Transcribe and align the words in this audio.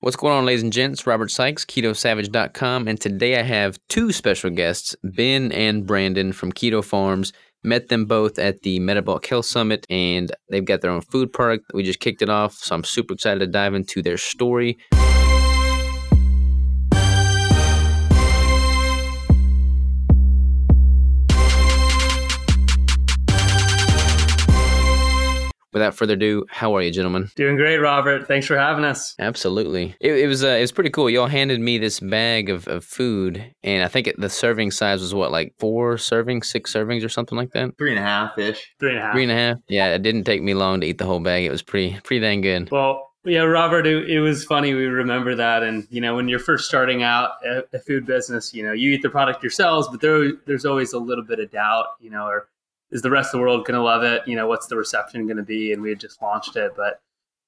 What's 0.00 0.14
going 0.14 0.32
on, 0.32 0.46
ladies 0.46 0.62
and 0.62 0.72
gents? 0.72 1.08
Robert 1.08 1.28
Sykes, 1.28 1.64
KetoSavage.com, 1.64 2.86
and 2.86 3.00
today 3.00 3.36
I 3.36 3.42
have 3.42 3.80
two 3.88 4.12
special 4.12 4.48
guests, 4.48 4.94
Ben 5.02 5.50
and 5.50 5.84
Brandon 5.84 6.32
from 6.32 6.52
Keto 6.52 6.84
Farms. 6.84 7.32
Met 7.64 7.88
them 7.88 8.04
both 8.04 8.38
at 8.38 8.62
the 8.62 8.78
Metabolic 8.78 9.26
Health 9.26 9.46
Summit, 9.46 9.84
and 9.90 10.30
they've 10.50 10.64
got 10.64 10.82
their 10.82 10.92
own 10.92 11.00
food 11.00 11.32
product. 11.32 11.72
We 11.74 11.82
just 11.82 11.98
kicked 11.98 12.22
it 12.22 12.30
off, 12.30 12.54
so 12.54 12.76
I'm 12.76 12.84
super 12.84 13.14
excited 13.14 13.40
to 13.40 13.48
dive 13.48 13.74
into 13.74 14.00
their 14.00 14.18
story. 14.18 14.78
Without 25.78 25.94
further 25.94 26.14
ado, 26.14 26.44
how 26.50 26.76
are 26.76 26.82
you, 26.82 26.90
gentlemen? 26.90 27.30
Doing 27.36 27.56
great, 27.56 27.78
Robert. 27.78 28.26
Thanks 28.26 28.46
for 28.46 28.58
having 28.58 28.84
us. 28.84 29.14
Absolutely. 29.18 29.94
It, 30.00 30.12
it 30.12 30.26
was 30.26 30.44
uh, 30.44 30.48
it 30.48 30.60
was 30.60 30.72
pretty 30.72 30.90
cool. 30.90 31.08
Y'all 31.08 31.26
handed 31.26 31.60
me 31.60 31.78
this 31.78 32.00
bag 32.00 32.50
of, 32.50 32.66
of 32.68 32.84
food, 32.84 33.44
and 33.62 33.84
I 33.84 33.88
think 33.88 34.06
it, 34.06 34.20
the 34.20 34.28
serving 34.28 34.72
size 34.72 35.00
was 35.00 35.14
what, 35.14 35.30
like 35.30 35.54
four 35.58 35.96
servings, 35.96 36.46
six 36.46 36.72
servings, 36.72 37.04
or 37.04 37.08
something 37.08 37.38
like 37.38 37.52
that. 37.52 37.76
Three 37.78 37.90
and 37.90 37.98
a 37.98 38.02
half 38.02 38.36
ish. 38.38 38.74
Three 38.80 38.90
and 38.90 38.98
a 38.98 39.02
half. 39.02 39.14
Three 39.14 39.22
and 39.22 39.32
a 39.32 39.36
half. 39.36 39.56
Yeah, 39.68 39.94
it 39.94 40.02
didn't 40.02 40.24
take 40.24 40.42
me 40.42 40.54
long 40.54 40.80
to 40.80 40.86
eat 40.86 40.98
the 40.98 41.06
whole 41.06 41.20
bag. 41.20 41.44
It 41.44 41.50
was 41.50 41.62
pretty 41.62 41.98
pretty 42.04 42.20
dang 42.20 42.40
good. 42.40 42.70
Well. 42.70 43.04
Yeah, 43.24 43.42
Robert, 43.42 43.86
it, 43.86 44.08
it 44.08 44.20
was 44.20 44.44
funny. 44.44 44.72
We 44.72 44.86
remember 44.86 45.34
that. 45.34 45.62
And, 45.62 45.86
you 45.90 46.00
know, 46.00 46.14
when 46.14 46.28
you're 46.28 46.38
first 46.38 46.66
starting 46.66 47.02
out 47.02 47.32
a, 47.44 47.64
a 47.74 47.78
food 47.80 48.06
business, 48.06 48.54
you 48.54 48.62
know, 48.62 48.72
you 48.72 48.92
eat 48.92 49.02
the 49.02 49.10
product 49.10 49.42
yourselves, 49.42 49.86
but 49.88 50.00
there, 50.00 50.32
there's 50.46 50.64
always 50.64 50.94
a 50.94 50.98
little 50.98 51.24
bit 51.24 51.38
of 51.38 51.50
doubt, 51.50 51.86
you 52.00 52.08
know, 52.10 52.24
or 52.24 52.48
is 52.90 53.02
the 53.02 53.10
rest 53.10 53.34
of 53.34 53.38
the 53.38 53.42
world 53.42 53.66
going 53.66 53.76
to 53.76 53.82
love 53.82 54.02
it? 54.02 54.22
You 54.26 54.36
know, 54.36 54.46
what's 54.46 54.66
the 54.66 54.76
reception 54.76 55.26
going 55.26 55.36
to 55.36 55.42
be? 55.42 55.72
And 55.72 55.82
we 55.82 55.90
had 55.90 56.00
just 56.00 56.20
launched 56.22 56.56
it, 56.56 56.72
but 56.76 57.00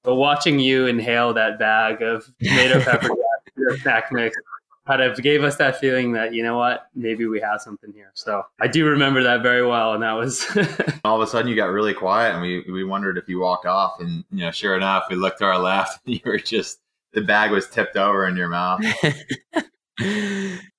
but 0.02 0.14
watching 0.14 0.58
you 0.58 0.86
inhale 0.86 1.34
that 1.34 1.58
bag 1.58 2.02
of 2.02 2.30
tomato 2.42 2.80
pepper 2.84 3.08
snack 3.82 4.10
mix 4.12 4.36
kind 4.86 5.02
of 5.02 5.16
gave 5.18 5.44
us 5.44 5.56
that 5.56 5.78
feeling 5.78 6.12
that 6.12 6.32
you 6.34 6.42
know 6.42 6.56
what 6.56 6.88
maybe 6.94 7.26
we 7.26 7.40
have 7.40 7.60
something 7.60 7.92
here 7.92 8.10
so 8.14 8.42
i 8.60 8.66
do 8.66 8.86
remember 8.86 9.22
that 9.22 9.42
very 9.42 9.64
well 9.64 9.94
and 9.94 10.02
that 10.02 10.12
was 10.12 10.46
all 11.04 11.20
of 11.20 11.22
a 11.22 11.30
sudden 11.30 11.48
you 11.48 11.54
got 11.54 11.66
really 11.66 11.94
quiet 11.94 12.32
and 12.32 12.42
we, 12.42 12.64
we 12.70 12.82
wondered 12.82 13.18
if 13.18 13.28
you 13.28 13.38
walked 13.38 13.66
off 13.66 14.00
and 14.00 14.24
you 14.30 14.38
know 14.38 14.50
sure 14.50 14.76
enough 14.76 15.04
we 15.10 15.16
looked 15.16 15.38
to 15.38 15.44
our 15.44 15.58
left 15.58 16.00
and 16.06 16.14
you 16.14 16.20
were 16.24 16.38
just 16.38 16.80
the 17.12 17.20
bag 17.20 17.50
was 17.50 17.68
tipped 17.68 17.96
over 17.96 18.26
in 18.26 18.36
your 18.36 18.48
mouth 18.48 18.80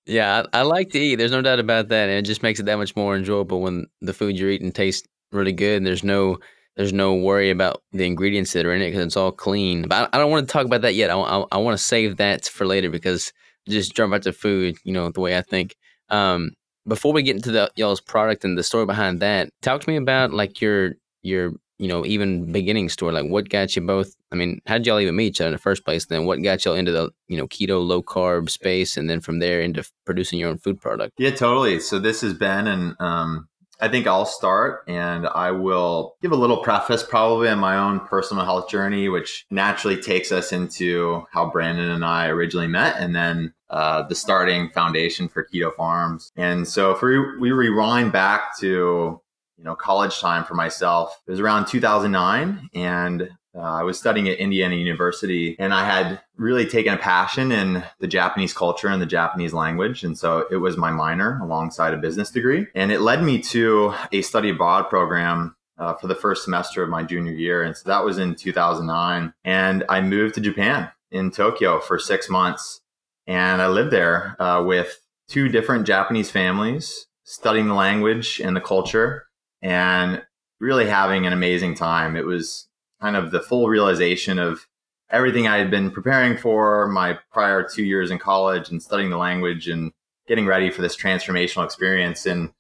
Yeah, 0.06 0.44
I, 0.54 0.60
I, 0.60 0.62
like 0.64 0.90
to 0.92 1.00
eat. 1.00 1.16
There's 1.16 1.32
no 1.32 1.42
doubt 1.42 1.60
about 1.60 1.90
that, 1.90 2.10
and 2.10 2.18
it 2.18 2.24
just 2.24 2.42
makes 2.42 2.60
it 2.60 2.66
that 2.66 2.78
much 2.78 2.96
more 2.96 3.16
enjoyable 3.16 3.62
when 3.62 3.86
the 4.02 4.14
food 4.14 4.38
you're 4.38 4.50
eating 4.50 4.72
tastes 4.72 5.08
really 5.32 5.54
good. 5.54 5.78
And 5.78 5.86
there's 5.86 6.04
no 6.04 6.40
there's 6.76 6.94
no 6.94 7.14
worry 7.14 7.52
about 7.52 7.84
the 7.92 8.06
ingredients 8.06 8.54
that 8.54 8.66
are 8.66 8.74
in 8.74 8.82
it 8.82 8.90
because 8.90 9.06
it's 9.06 9.18
all 9.18 9.32
clean. 9.32 9.84
But 9.88 10.10
I, 10.14 10.18
I, 10.18 10.20
don't 10.20 10.32
want 10.32 10.48
to 10.48 10.52
talk 10.52 10.66
about 10.66 10.82
that 10.82 10.96
yet. 10.96 11.12
I, 11.12 11.16
I, 11.20 11.46
I 11.52 11.58
want 11.58 11.78
to 11.78 11.84
save 11.84 12.18
that 12.18 12.46
for 12.46 12.66
later 12.66 12.90
because 12.90 13.32
just 13.70 13.96
jump 13.96 14.14
out 14.14 14.24
to 14.24 14.34
food, 14.34 14.78
you 14.84 14.94
know, 14.94 15.10
the 15.12 15.20
way 15.20 15.38
I 15.38 15.42
think. 15.42 15.76
Um, 16.10 16.52
before 16.88 17.14
we 17.14 17.22
get 17.24 17.36
into 17.36 17.52
the 17.52 17.70
y'all's 17.76 18.02
product 18.02 18.44
and 18.44 18.58
the 18.58 18.64
story 18.64 18.86
behind 18.86 19.20
that, 19.20 19.50
talk 19.62 19.82
to 19.82 19.90
me 19.90 19.98
about 19.98 20.34
like 20.34 20.62
your 20.62 20.94
your 21.22 21.54
you 21.82 21.88
know, 21.88 22.06
even 22.06 22.52
beginning 22.52 22.90
story? 22.90 23.12
Like, 23.12 23.26
what 23.26 23.50
got 23.50 23.76
you 23.76 23.82
both? 23.82 24.16
I 24.32 24.36
mean, 24.36 24.62
how 24.68 24.78
did 24.78 24.86
y'all 24.86 25.00
even 25.00 25.16
meet 25.16 25.26
each 25.26 25.42
other 25.42 25.48
in 25.48 25.54
the 25.54 25.58
first 25.58 25.84
place? 25.84 26.06
Then, 26.06 26.26
what 26.26 26.42
got 26.44 26.64
y'all 26.64 26.76
into 26.76 26.92
the 26.92 27.10
you 27.28 27.38
know 27.38 27.48
keto, 27.48 27.84
low 27.84 28.04
carb 28.04 28.52
space, 28.52 28.98
and 28.98 29.10
then 29.10 29.20
from 29.20 29.40
there 29.40 29.62
into 29.62 29.84
producing 30.06 30.38
your 30.38 30.50
own 30.50 30.60
food 30.60 30.80
product? 30.80 31.14
Yeah, 31.18 31.32
totally. 31.32 31.80
So 31.80 31.98
this 31.98 32.22
is 32.22 32.36
Ben, 32.36 32.68
and 32.68 32.96
um, 33.00 33.50
I 33.80 33.88
think 33.88 34.06
I'll 34.06 34.28
start, 34.28 34.84
and 34.88 35.28
I 35.28 35.50
will 35.50 36.18
give 36.22 36.32
a 36.32 36.36
little 36.36 36.58
preface, 36.58 37.02
probably 37.02 37.50
on 37.50 37.58
my 37.58 37.76
own 37.76 38.02
personal 38.02 38.46
health 38.46 38.70
journey, 38.70 39.10
which 39.10 39.48
naturally 39.50 40.00
takes 40.00 40.32
us 40.32 40.52
into 40.52 41.26
how 41.32 41.50
Brandon 41.50 41.90
and 41.90 42.06
I 42.06 42.28
originally 42.28 42.68
met, 42.68 42.98
and 43.00 43.16
then 43.16 43.56
uh, 43.72 44.04
the 44.04 44.16
starting 44.16 44.70
foundation 44.70 45.28
for 45.28 45.48
Keto 45.52 45.74
Farms. 45.76 46.32
And 46.36 46.68
so, 46.68 46.92
if 46.92 47.02
we, 47.02 47.40
we 47.40 47.52
rewind 47.52 48.12
back 48.12 48.60
to 48.60 49.21
you 49.62 49.66
know 49.66 49.76
college 49.76 50.20
time 50.20 50.44
for 50.44 50.56
myself. 50.56 51.22
It 51.28 51.32
was 51.32 51.40
around 51.40 51.68
2009, 51.68 52.70
and 52.74 53.30
uh, 53.56 53.60
I 53.60 53.84
was 53.84 54.00
studying 54.00 54.28
at 54.28 54.40
Indiana 54.40 54.76
University, 54.76 55.56
and 55.60 55.72
I 55.72 55.86
had 55.86 56.20
really 56.36 56.66
taken 56.66 56.96
a 56.96 56.98
passion 56.98 57.52
in 57.52 57.84
the 58.00 58.08
Japanese 58.08 58.54
culture 58.54 58.88
and 58.88 59.00
the 59.00 59.06
Japanese 59.06 59.54
language, 59.54 60.04
and 60.04 60.18
so 60.18 60.48
it 60.50 60.58
was 60.58 60.78
my 60.78 60.90
minor 60.90 61.40
alongside 61.44 61.94
a 61.94 61.98
business 61.98 62.32
degree, 62.32 62.66
and 62.74 62.92
it 62.92 63.02
led 63.02 63.22
me 63.24 63.40
to 63.40 63.94
a 64.12 64.24
study 64.24 64.50
abroad 64.50 64.90
program. 64.90 65.56
Uh, 65.78 65.96
for 65.96 66.06
the 66.06 66.14
first 66.14 66.44
semester 66.44 66.84
of 66.84 66.90
my 66.90 67.02
junior 67.02 67.32
year. 67.32 67.64
And 67.64 67.76
so 67.76 67.90
that 67.90 68.06
was 68.06 68.20
in 68.20 68.36
2009. 68.36 69.34
And 69.44 69.84
I 69.90 70.00
moved 70.00 70.36
to 70.36 70.42
Japan 70.42 70.92
in 71.10 71.32
Tokyo 71.32 71.80
for 71.80 71.98
six 71.98 72.30
months. 72.30 72.82
And 73.26 73.64
I 73.64 73.68
lived 73.68 73.90
there 73.90 74.40
uh, 74.40 74.64
with 74.64 75.00
two 75.28 75.50
different 75.50 75.88
Japanese 75.88 76.30
families, 76.30 77.08
studying 77.24 77.68
the 77.68 77.74
language 77.74 78.40
and 78.40 78.56
the 78.56 78.62
culture 78.62 79.26
and 79.62 80.22
really 80.60 80.88
having 80.88 81.26
an 81.26 81.34
amazing 81.34 81.76
time. 81.76 82.16
It 82.16 82.26
was 82.26 82.68
kind 83.02 83.16
of 83.16 83.32
the 83.32 83.42
full 83.42 83.68
realization 83.68 84.40
of 84.40 84.68
everything 85.10 85.48
I 85.48 85.58
had 85.58 85.70
been 85.70 85.92
preparing 85.92 86.38
for 86.38 86.88
my 86.88 87.18
prior 87.32 87.68
two 87.68 87.84
years 87.84 88.12
in 88.12 88.20
college 88.20 88.70
and 88.70 88.82
studying 88.82 89.10
the 89.10 89.18
language 89.18 89.68
and 89.68 89.92
getting 90.28 90.46
ready 90.46 90.70
for 90.70 90.82
this 90.82 90.96
transformational 90.96 91.66
experience. 91.66 92.26
And 92.26 92.54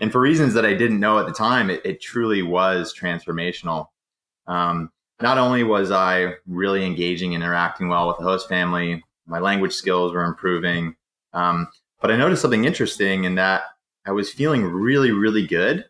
and 0.00 0.12
for 0.12 0.20
reasons 0.20 0.54
that 0.54 0.64
I 0.64 0.74
didn't 0.74 1.00
know 1.00 1.18
at 1.18 1.26
the 1.26 1.32
time, 1.32 1.70
it, 1.70 1.84
it 1.84 2.00
truly 2.00 2.42
was 2.42 2.94
transformational. 2.96 3.86
Um, 4.46 4.92
not 5.20 5.38
only 5.38 5.64
was 5.64 5.90
I 5.90 6.34
really 6.46 6.86
engaging 6.86 7.34
and 7.34 7.42
interacting 7.42 7.88
well 7.88 8.06
with 8.06 8.18
the 8.18 8.24
host 8.24 8.48
family, 8.48 9.02
my 9.26 9.40
language 9.40 9.72
skills 9.72 10.12
were 10.12 10.24
improving, 10.24 10.94
um, 11.32 11.66
but 12.00 12.12
I 12.12 12.16
noticed 12.16 12.42
something 12.42 12.64
interesting 12.64 13.24
in 13.24 13.34
that 13.34 13.62
I 14.06 14.12
was 14.12 14.32
feeling 14.32 14.62
really, 14.62 15.10
really 15.10 15.44
good 15.44 15.86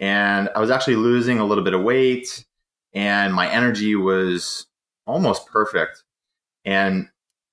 and 0.00 0.48
I 0.56 0.60
was 0.60 0.70
actually 0.70 0.96
losing 0.96 1.38
a 1.38 1.44
little 1.44 1.62
bit 1.62 1.74
of 1.74 1.82
weight, 1.82 2.44
and 2.94 3.32
my 3.32 3.48
energy 3.50 3.94
was 3.94 4.66
almost 5.06 5.46
perfect. 5.46 6.02
And 6.64 7.08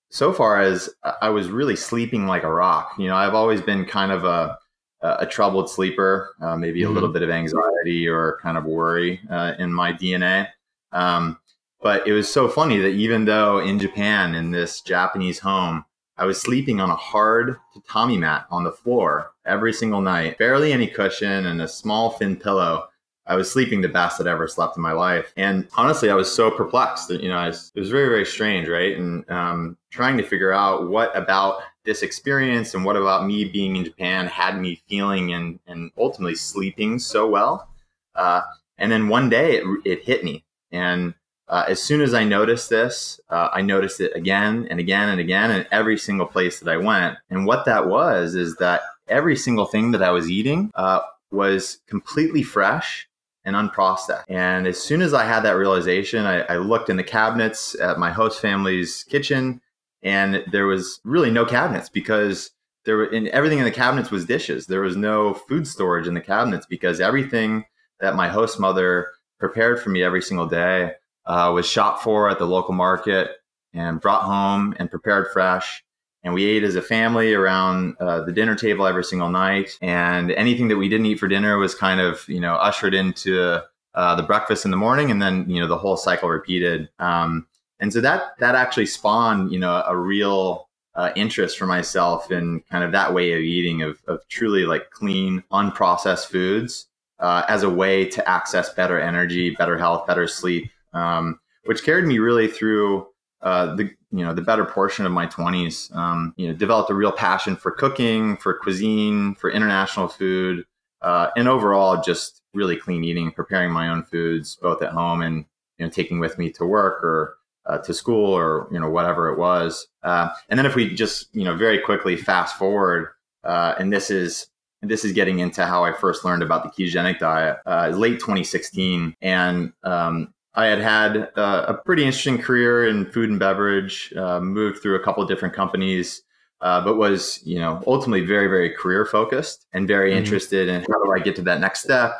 so 0.09 0.33
far 0.33 0.61
as 0.61 0.89
I 1.21 1.29
was 1.29 1.49
really 1.49 1.75
sleeping 1.75 2.25
like 2.25 2.43
a 2.43 2.51
rock, 2.51 2.93
you 2.97 3.07
know, 3.07 3.15
I've 3.15 3.35
always 3.35 3.61
been 3.61 3.85
kind 3.85 4.11
of 4.11 4.23
a 4.23 4.57
a 5.01 5.27
troubled 5.27 5.69
sleeper, 5.69 6.35
uh, 6.41 6.55
maybe 6.55 6.81
mm-hmm. 6.81 6.89
a 6.89 6.93
little 6.93 7.13
bit 7.13 7.21
of 7.21 7.29
anxiety 7.29 8.07
or 8.07 8.39
kind 8.41 8.57
of 8.57 8.65
worry 8.65 9.21
uh, 9.29 9.53
in 9.59 9.71
my 9.71 9.93
DNA. 9.93 10.47
Um, 10.91 11.37
but 11.81 12.07
it 12.07 12.13
was 12.13 12.31
so 12.31 12.47
funny 12.47 12.79
that 12.79 12.89
even 12.89 13.25
though 13.25 13.59
in 13.59 13.77
Japan, 13.77 14.33
in 14.33 14.51
this 14.51 14.81
Japanese 14.81 15.39
home, 15.39 15.85
I 16.17 16.25
was 16.25 16.41
sleeping 16.41 16.79
on 16.79 16.89
a 16.89 16.95
hard 16.95 17.57
tatami 17.73 18.17
mat 18.17 18.47
on 18.49 18.63
the 18.63 18.71
floor 18.71 19.31
every 19.45 19.71
single 19.71 20.01
night, 20.01 20.37
barely 20.37 20.73
any 20.73 20.87
cushion 20.87 21.45
and 21.45 21.61
a 21.61 21.67
small 21.67 22.11
thin 22.11 22.35
pillow. 22.35 22.87
I 23.27 23.35
was 23.35 23.51
sleeping 23.51 23.81
the 23.81 23.89
best 23.89 24.19
I'd 24.19 24.27
ever 24.27 24.47
slept 24.47 24.77
in 24.77 24.83
my 24.83 24.93
life. 24.93 25.33
And 25.35 25.67
honestly, 25.75 26.09
I 26.09 26.15
was 26.15 26.33
so 26.33 26.49
perplexed 26.49 27.09
that, 27.09 27.21
you 27.21 27.29
know, 27.29 27.45
was, 27.45 27.71
it 27.75 27.79
was 27.79 27.89
very, 27.89 28.07
very 28.07 28.25
strange, 28.25 28.67
right? 28.67 28.97
And 28.97 29.29
um, 29.29 29.77
trying 29.91 30.17
to 30.17 30.23
figure 30.23 30.53
out 30.53 30.89
what 30.89 31.15
about 31.15 31.59
this 31.83 32.03
experience 32.03 32.73
and 32.73 32.83
what 32.85 32.95
about 32.95 33.25
me 33.25 33.45
being 33.45 33.75
in 33.75 33.85
Japan 33.85 34.27
had 34.27 34.59
me 34.59 34.81
feeling 34.87 35.33
and, 35.33 35.59
and 35.67 35.91
ultimately 35.97 36.35
sleeping 36.35 36.99
so 36.99 37.27
well. 37.27 37.69
Uh, 38.15 38.41
and 38.77 38.91
then 38.91 39.09
one 39.09 39.29
day 39.29 39.57
it, 39.57 39.63
it 39.85 40.03
hit 40.03 40.23
me. 40.23 40.45
And 40.71 41.13
uh, 41.49 41.65
as 41.67 41.81
soon 41.81 42.01
as 42.01 42.13
I 42.13 42.23
noticed 42.23 42.69
this, 42.69 43.19
uh, 43.29 43.49
I 43.53 43.61
noticed 43.61 44.01
it 44.01 44.15
again 44.15 44.67
and 44.69 44.79
again 44.79 45.09
and 45.09 45.19
again 45.19 45.51
in 45.51 45.65
every 45.71 45.97
single 45.97 46.25
place 46.25 46.59
that 46.59 46.71
I 46.71 46.77
went. 46.77 47.17
And 47.29 47.45
what 47.45 47.65
that 47.65 47.87
was 47.87 48.35
is 48.35 48.57
that 48.57 48.81
every 49.07 49.35
single 49.37 49.65
thing 49.65 49.91
that 49.91 50.03
I 50.03 50.11
was 50.11 50.29
eating 50.29 50.71
uh, 50.75 50.99
was 51.31 51.79
completely 51.87 52.43
fresh 52.43 53.07
and 53.45 53.55
unprocessed. 53.55 54.25
And 54.27 54.67
as 54.67 54.77
soon 54.77 55.01
as 55.01 55.13
I 55.13 55.23
had 55.23 55.41
that 55.41 55.55
realization, 55.55 56.25
I, 56.25 56.41
I 56.41 56.57
looked 56.57 56.89
in 56.89 56.97
the 56.97 57.03
cabinets 57.03 57.79
at 57.79 57.97
my 57.97 58.11
host 58.11 58.41
family's 58.41 59.05
kitchen, 59.05 59.61
and 60.03 60.43
there 60.51 60.67
was 60.67 60.99
really 61.05 61.31
no 61.31 61.45
cabinets 61.45 61.87
because 61.87 62.51
there 62.83 62.97
were 62.97 63.05
in 63.05 63.29
everything 63.29 63.59
in 63.59 63.65
the 63.65 63.71
cabinets 63.71 64.11
was 64.11 64.25
dishes. 64.25 64.67
There 64.67 64.81
was 64.81 64.97
no 64.97 65.33
food 65.33 65.65
storage 65.65 66.07
in 66.07 66.13
the 66.13 66.21
cabinets 66.21 66.65
because 66.65 66.99
everything 66.99 67.63
that 68.01 68.15
my 68.15 68.27
host 68.27 68.59
mother 68.59 69.11
prepared 69.39 69.81
for 69.81 69.89
me 69.91 70.03
every 70.03 70.21
single 70.21 70.47
day 70.47 70.91
uh, 71.27 71.51
was 71.53 71.67
shot 71.67 72.01
for 72.01 72.29
at 72.29 72.39
the 72.39 72.47
local 72.47 72.73
market 72.73 73.37
and 73.73 74.01
brought 74.01 74.23
home 74.23 74.75
and 74.79 74.89
prepared 74.89 75.27
fresh. 75.31 75.83
And 76.23 76.33
we 76.33 76.45
ate 76.45 76.63
as 76.63 76.75
a 76.75 76.81
family 76.81 77.33
around 77.33 77.95
uh, 77.99 78.23
the 78.23 78.31
dinner 78.31 78.55
table 78.55 78.87
every 78.87 79.03
single 79.03 79.29
night. 79.29 79.77
And 79.81 80.31
anything 80.31 80.67
that 80.69 80.77
we 80.77 80.89
didn't 80.89 81.05
eat 81.05 81.19
for 81.19 81.27
dinner 81.27 81.57
was 81.57 81.75
kind 81.75 82.01
of, 82.01 82.27
you 82.27 82.39
know, 82.39 82.55
ushered 82.55 82.95
into 82.95 83.61
uh, 83.97 84.15
the 84.15 84.23
breakfast 84.23 84.63
in 84.63 84.71
the 84.71 84.77
morning, 84.77 85.09
and 85.09 85.19
then 85.19 85.49
you 85.49 85.59
know 85.59 85.67
the 85.67 85.77
whole 85.77 85.97
cycle 85.97 86.29
repeated. 86.29 86.87
Um, 86.99 87.47
and 87.79 87.91
so 87.91 87.99
that 88.01 88.37
that 88.39 88.53
actually 88.53 88.85
spawned, 88.85 89.51
you 89.51 89.57
know, 89.57 89.83
a 89.87 89.97
real 89.97 90.69
uh, 90.93 91.11
interest 91.15 91.57
for 91.57 91.65
myself 91.65 92.31
in 92.31 92.61
kind 92.71 92.83
of 92.83 92.91
that 92.91 93.13
way 93.13 93.33
of 93.33 93.39
eating 93.39 93.81
of, 93.81 93.99
of 94.07 94.27
truly 94.29 94.65
like 94.65 94.91
clean, 94.91 95.43
unprocessed 95.51 96.27
foods 96.27 96.87
uh, 97.19 97.43
as 97.47 97.63
a 97.63 97.69
way 97.69 98.05
to 98.05 98.29
access 98.29 98.71
better 98.73 98.99
energy, 98.99 99.49
better 99.51 99.79
health, 99.79 100.05
better 100.05 100.27
sleep, 100.27 100.69
um, 100.97 101.39
which 101.65 101.83
carried 101.83 102.05
me 102.05 102.19
really 102.19 102.47
through 102.47 103.07
uh, 103.41 103.75
the 103.75 103.91
you 104.11 104.25
know 104.25 104.33
the 104.33 104.41
better 104.41 104.65
portion 104.65 105.05
of 105.05 105.11
my 105.11 105.27
20s 105.27 105.95
um, 105.95 106.33
you 106.37 106.47
know 106.47 106.53
developed 106.53 106.89
a 106.89 106.93
real 106.93 107.11
passion 107.11 107.55
for 107.55 107.71
cooking 107.71 108.37
for 108.37 108.57
cuisine 108.57 109.35
for 109.35 109.51
international 109.51 110.07
food 110.07 110.65
uh, 111.01 111.29
and 111.35 111.47
overall 111.47 112.01
just 112.01 112.41
really 112.53 112.75
clean 112.75 113.03
eating 113.03 113.31
preparing 113.31 113.71
my 113.71 113.89
own 113.89 114.03
foods 114.03 114.57
both 114.61 114.81
at 114.81 114.91
home 114.91 115.21
and 115.21 115.45
you 115.77 115.85
know 115.85 115.89
taking 115.89 116.19
with 116.19 116.37
me 116.37 116.49
to 116.49 116.65
work 116.65 117.03
or 117.03 117.37
uh, 117.67 117.77
to 117.77 117.93
school 117.93 118.33
or 118.33 118.67
you 118.71 118.79
know 118.79 118.89
whatever 118.89 119.29
it 119.29 119.37
was 119.37 119.87
uh, 120.03 120.29
and 120.49 120.57
then 120.57 120.65
if 120.65 120.73
we 120.73 120.93
just 120.93 121.27
you 121.33 121.43
know 121.43 121.55
very 121.55 121.79
quickly 121.79 122.15
fast 122.15 122.57
forward 122.57 123.09
uh, 123.43 123.75
and 123.77 123.93
this 123.93 124.09
is 124.09 124.47
this 124.81 125.03
is 125.03 125.11
getting 125.11 125.39
into 125.39 125.65
how 125.65 125.83
I 125.83 125.91
first 125.91 126.23
learned 126.23 126.43
about 126.43 126.63
the 126.63 126.69
ketogenic 126.69 127.19
diet. 127.19 127.57
Uh, 127.65 127.89
late 127.89 128.19
2016, 128.19 129.15
and 129.21 129.73
um, 129.83 130.33
I 130.57 130.65
had 130.65 130.79
had 130.79 131.29
uh, 131.35 131.65
a 131.67 131.73
pretty 131.75 132.03
interesting 132.03 132.39
career 132.39 132.87
in 132.87 133.05
food 133.05 133.29
and 133.29 133.37
beverage. 133.37 134.11
Uh, 134.17 134.39
moved 134.39 134.81
through 134.81 134.95
a 134.95 135.03
couple 135.03 135.21
of 135.21 135.29
different 135.29 135.53
companies, 135.53 136.23
uh, 136.61 136.81
but 136.81 136.97
was 136.97 137.39
you 137.45 137.59
know 137.59 137.83
ultimately 137.85 138.25
very 138.25 138.47
very 138.47 138.71
career 138.71 139.05
focused 139.05 139.67
and 139.73 139.87
very 139.87 140.09
mm-hmm. 140.09 140.17
interested 140.17 140.67
in 140.67 140.81
how 140.81 141.03
do 141.03 141.13
I 141.15 141.19
get 141.19 141.35
to 141.35 141.43
that 141.43 141.61
next 141.61 141.83
step? 141.83 142.11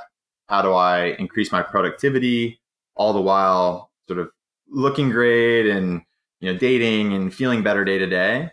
How 0.45 0.61
do 0.61 0.71
I 0.73 1.15
increase 1.17 1.51
my 1.51 1.63
productivity? 1.63 2.61
All 2.95 3.11
the 3.11 3.21
while, 3.21 3.89
sort 4.07 4.19
of 4.19 4.29
looking 4.69 5.09
great 5.09 5.67
and 5.67 6.03
you 6.39 6.53
know 6.53 6.59
dating 6.59 7.13
and 7.13 7.33
feeling 7.33 7.63
better 7.63 7.83
day 7.83 7.97
to 7.97 8.05
day. 8.05 8.51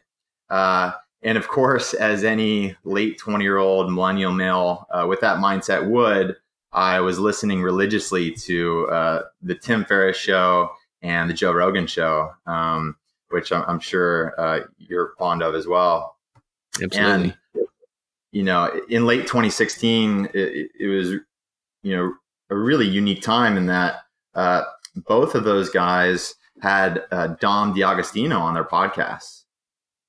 Uh, 0.48 0.92
and 1.22 1.36
of 1.36 1.46
course, 1.48 1.92
as 1.92 2.25
any 2.25 2.75
late 2.84 3.19
20 3.19 3.44
year 3.44 3.58
old 3.58 3.92
millennial 3.92 4.32
male 4.32 4.86
uh, 4.90 5.04
with 5.06 5.20
that 5.20 5.38
mindset 5.38 5.86
would, 5.86 6.36
I 6.75 7.00
was 7.00 7.19
listening 7.21 7.62
religiously 7.62 8.32
to 8.32 8.88
uh, 8.88 9.23
the 9.43 9.55
Tim 9.55 9.85
Ferriss 9.85 10.17
show 10.17 10.71
and 11.03 11.31
the 11.31 11.35
Joe 11.35 11.53
Rogan 11.53 11.87
show, 11.87 12.32
um, 12.47 12.97
which 13.31 13.53
I'm, 13.53 13.65
I'm 13.69 13.79
sure 13.79 14.35
uh, 14.38 14.61
you're 14.79 15.12
fond 15.17 15.43
of 15.43 15.55
as 15.55 15.69
well. 15.69 16.17
Absolutely. 16.82 16.99
And, 16.99 17.35
you 18.32 18.43
know, 18.43 18.81
in 18.88 19.06
late 19.06 19.23
2016, 19.23 20.31
it, 20.35 20.71
it 20.79 20.88
was, 20.88 21.11
you 21.82 21.97
know, 21.97 22.12
a 22.50 22.56
really 22.56 22.87
unique 22.87 23.23
time 23.23 23.56
in 23.56 23.67
that 23.67 24.00
uh, 24.35 24.62
both 24.97 25.37
of 25.37 25.44
those 25.44 25.70
guys 25.70 26.35
had 26.61 27.05
uh, 27.12 27.29
Dom 27.41 27.75
D'Agostino 27.75 28.38
on 28.38 28.55
their 28.55 28.65
podcasts. 28.65 29.44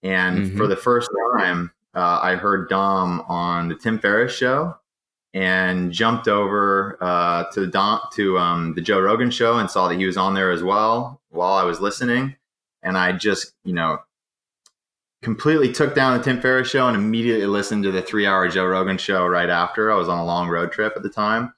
And 0.01 0.39
mm-hmm. 0.39 0.57
for 0.57 0.65
the 0.65 0.75
first 0.75 1.09
time, 1.37 1.71
uh, 1.93 2.19
I 2.21 2.35
heard 2.35 2.69
Dom 2.69 3.21
on 3.27 3.69
the 3.69 3.75
Tim 3.75 3.99
Ferriss 3.99 4.33
show 4.33 4.75
and 5.35 5.91
jumped 5.91 6.29
over 6.29 6.97
uh, 7.01 7.43
to 7.51 7.59
the 7.59 7.67
Dom, 7.67 7.99
to 8.13 8.39
um, 8.39 8.73
the 8.73 8.81
Joe 8.81 9.01
Rogan 9.01 9.29
show 9.29 9.57
and 9.57 9.69
saw 9.69 9.89
that 9.89 9.99
he 9.99 10.05
was 10.05 10.15
on 10.15 10.33
there 10.33 10.49
as 10.49 10.63
well 10.63 11.19
while 11.29 11.53
I 11.53 11.63
was 11.63 11.81
listening. 11.81 12.37
And 12.81 12.97
I 12.97 13.11
just, 13.11 13.51
you 13.65 13.73
know, 13.73 13.99
completely 15.21 15.73
took 15.73 15.93
down 15.93 16.17
the 16.17 16.23
Tim 16.23 16.39
Ferriss 16.39 16.69
show 16.69 16.87
and 16.87 16.95
immediately 16.95 17.47
listened 17.47 17.83
to 17.83 17.91
the 17.91 18.01
three 18.01 18.25
hour 18.25 18.47
Joe 18.47 18.65
Rogan 18.65 18.97
show 18.97 19.27
right 19.27 19.49
after. 19.49 19.91
I 19.91 19.97
was 19.97 20.07
on 20.07 20.19
a 20.19 20.25
long 20.25 20.47
road 20.47 20.71
trip 20.71 20.93
at 20.95 21.03
the 21.03 21.09
time. 21.09 21.53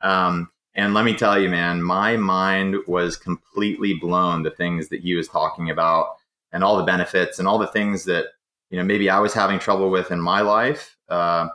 Um, 0.00 0.50
and 0.74 0.94
let 0.94 1.04
me 1.04 1.14
tell 1.14 1.38
you, 1.38 1.50
man, 1.50 1.82
my 1.82 2.16
mind 2.16 2.76
was 2.86 3.18
completely 3.18 3.94
blown. 3.94 4.44
The 4.44 4.50
things 4.50 4.88
that 4.88 5.00
he 5.00 5.14
was 5.14 5.28
talking 5.28 5.68
about 5.68 6.16
and 6.52 6.64
all 6.64 6.78
the 6.78 6.84
benefits 6.84 7.38
and 7.38 7.46
all 7.46 7.58
the 7.58 7.66
things 7.66 8.04
that 8.04 8.26
you 8.70 8.78
know 8.78 8.84
maybe 8.84 9.10
I 9.10 9.18
was 9.18 9.34
having 9.34 9.58
trouble 9.58 9.90
with 9.90 10.10
in 10.10 10.20
my 10.20 10.40
life 10.40 10.96
uh, 11.10 11.48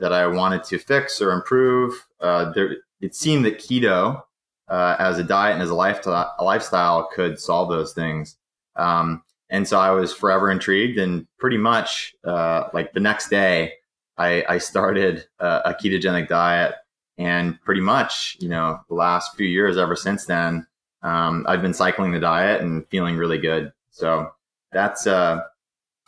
that 0.00 0.12
I 0.12 0.26
wanted 0.26 0.64
to 0.64 0.78
fix 0.78 1.20
or 1.22 1.32
improve. 1.32 2.06
Uh, 2.20 2.52
there, 2.52 2.76
it 3.00 3.14
seemed 3.14 3.44
that 3.44 3.58
keto 3.58 4.22
uh, 4.68 4.96
as 4.98 5.18
a 5.18 5.24
diet 5.24 5.54
and 5.54 5.62
as 5.62 5.70
a 5.70 5.74
lifestyle, 5.74 6.34
a 6.38 6.44
lifestyle 6.44 7.08
could 7.12 7.38
solve 7.38 7.68
those 7.68 7.92
things. 7.92 8.36
Um, 8.76 9.22
and 9.50 9.66
so 9.66 9.78
I 9.78 9.90
was 9.90 10.12
forever 10.12 10.50
intrigued, 10.50 10.98
and 10.98 11.26
pretty 11.38 11.58
much 11.58 12.14
uh, 12.24 12.68
like 12.72 12.92
the 12.92 13.00
next 13.00 13.28
day, 13.28 13.72
I, 14.16 14.44
I 14.48 14.58
started 14.58 15.26
a, 15.40 15.74
ketogenic 15.82 16.28
diet, 16.28 16.74
and 17.18 17.60
pretty 17.62 17.80
much 17.80 18.36
you 18.38 18.48
know 18.48 18.80
the 18.88 18.94
last 18.94 19.36
few 19.36 19.46
years 19.46 19.76
ever 19.76 19.96
since 19.96 20.24
then, 20.24 20.66
um, 21.02 21.44
I've 21.48 21.62
been 21.62 21.74
cycling 21.74 22.12
the 22.12 22.20
diet 22.20 22.62
and 22.62 22.86
feeling 22.88 23.16
really 23.16 23.38
good. 23.38 23.72
So 23.90 24.30
that's 24.72 25.06
uh, 25.08 25.40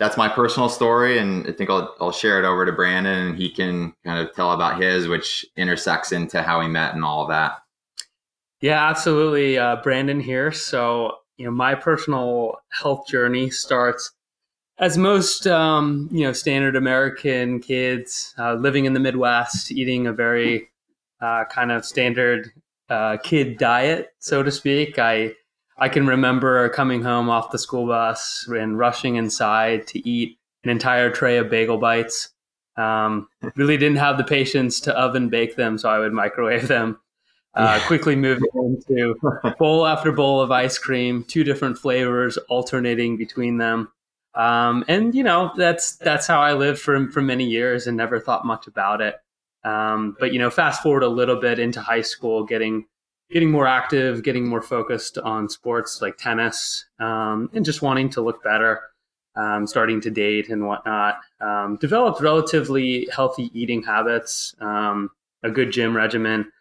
that's 0.03 0.17
my 0.17 0.29
personal 0.29 0.69
story, 0.69 1.19
and 1.19 1.47
I 1.47 1.53
think 1.53 1.71
I'll 1.71 1.95
I'll 2.01 2.13
share 2.13 2.41
it 2.41 2.45
over 2.45 2.67
to 2.67 2.73
Brandon, 2.73 3.29
and 3.29 3.37
he 3.37 3.49
can 3.49 3.95
kind 4.05 4.19
of 4.19 4.35
tell 4.35 4.51
about 4.51 4.83
his, 4.83 5.07
which 5.07 5.47
intersects 5.57 6.11
into 6.11 6.43
how 6.43 6.59
we 6.59 6.67
met 6.67 6.95
and 6.95 7.05
all 7.05 7.23
of 7.23 7.29
that. 7.29 7.63
Yeah, 8.61 8.89
absolutely, 8.89 9.59
uh, 9.59 9.77
Brandon 9.77 10.19
here. 10.19 10.51
So 10.51 11.19
you 11.37 11.45
know, 11.45 11.53
my 11.53 11.77
personal 11.77 12.57
health 12.73 13.07
journey 13.07 13.51
starts 13.51 14.11
as 14.79 14.99
most 14.99 15.47
um, 15.47 16.09
you 16.11 16.25
know 16.25 16.33
standard 16.33 16.75
American 16.75 17.61
kids 17.61 18.35
uh, 18.39 18.55
living 18.55 18.87
in 18.87 18.95
the 18.95 19.01
Midwest, 19.01 19.71
eating 19.71 20.09
a 20.09 20.13
very 20.13 20.69
uh, 21.21 21.45
kind 21.45 21.71
of 21.71 21.85
standard 21.85 22.51
uh, 22.91 23.19
kid 23.19 23.57
diet, 23.57 24.15
so 24.19 24.43
to 24.43 24.51
speak. 24.51 24.99
I 24.99 25.35
I 25.79 25.89
can 25.89 26.07
remember 26.07 26.69
coming 26.71 27.03
home 27.03 27.29
off 27.31 27.51
the 27.51 27.59
school 27.59 27.87
bus 27.87 28.47
and 28.49 28.79
rushing 28.79 29.17
inside 29.17 29.87
to 29.89 30.09
eat 30.09 30.39
an 30.65 30.71
entire 30.71 31.11
tray 31.11 31.39
of 31.39 31.51
bagel 31.51 31.79
bites. 31.79 32.31
Um, 32.77 33.29
really 33.57 33.77
didn't 33.77 33.99
have 33.99 34.17
the 34.17 34.25
patience 34.25 34.81
to 34.81 34.99
oven 34.99 35.29
bake 35.29 35.57
them, 35.57 35.79
so 35.79 35.89
I 35.89 35.99
would 35.99 36.13
microwave 36.13 36.69
them. 36.69 36.99
Uh, 37.55 37.79
yeah. 37.79 37.87
Quickly 37.87 38.17
moving 38.17 38.49
into 38.55 39.15
bowl 39.59 39.87
after 39.87 40.13
bowl 40.13 40.41
of 40.41 40.51
ice 40.51 40.79
cream, 40.79 41.25
two 41.25 41.45
different 41.45 41.79
flavors 41.79 42.39
alternating 42.49 43.17
between 43.17 43.59
them. 43.59 43.89
Um, 44.35 44.85
and 44.89 45.15
you 45.15 45.23
know 45.23 45.53
that's 45.59 45.97
that's 45.97 46.27
how 46.27 46.41
I 46.41 46.55
lived 46.55 46.81
for 46.81 47.11
for 47.11 47.21
many 47.21 47.45
years 47.45 47.87
and 47.87 47.97
never 47.97 48.19
thought 48.19 48.47
much 48.47 48.67
about 48.67 49.03
it. 49.03 49.17
Um, 49.65 50.17
but 50.19 50.33
you 50.33 50.39
know, 50.39 50.49
fast 50.49 50.83
forward 50.83 51.03
a 51.03 51.09
little 51.09 51.37
bit 51.37 51.59
into 51.59 51.81
high 51.81 52.01
school, 52.01 52.45
getting 52.45 52.87
getting 53.33 53.51
more 53.51 53.67
active, 53.67 54.23
getting 54.23 54.47
more 54.47 54.63
focused 54.63 55.19
on 55.19 55.49
sports 55.49 56.03
like 56.03 56.17
tennis, 56.19 56.85
um, 57.01 57.51
and 57.55 57.65
just 57.65 57.83
wanting 57.83 58.11
to 58.11 58.21
look 58.21 58.43
better, 58.45 58.83
um, 59.37 59.67
starting 59.67 60.01
to 60.03 60.11
date 60.11 60.51
and 60.51 60.67
whatnot. 60.67 61.19
Um, 61.41 61.77
developed 61.81 62.21
relatively 62.21 63.09
healthy 63.15 63.51
eating 63.59 63.83
habits, 63.83 64.55
um, 64.61 65.11
a 65.43 65.51
good 65.51 65.73
gym 65.73 65.97
regimen, 65.97 66.53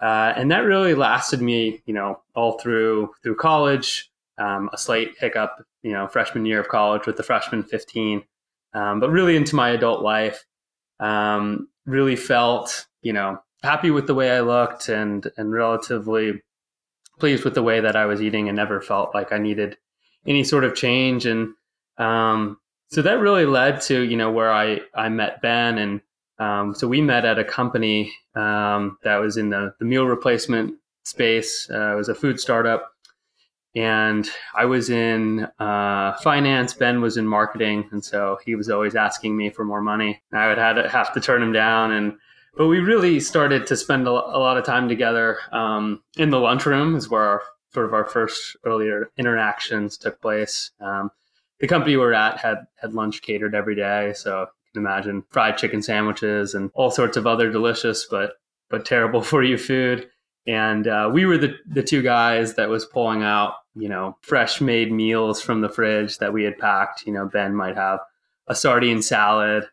uh, 0.00 0.32
and 0.36 0.50
that 0.50 0.60
really 0.60 0.94
lasted 0.94 1.42
me, 1.42 1.82
you 1.84 1.92
know, 1.92 2.20
all 2.34 2.58
through 2.58 3.12
through 3.22 3.36
college. 3.36 4.06
Um, 4.38 4.70
a 4.72 4.78
slight 4.78 5.18
hiccup, 5.18 5.66
you 5.82 5.92
know, 5.92 6.08
freshman 6.08 6.46
year 6.46 6.60
of 6.60 6.68
college 6.68 7.06
with 7.06 7.18
the 7.18 7.22
freshman 7.22 7.62
15, 7.62 8.22
um, 8.72 8.98
but 8.98 9.10
really 9.10 9.36
into 9.36 9.54
my 9.54 9.70
adult 9.70 10.00
life. 10.00 10.46
really 11.86 12.16
felt, 12.16 12.86
you 13.02 13.12
know, 13.12 13.38
happy 13.62 13.90
with 13.90 14.06
the 14.06 14.14
way 14.14 14.30
I 14.30 14.40
looked 14.40 14.88
and 14.88 15.30
and 15.36 15.52
relatively 15.52 16.42
pleased 17.18 17.44
with 17.44 17.54
the 17.54 17.62
way 17.62 17.80
that 17.80 17.96
I 17.96 18.06
was 18.06 18.22
eating 18.22 18.48
and 18.48 18.56
never 18.56 18.80
felt 18.80 19.14
like 19.14 19.32
I 19.32 19.38
needed 19.38 19.76
any 20.26 20.44
sort 20.44 20.64
of 20.64 20.74
change 20.74 21.26
and 21.26 21.54
um, 21.98 22.58
so 22.88 23.02
that 23.02 23.20
really 23.20 23.46
led 23.46 23.80
to 23.82 24.00
you 24.02 24.16
know 24.16 24.30
where 24.30 24.52
I 24.52 24.80
I 24.94 25.08
met 25.08 25.42
Ben 25.42 25.78
and 25.78 26.00
um, 26.38 26.74
so 26.74 26.88
we 26.88 27.02
met 27.02 27.26
at 27.26 27.38
a 27.38 27.44
company 27.44 28.12
um, 28.34 28.96
that 29.04 29.18
was 29.18 29.36
in 29.36 29.50
the 29.50 29.74
the 29.78 29.84
meal 29.84 30.06
replacement 30.06 30.74
space. 31.04 31.68
Uh, 31.70 31.92
it 31.92 31.96
was 31.96 32.08
a 32.08 32.14
food 32.14 32.40
startup, 32.40 32.90
and 33.76 34.28
I 34.56 34.64
was 34.64 34.88
in 34.88 35.46
uh, 35.58 36.16
finance. 36.22 36.72
Ben 36.72 37.02
was 37.02 37.18
in 37.18 37.26
marketing, 37.26 37.88
and 37.92 38.02
so 38.02 38.38
he 38.44 38.54
was 38.54 38.70
always 38.70 38.94
asking 38.94 39.36
me 39.36 39.50
for 39.50 39.64
more 39.66 39.82
money. 39.82 40.22
I 40.32 40.48
would 40.48 40.58
have 40.58 40.76
to, 40.76 40.88
have 40.88 41.12
to 41.12 41.20
turn 41.20 41.42
him 41.42 41.52
down 41.52 41.92
and 41.92 42.14
but 42.60 42.66
we 42.66 42.78
really 42.78 43.20
started 43.20 43.66
to 43.66 43.74
spend 43.74 44.06
a, 44.06 44.12
lot 44.12 44.58
of 44.58 44.66
time 44.66 44.86
together 44.86 45.38
um, 45.50 46.02
in 46.18 46.28
the 46.28 46.38
lunchroom 46.38 46.94
is 46.94 47.08
where 47.08 47.22
our 47.22 47.42
sort 47.72 47.86
of 47.86 47.94
our 47.94 48.04
first 48.04 48.54
earlier 48.66 49.10
interactions 49.16 49.96
took 49.96 50.20
place. 50.20 50.70
Um, 50.78 51.10
the 51.60 51.66
company 51.66 51.96
we're 51.96 52.12
at 52.12 52.36
had 52.36 52.66
had 52.76 52.92
lunch 52.92 53.22
catered 53.22 53.54
every 53.54 53.74
day. 53.74 54.12
So 54.14 54.40
you 54.40 54.72
can 54.74 54.82
imagine 54.82 55.24
fried 55.30 55.56
chicken 55.56 55.80
sandwiches 55.80 56.54
and 56.54 56.70
all 56.74 56.90
sorts 56.90 57.16
of 57.16 57.26
other 57.26 57.50
delicious 57.50 58.06
but 58.10 58.34
but 58.68 58.84
terrible 58.84 59.22
for 59.30 59.42
you 59.42 59.56
food. 59.56 60.10
And 60.46 60.86
uh, 60.86 61.08
we 61.10 61.24
were 61.24 61.38
the, 61.38 61.56
the 61.64 61.82
two 61.82 62.02
guys 62.02 62.56
that 62.56 62.68
was 62.68 62.84
pulling 62.84 63.22
out 63.22 63.54
you 63.74 63.88
know 63.88 64.18
fresh 64.20 64.60
made 64.60 64.92
meals 64.92 65.40
from 65.40 65.62
the 65.62 65.70
fridge 65.70 66.18
that 66.18 66.34
we 66.34 66.44
had 66.44 66.58
packed. 66.58 67.06
You 67.06 67.14
know 67.14 67.24
ben 67.24 67.54
might 67.54 67.76
have 67.76 68.00
a 68.48 68.54
sardine 68.54 69.00
salad 69.00 69.66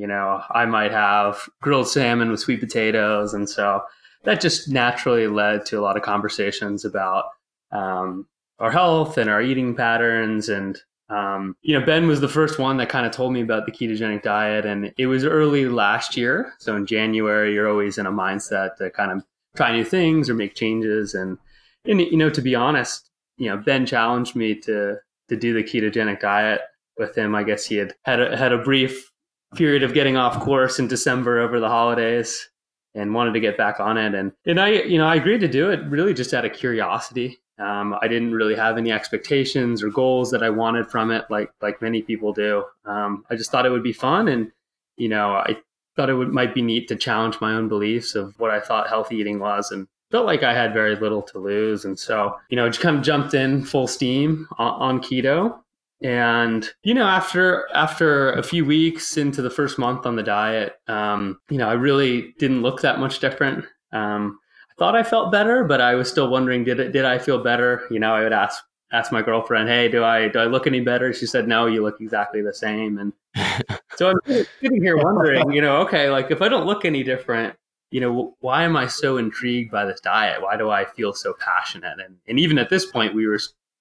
you 0.00 0.06
know, 0.06 0.42
I 0.50 0.64
might 0.64 0.92
have 0.92 1.46
grilled 1.60 1.86
salmon 1.86 2.30
with 2.30 2.40
sweet 2.40 2.60
potatoes. 2.60 3.34
And 3.34 3.48
so 3.48 3.82
that 4.24 4.40
just 4.40 4.66
naturally 4.70 5.26
led 5.26 5.66
to 5.66 5.78
a 5.78 5.82
lot 5.82 5.98
of 5.98 6.02
conversations 6.02 6.86
about 6.86 7.24
um, 7.70 8.26
our 8.58 8.70
health 8.70 9.18
and 9.18 9.28
our 9.28 9.42
eating 9.42 9.74
patterns. 9.74 10.48
And, 10.48 10.78
um, 11.10 11.54
you 11.60 11.78
know, 11.78 11.84
Ben 11.84 12.06
was 12.06 12.22
the 12.22 12.28
first 12.28 12.58
one 12.58 12.78
that 12.78 12.88
kind 12.88 13.04
of 13.04 13.12
told 13.12 13.34
me 13.34 13.42
about 13.42 13.66
the 13.66 13.72
ketogenic 13.72 14.22
diet. 14.22 14.64
And 14.64 14.90
it 14.96 15.06
was 15.06 15.26
early 15.26 15.66
last 15.66 16.16
year. 16.16 16.54
So 16.60 16.76
in 16.76 16.86
January, 16.86 17.52
you're 17.52 17.68
always 17.68 17.98
in 17.98 18.06
a 18.06 18.12
mindset 18.12 18.76
to 18.76 18.88
kind 18.90 19.12
of 19.12 19.22
try 19.54 19.70
new 19.70 19.84
things 19.84 20.30
or 20.30 20.34
make 20.34 20.54
changes. 20.54 21.12
And, 21.12 21.36
and 21.84 22.00
you 22.00 22.16
know, 22.16 22.30
to 22.30 22.40
be 22.40 22.54
honest, 22.54 23.10
you 23.36 23.50
know, 23.50 23.58
Ben 23.58 23.84
challenged 23.84 24.34
me 24.34 24.54
to 24.60 24.96
to 25.28 25.36
do 25.36 25.54
the 25.54 25.62
ketogenic 25.62 26.20
diet 26.20 26.60
with 26.98 27.16
him. 27.16 27.34
I 27.34 27.44
guess 27.44 27.64
he 27.64 27.76
had 27.76 27.94
had 28.04 28.20
a, 28.20 28.36
had 28.36 28.52
a 28.52 28.58
brief 28.58 29.10
period 29.54 29.82
of 29.82 29.94
getting 29.94 30.16
off 30.16 30.40
course 30.40 30.78
in 30.78 30.86
December 30.86 31.40
over 31.40 31.60
the 31.60 31.68
holidays 31.68 32.50
and 32.94 33.14
wanted 33.14 33.32
to 33.34 33.40
get 33.40 33.56
back 33.56 33.80
on 33.80 33.96
it. 33.96 34.14
And 34.14 34.32
and 34.46 34.60
I 34.60 34.70
you 34.70 34.98
know 34.98 35.06
I 35.06 35.16
agreed 35.16 35.40
to 35.40 35.48
do 35.48 35.70
it 35.70 35.80
really 35.88 36.14
just 36.14 36.34
out 36.34 36.44
of 36.44 36.52
curiosity. 36.52 37.40
Um, 37.58 37.94
I 38.00 38.08
didn't 38.08 38.32
really 38.32 38.54
have 38.56 38.78
any 38.78 38.90
expectations 38.90 39.82
or 39.82 39.90
goals 39.90 40.30
that 40.30 40.42
I 40.42 40.48
wanted 40.50 40.90
from 40.90 41.10
it, 41.10 41.24
like 41.30 41.52
like 41.60 41.82
many 41.82 42.02
people 42.02 42.32
do. 42.32 42.64
Um, 42.84 43.24
I 43.30 43.36
just 43.36 43.50
thought 43.50 43.66
it 43.66 43.70
would 43.70 43.82
be 43.82 43.92
fun, 43.92 44.28
and 44.28 44.50
you 44.96 45.08
know 45.08 45.32
I 45.32 45.56
thought 45.96 46.10
it 46.10 46.14
would 46.14 46.32
might 46.32 46.54
be 46.54 46.62
neat 46.62 46.88
to 46.88 46.96
challenge 46.96 47.40
my 47.40 47.52
own 47.52 47.68
beliefs 47.68 48.14
of 48.14 48.38
what 48.38 48.50
I 48.50 48.60
thought 48.60 48.88
healthy 48.88 49.16
eating 49.16 49.38
was, 49.38 49.70
and 49.70 49.86
felt 50.10 50.26
like 50.26 50.42
I 50.42 50.54
had 50.54 50.72
very 50.72 50.96
little 50.96 51.22
to 51.22 51.38
lose. 51.38 51.84
And 51.84 51.98
so 51.98 52.36
you 52.48 52.56
know 52.56 52.68
just 52.68 52.80
kind 52.80 52.96
of 52.96 53.02
jumped 53.02 53.34
in 53.34 53.64
full 53.64 53.86
steam 53.86 54.48
on, 54.58 54.96
on 54.96 55.02
keto 55.02 55.58
and 56.02 56.70
you 56.82 56.94
know 56.94 57.06
after 57.06 57.68
after 57.74 58.32
a 58.32 58.42
few 58.42 58.64
weeks 58.64 59.16
into 59.16 59.42
the 59.42 59.50
first 59.50 59.78
month 59.78 60.06
on 60.06 60.16
the 60.16 60.22
diet 60.22 60.74
um, 60.88 61.38
you 61.50 61.58
know 61.58 61.68
i 61.68 61.72
really 61.72 62.34
didn't 62.38 62.62
look 62.62 62.80
that 62.80 62.98
much 62.98 63.18
different. 63.20 63.64
Um, 63.92 64.38
i 64.70 64.74
thought 64.78 64.96
i 64.96 65.02
felt 65.02 65.32
better 65.32 65.64
but 65.64 65.80
i 65.80 65.94
was 65.94 66.08
still 66.08 66.28
wondering 66.28 66.64
did 66.64 66.80
it 66.80 66.92
did 66.92 67.04
i 67.04 67.18
feel 67.18 67.42
better? 67.42 67.86
You 67.90 68.00
know 68.00 68.14
i 68.14 68.22
would 68.22 68.32
ask 68.32 68.62
ask 68.92 69.12
my 69.12 69.22
girlfriend 69.22 69.68
hey 69.68 69.88
do 69.88 70.02
i 70.02 70.28
do 70.28 70.38
i 70.38 70.46
look 70.46 70.66
any 70.66 70.80
better? 70.80 71.12
She 71.12 71.26
said 71.26 71.46
no 71.46 71.66
you 71.66 71.82
look 71.82 72.00
exactly 72.00 72.40
the 72.40 72.54
same. 72.54 72.98
And 72.98 73.12
so 73.96 74.10
i'm 74.10 74.44
sitting 74.60 74.82
here 74.82 74.96
wondering 74.96 75.52
you 75.52 75.60
know 75.60 75.76
okay 75.82 76.10
like 76.10 76.30
if 76.30 76.42
i 76.42 76.48
don't 76.48 76.66
look 76.66 76.84
any 76.84 77.04
different 77.04 77.54
you 77.90 78.00
know 78.00 78.36
why 78.40 78.62
am 78.64 78.76
i 78.76 78.86
so 78.86 79.18
intrigued 79.18 79.70
by 79.70 79.84
this 79.84 80.00
diet? 80.00 80.40
Why 80.40 80.56
do 80.56 80.70
i 80.70 80.84
feel 80.84 81.12
so 81.12 81.34
passionate? 81.38 81.98
And, 82.00 82.16
and 82.26 82.38
even 82.38 82.58
at 82.58 82.70
this 82.70 82.86
point 82.86 83.14
we 83.14 83.26
were 83.26 83.38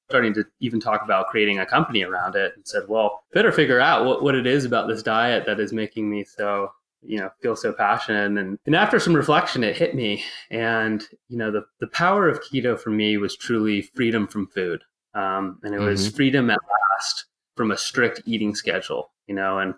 starting 0.09 0.33
to 0.33 0.43
even 0.59 0.79
talk 0.79 1.03
about 1.03 1.27
creating 1.27 1.59
a 1.59 1.65
company 1.65 2.03
around 2.03 2.35
it 2.35 2.53
and 2.55 2.67
said, 2.67 2.83
well, 2.87 3.23
better 3.31 3.51
figure 3.51 3.79
out 3.79 4.05
what, 4.05 4.23
what 4.23 4.33
it 4.33 4.47
is 4.47 4.65
about 4.65 4.87
this 4.87 5.03
diet 5.03 5.45
that 5.45 5.59
is 5.59 5.71
making 5.71 6.09
me 6.09 6.23
so, 6.23 6.71
you 7.03 7.19
know, 7.19 7.29
feel 7.43 7.55
so 7.55 7.71
passionate. 7.71 8.39
And, 8.39 8.57
and 8.65 8.75
after 8.75 8.99
some 8.99 9.13
reflection, 9.15 9.63
it 9.63 9.77
hit 9.77 9.93
me. 9.93 10.23
And, 10.49 11.03
you 11.27 11.37
know, 11.37 11.51
the, 11.51 11.63
the 11.79 11.87
power 11.87 12.27
of 12.27 12.41
keto 12.41 12.77
for 12.77 12.89
me 12.89 13.17
was 13.17 13.37
truly 13.37 13.83
freedom 13.83 14.27
from 14.27 14.47
food. 14.47 14.81
Um, 15.13 15.59
and 15.61 15.75
it 15.75 15.79
was 15.79 16.07
mm-hmm. 16.07 16.15
freedom 16.15 16.49
at 16.49 16.59
last 16.97 17.25
from 17.55 17.69
a 17.69 17.77
strict 17.77 18.23
eating 18.25 18.55
schedule, 18.55 19.11
you 19.27 19.35
know, 19.35 19.59
and 19.59 19.75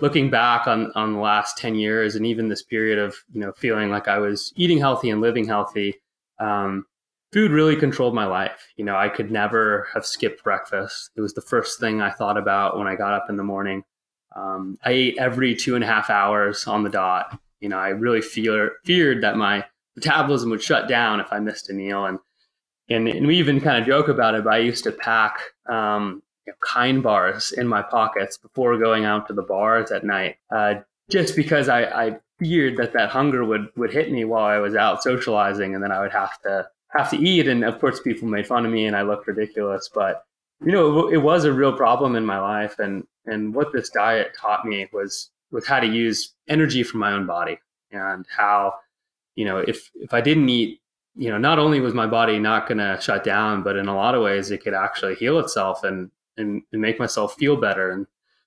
looking 0.00 0.30
back 0.30 0.68
on, 0.68 0.92
on 0.94 1.14
the 1.14 1.18
last 1.18 1.58
10 1.58 1.74
years 1.74 2.14
and 2.14 2.24
even 2.24 2.48
this 2.48 2.62
period 2.62 3.00
of, 3.00 3.16
you 3.32 3.40
know, 3.40 3.52
feeling 3.52 3.90
like 3.90 4.06
I 4.06 4.18
was 4.18 4.52
eating 4.54 4.78
healthy 4.78 5.10
and 5.10 5.20
living 5.20 5.46
healthy, 5.46 5.96
um, 6.38 6.86
food 7.32 7.50
really 7.50 7.76
controlled 7.76 8.14
my 8.14 8.26
life. 8.26 8.68
You 8.76 8.84
know, 8.84 8.96
I 8.96 9.08
could 9.08 9.30
never 9.30 9.88
have 9.94 10.04
skipped 10.04 10.44
breakfast. 10.44 11.10
It 11.16 11.20
was 11.22 11.32
the 11.32 11.40
first 11.40 11.80
thing 11.80 12.00
I 12.00 12.10
thought 12.10 12.36
about 12.36 12.78
when 12.78 12.86
I 12.86 12.94
got 12.94 13.14
up 13.14 13.26
in 13.28 13.36
the 13.36 13.42
morning. 13.42 13.84
Um, 14.36 14.78
I 14.84 14.90
ate 14.90 15.18
every 15.18 15.54
two 15.54 15.74
and 15.74 15.84
a 15.84 15.86
half 15.86 16.10
hours 16.10 16.66
on 16.66 16.82
the 16.82 16.90
dot. 16.90 17.38
You 17.60 17.68
know, 17.68 17.78
I 17.78 17.88
really 17.88 18.20
fear, 18.20 18.72
feared 18.84 19.22
that 19.22 19.36
my 19.36 19.64
metabolism 19.96 20.50
would 20.50 20.62
shut 20.62 20.88
down 20.88 21.20
if 21.20 21.32
I 21.32 21.38
missed 21.38 21.70
a 21.70 21.74
meal. 21.74 22.04
And, 22.04 22.18
and, 22.88 23.08
and 23.08 23.26
we 23.26 23.38
even 23.38 23.60
kind 23.60 23.80
of 23.80 23.86
joke 23.86 24.08
about 24.08 24.34
it, 24.34 24.44
but 24.44 24.54
I 24.54 24.58
used 24.58 24.84
to 24.84 24.92
pack 24.92 25.40
um, 25.68 26.22
you 26.46 26.52
know, 26.52 26.56
kind 26.66 27.02
bars 27.02 27.52
in 27.52 27.66
my 27.66 27.82
pockets 27.82 28.36
before 28.36 28.76
going 28.78 29.04
out 29.04 29.28
to 29.28 29.32
the 29.32 29.42
bars 29.42 29.90
at 29.90 30.04
night, 30.04 30.36
uh, 30.54 30.74
just 31.10 31.36
because 31.36 31.68
I, 31.68 31.84
I 31.84 32.20
feared 32.38 32.76
that 32.78 32.94
that 32.94 33.10
hunger 33.10 33.44
would, 33.44 33.68
would 33.76 33.92
hit 33.92 34.10
me 34.10 34.24
while 34.24 34.44
I 34.44 34.58
was 34.58 34.74
out 34.74 35.02
socializing 35.02 35.74
and 35.74 35.82
then 35.82 35.92
I 35.92 36.00
would 36.00 36.12
have 36.12 36.40
to 36.42 36.68
have 36.92 37.10
to 37.10 37.16
eat. 37.16 37.48
And 37.48 37.64
of 37.64 37.80
course, 37.80 38.00
people 38.00 38.28
made 38.28 38.46
fun 38.46 38.66
of 38.66 38.72
me 38.72 38.86
and 38.86 38.96
I 38.96 39.02
looked 39.02 39.26
ridiculous. 39.26 39.90
But 39.92 40.24
you 40.64 40.72
know, 40.72 41.08
it, 41.08 41.14
it 41.14 41.18
was 41.18 41.44
a 41.44 41.52
real 41.52 41.72
problem 41.72 42.16
in 42.16 42.24
my 42.24 42.38
life. 42.38 42.78
And 42.78 43.06
and 43.26 43.54
what 43.54 43.72
this 43.72 43.90
diet 43.90 44.36
taught 44.40 44.64
me 44.64 44.88
was 44.92 45.30
was 45.50 45.66
how 45.66 45.80
to 45.80 45.86
use 45.86 46.34
energy 46.48 46.82
from 46.82 47.00
my 47.00 47.12
own 47.12 47.26
body 47.26 47.58
and 47.92 48.26
how 48.34 48.74
you 49.36 49.44
know 49.44 49.58
if 49.58 49.90
if 49.94 50.12
I 50.12 50.20
didn't 50.20 50.48
eat 50.48 50.80
you 51.14 51.30
know 51.30 51.38
not 51.38 51.58
only 51.58 51.80
was 51.80 51.94
my 51.94 52.06
body 52.06 52.38
not 52.38 52.66
going 52.66 52.78
to 52.78 52.98
shut 53.00 53.22
down 53.22 53.62
but 53.62 53.76
in 53.76 53.86
a 53.86 53.94
lot 53.94 54.14
of 54.14 54.22
ways 54.22 54.50
it 54.50 54.62
could 54.62 54.74
actually 54.74 55.14
heal 55.14 55.38
itself 55.38 55.84
and, 55.84 56.10
and 56.36 56.62
and 56.72 56.80
make 56.80 56.98
myself 56.98 57.34
feel 57.34 57.56
better 57.56 57.90
and 57.90 58.06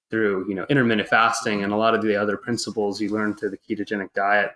through 0.10 0.48
you 0.50 0.56
know 0.56 0.66
intermittent 0.70 1.08
fasting 1.08 1.64
and 1.64 1.72
a 1.72 1.78
lot 1.78 1.96
of 1.96 2.02
the 2.02 2.16
other 2.16 2.38
principles 2.38 3.00
you 3.00 3.10
learn 3.10 3.36
through 3.36 3.52
the 3.52 3.58
ketogenic 3.58 4.12
diet 4.14 4.52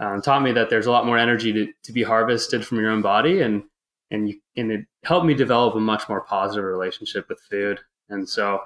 um, 0.00 0.20
taught 0.20 0.42
me 0.42 0.52
that 0.52 0.70
there's 0.70 0.86
a 0.86 0.90
lot 0.90 1.06
more 1.06 1.18
energy 1.18 1.52
to, 1.52 1.72
to 1.82 1.92
be 1.92 2.02
harvested 2.02 2.66
from 2.66 2.78
your 2.78 2.90
own 2.90 3.02
body 3.02 3.42
and 3.42 3.62
and 4.10 4.28
you, 4.28 4.40
and 4.56 4.70
it 4.70 4.86
helped 5.02 5.26
me 5.26 5.34
develop 5.34 5.74
a 5.74 5.80
much 5.80 6.08
more 6.08 6.20
positive 6.20 6.64
relationship 6.64 7.28
with 7.28 7.40
food 7.50 7.80
and 8.08 8.28
so 8.28 8.60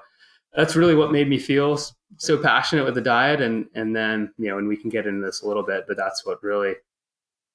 that's 0.55 0.75
really 0.75 0.95
what 0.95 1.11
made 1.11 1.29
me 1.29 1.37
feel 1.37 1.79
so 2.17 2.37
passionate 2.37 2.85
with 2.85 2.95
the 2.95 3.01
diet 3.01 3.41
and 3.41 3.67
and 3.75 3.95
then 3.95 4.31
you 4.37 4.49
know 4.49 4.57
and 4.57 4.67
we 4.67 4.77
can 4.77 4.89
get 4.89 5.07
into 5.07 5.25
this 5.25 5.41
a 5.41 5.47
little 5.47 5.63
bit 5.63 5.85
but 5.87 5.97
that's 5.97 6.25
what 6.25 6.41
really 6.43 6.73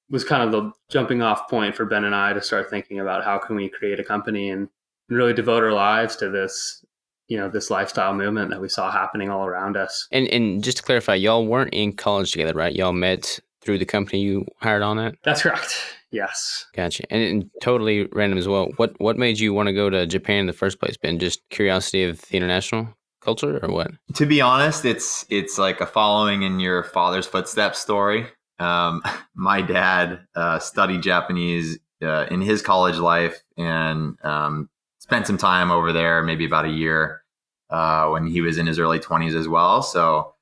was 0.09 0.23
kind 0.23 0.43
of 0.43 0.51
the 0.51 0.71
jumping 0.89 1.21
off 1.21 1.49
point 1.49 1.75
for 1.75 1.85
Ben 1.85 2.05
and 2.05 2.15
I 2.15 2.33
to 2.33 2.41
start 2.41 2.69
thinking 2.69 2.99
about 2.99 3.23
how 3.23 3.39
can 3.39 3.55
we 3.55 3.69
create 3.69 3.99
a 3.99 4.03
company 4.03 4.51
and, 4.51 4.69
and 5.09 5.17
really 5.17 5.33
devote 5.33 5.63
our 5.63 5.73
lives 5.73 6.15
to 6.17 6.29
this 6.29 6.85
you 7.27 7.37
know 7.37 7.49
this 7.49 7.69
lifestyle 7.69 8.13
movement 8.13 8.51
that 8.51 8.61
we 8.61 8.69
saw 8.69 8.91
happening 8.91 9.29
all 9.29 9.45
around 9.45 9.77
us. 9.77 10.07
And 10.11 10.27
and 10.27 10.63
just 10.63 10.77
to 10.77 10.83
clarify, 10.83 11.15
y'all 11.15 11.45
weren't 11.45 11.73
in 11.73 11.93
college 11.93 12.31
together, 12.31 12.53
right? 12.53 12.75
Y'all 12.75 12.93
met 12.93 13.39
through 13.65 13.79
the 13.79 13.85
company 13.85 14.21
you 14.21 14.45
hired 14.61 14.83
on 14.83 14.99
it? 14.99 15.17
That's 15.23 15.41
correct. 15.41 15.75
Yes. 16.11 16.65
Gotcha. 16.73 17.03
And, 17.11 17.23
and 17.23 17.49
totally 17.61 18.07
random 18.13 18.37
as 18.37 18.47
well. 18.47 18.71
What 18.77 18.99
what 18.99 19.17
made 19.17 19.39
you 19.39 19.53
want 19.53 19.67
to 19.67 19.73
go 19.73 19.89
to 19.89 20.05
Japan 20.05 20.39
in 20.39 20.45
the 20.45 20.53
first 20.53 20.79
place? 20.79 20.95
Ben, 20.95 21.19
just 21.19 21.41
curiosity 21.49 22.03
of 22.03 22.21
the 22.21 22.37
international 22.37 22.95
culture, 23.19 23.59
or 23.61 23.69
what? 23.69 23.91
To 24.13 24.25
be 24.25 24.39
honest, 24.39 24.85
it's 24.85 25.25
it's 25.29 25.57
like 25.57 25.81
a 25.81 25.85
following 25.85 26.43
in 26.43 26.59
your 26.59 26.83
father's 26.83 27.25
footsteps 27.25 27.79
story. 27.79 28.27
Um, 28.59 29.01
my 29.35 29.61
dad 29.61 30.21
uh, 30.35 30.59
studied 30.59 31.01
Japanese 31.01 31.79
uh, 32.01 32.27
in 32.31 32.41
his 32.41 32.61
college 32.61 32.97
life 32.97 33.41
and 33.57 34.17
um, 34.23 34.69
spent 34.99 35.27
some 35.27 35.37
time 35.37 35.71
over 35.71 35.91
there, 35.91 36.23
maybe 36.23 36.45
about 36.45 36.65
a 36.65 36.69
year 36.69 37.23
uh, 37.69 38.07
when 38.09 38.27
he 38.27 38.41
was 38.41 38.57
in 38.57 38.67
his 38.67 38.79
early 38.79 38.99
twenties 38.99 39.35
as 39.35 39.47
well. 39.47 39.81
So 39.81 40.34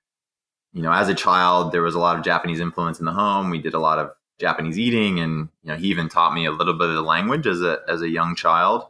you 0.74 0.82
know, 0.82 0.92
as 0.92 1.08
a 1.08 1.16
child, 1.16 1.72
there 1.72 1.82
was 1.82 1.96
a 1.96 2.00
lot 2.00 2.18
of 2.18 2.24
Japanese 2.24 2.60
influence 2.60 3.00
in 3.00 3.06
the 3.06 3.12
home. 3.12 3.50
We 3.50 3.62
did 3.62 3.74
a 3.74 3.80
lot 3.80 4.00
of 4.00 4.12
Japanese 4.40 4.80
eating, 4.80 5.20
and 5.20 5.50
you 5.64 5.72
know, 5.72 5.76
he 5.76 5.88
even 5.88 6.10
taught 6.10 6.34
me 6.34 6.46
a 6.46 6.52
little 6.52 6.74
bit 6.74 6.90
of 6.90 6.96
the 6.96 7.02
language 7.02 7.48
as 7.48 7.62
a 7.62 7.80
as 7.88 8.02
a 8.02 8.10
young 8.10 8.36
child. 8.36 8.88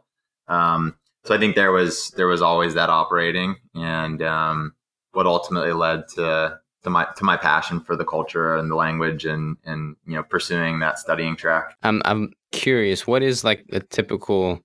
Um, 0.48 0.96
so 1.24 1.34
I 1.34 1.38
think 1.38 1.54
there 1.54 1.72
was 1.72 2.10
there 2.16 2.26
was 2.26 2.42
always 2.42 2.74
that 2.74 2.90
operating, 2.90 3.56
and 3.74 4.22
um, 4.22 4.74
what 5.12 5.26
ultimately 5.26 5.72
led 5.72 6.08
to 6.16 6.58
to 6.84 6.90
my 6.90 7.06
to 7.16 7.24
my 7.24 7.36
passion 7.36 7.80
for 7.80 7.96
the 7.96 8.04
culture 8.04 8.56
and 8.56 8.70
the 8.70 8.76
language, 8.76 9.26
and 9.26 9.56
and 9.64 9.96
you 10.06 10.14
know, 10.14 10.22
pursuing 10.22 10.80
that 10.80 10.98
studying 10.98 11.36
track. 11.36 11.76
I'm 11.82 12.00
I'm 12.04 12.32
curious, 12.52 13.06
what 13.06 13.22
is 13.22 13.44
like 13.44 13.64
a 13.72 13.80
typical 13.80 14.60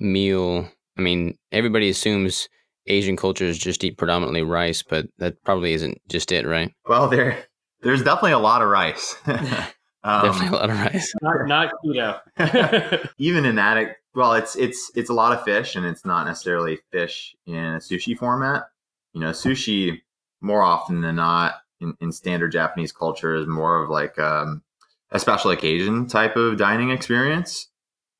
meal? 0.00 0.68
I 0.96 1.02
mean, 1.02 1.36
everybody 1.52 1.88
assumes 1.88 2.48
Asian 2.86 3.16
cultures 3.16 3.58
just 3.58 3.82
eat 3.84 3.96
predominantly 3.96 4.42
rice, 4.42 4.82
but 4.82 5.06
that 5.18 5.42
probably 5.44 5.72
isn't 5.72 6.00
just 6.08 6.32
it, 6.32 6.46
right? 6.46 6.72
Well, 6.86 7.08
there 7.08 7.44
there's 7.82 8.02
definitely 8.02 8.32
a 8.32 8.38
lot 8.38 8.62
of 8.62 8.68
rice. 8.68 9.16
um, 9.26 10.24
definitely 10.24 10.48
a 10.48 10.60
lot 10.60 10.70
of 10.70 10.76
rice. 10.76 11.12
Not, 11.22 11.46
not 11.46 11.72
keto. 11.84 13.08
even 13.18 13.44
in 13.44 13.56
that, 13.56 13.96
well, 14.14 14.34
it's 14.34 14.56
it's 14.56 14.90
it's 14.94 15.10
a 15.10 15.14
lot 15.14 15.32
of 15.36 15.44
fish, 15.44 15.76
and 15.76 15.86
it's 15.86 16.04
not 16.04 16.26
necessarily 16.26 16.78
fish 16.92 17.34
in 17.46 17.54
a 17.54 17.78
sushi 17.78 18.16
format. 18.16 18.64
You 19.12 19.20
know, 19.20 19.30
sushi 19.30 20.00
more 20.40 20.62
often 20.62 21.00
than 21.00 21.16
not 21.16 21.56
in, 21.80 21.94
in 22.00 22.12
standard 22.12 22.52
Japanese 22.52 22.92
culture 22.92 23.34
is 23.34 23.46
more 23.46 23.82
of 23.82 23.90
like 23.90 24.18
um, 24.18 24.62
a 25.10 25.18
special 25.18 25.50
occasion 25.50 26.06
type 26.06 26.36
of 26.36 26.58
dining 26.58 26.90
experience. 26.90 27.68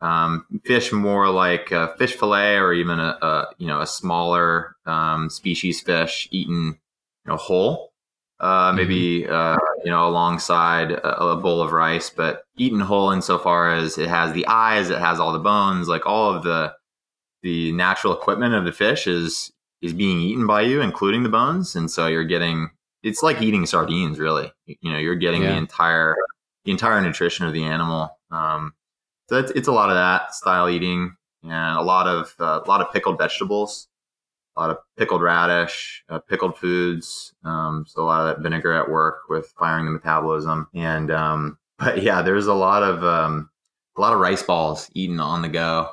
Um, 0.04 0.44
fish 0.64 0.92
more 0.92 1.30
like 1.30 1.73
a 1.73 1.94
fish 1.96 2.14
fillet 2.14 2.58
or 2.58 2.75
even 2.75 3.00
a, 3.00 3.16
a 3.23 3.46
you 3.56 3.66
know 3.66 3.80
a 3.80 3.87
smaller 3.87 4.76
um, 4.84 5.30
species 5.30 5.80
fish 5.80 6.28
eaten 6.30 6.78
you 7.25 7.30
know 7.30 7.37
whole. 7.37 7.90
Uh, 8.38 8.68
mm-hmm. 8.68 8.76
maybe 8.76 9.26
uh, 9.26 9.56
you 9.82 9.90
know 9.90 10.06
alongside 10.06 10.90
a, 10.92 11.23
a, 11.23 11.37
bowl 11.37 11.62
of 11.62 11.73
rice, 11.73 12.11
but 12.11 12.44
eaten 12.58 12.80
whole 12.80 13.12
insofar 13.12 13.75
as 13.75 13.96
it 13.96 14.08
has 14.08 14.34
the 14.34 14.46
eyes, 14.46 14.90
it 14.90 14.99
has 14.99 15.18
all 15.18 15.32
the 15.32 15.38
bones, 15.38 15.88
like 15.88 16.04
all 16.04 16.34
of 16.34 16.42
the 16.42 16.75
the 17.42 17.73
natural 17.73 18.12
equipment 18.12 18.54
of 18.54 18.66
the 18.66 18.73
fish 18.73 19.06
is 19.06 19.52
is 19.80 19.94
being 19.94 20.20
eaten 20.20 20.46
by 20.46 20.61
you, 20.61 20.82
including 20.82 21.23
the 21.23 21.28
bones, 21.30 21.76
and 21.76 21.90
so 21.90 22.08
you're 22.08 22.25
getting 22.25 22.68
it's 23.02 23.23
like 23.23 23.40
eating 23.40 23.64
sardines, 23.64 24.18
really. 24.18 24.52
You 24.66 24.92
know, 24.92 24.99
you're 24.99 25.14
getting 25.14 25.42
yeah. 25.42 25.52
the 25.52 25.56
entire 25.56 26.14
the 26.66 26.73
entire 26.73 27.00
nutrition 27.00 27.46
of 27.46 27.54
the 27.54 27.64
animal. 27.64 28.18
Um, 28.30 28.75
so 29.28 29.38
it's, 29.38 29.50
it's 29.52 29.69
a 29.69 29.73
lot 29.73 29.90
of 29.90 29.97
that 29.97 30.35
style 30.35 30.69
eating 30.69 31.16
and 31.43 31.78
a 31.78 31.83
lot 31.83 32.07
of 32.07 32.35
uh, 32.40 32.61
a 32.64 32.69
lot 32.69 32.81
of 32.81 32.93
pickled 32.93 33.19
vegetables, 33.19 33.88
a 34.57 34.61
lot 34.61 34.71
of 34.71 34.78
pickled 34.97 35.23
radish, 35.23 36.04
uh, 36.09 36.19
pickled 36.19 36.57
foods. 36.59 37.35
Um, 37.45 37.85
so 37.87 38.02
a 38.02 38.04
lot 38.04 38.26
of 38.26 38.37
that 38.37 38.43
vinegar 38.43 38.73
at 38.73 38.90
work 38.90 39.23
with 39.28 39.52
firing 39.59 39.87
the 39.87 39.93
metabolism. 39.93 40.69
And 40.75 41.11
um, 41.11 41.59
but 41.78 42.02
yeah, 42.02 42.23
there's 42.23 42.47
a 42.47 42.54
lot 42.54 42.83
of 42.83 43.04
um, 43.04 43.50
a 43.97 44.00
lot 44.00 44.12
of 44.12 44.21
rice 44.21 44.43
balls 44.43 44.90
eaten 44.95 45.21
on 45.21 45.43
the 45.43 45.49
go. 45.49 45.90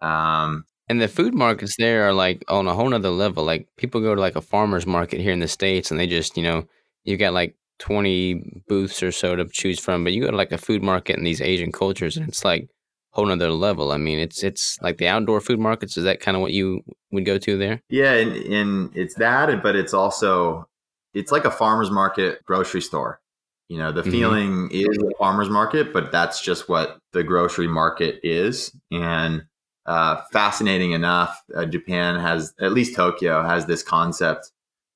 Um, 0.00 0.64
And 0.88 1.00
the 1.00 1.08
food 1.08 1.34
markets 1.34 1.76
there 1.78 2.04
are 2.08 2.12
like 2.12 2.44
on 2.48 2.66
a 2.66 2.74
whole 2.74 2.88
nother 2.88 3.10
level. 3.10 3.44
Like 3.44 3.68
people 3.76 4.00
go 4.00 4.14
to 4.14 4.20
like 4.20 4.36
a 4.36 4.40
farmer's 4.40 4.86
market 4.86 5.20
here 5.20 5.32
in 5.32 5.40
the 5.40 5.48
States 5.48 5.90
and 5.90 6.00
they 6.00 6.06
just, 6.06 6.36
you 6.36 6.42
know, 6.42 6.66
you 7.04 7.16
got 7.16 7.32
like 7.32 7.54
20 7.80 8.62
booths 8.68 9.02
or 9.02 9.10
so 9.12 9.34
to 9.34 9.46
choose 9.52 9.80
from, 9.80 10.04
but 10.04 10.12
you 10.12 10.22
go 10.22 10.30
to 10.30 10.36
like 10.36 10.52
a 10.52 10.58
food 10.58 10.82
market 10.82 11.16
in 11.16 11.24
these 11.24 11.40
Asian 11.40 11.72
cultures 11.72 12.16
and 12.16 12.28
it's 12.28 12.44
like 12.44 12.68
whole 13.12 13.26
nother 13.26 13.50
level. 13.50 13.90
I 13.90 13.96
mean, 13.96 14.20
it's, 14.20 14.44
it's 14.44 14.78
like 14.80 14.98
the 14.98 15.08
outdoor 15.08 15.40
food 15.40 15.58
markets. 15.58 15.96
Is 15.96 16.04
that 16.04 16.20
kind 16.20 16.36
of 16.36 16.42
what 16.42 16.52
you 16.52 16.82
would 17.10 17.24
go 17.24 17.38
to 17.38 17.56
there? 17.58 17.82
yeah, 17.88 18.12
and, 18.12 18.32
and 18.32 18.96
it's 18.96 19.14
that, 19.16 19.62
but 19.62 19.74
it's 19.74 19.92
also 19.94 20.68
it's 21.12 21.32
like 21.32 21.44
a 21.44 21.50
farmer's 21.50 21.90
market 21.90 22.44
grocery 22.44 22.80
store. 22.80 23.20
You 23.68 23.78
know, 23.78 23.92
the 23.92 24.02
Mhm. 24.02 24.10
feeling 24.10 24.68
is 24.70 24.96
a 24.98 25.10
farmer's 25.18 25.48
market, 25.48 25.92
but 25.92 26.12
that's 26.12 26.40
just 26.40 26.68
what 26.68 26.98
the 27.12 27.22
grocery 27.24 27.68
market 27.68 28.20
is. 28.22 28.72
And 28.92 29.44
uh, 29.86 30.22
fascinating 30.32 30.92
enough, 30.92 31.40
uh, 31.56 31.64
Japan 31.64 32.18
has, 32.20 32.52
at 32.60 32.72
least 32.72 32.94
Tokyo, 32.94 33.42
has 33.42 33.66
this 33.66 33.82
concept 33.82 34.50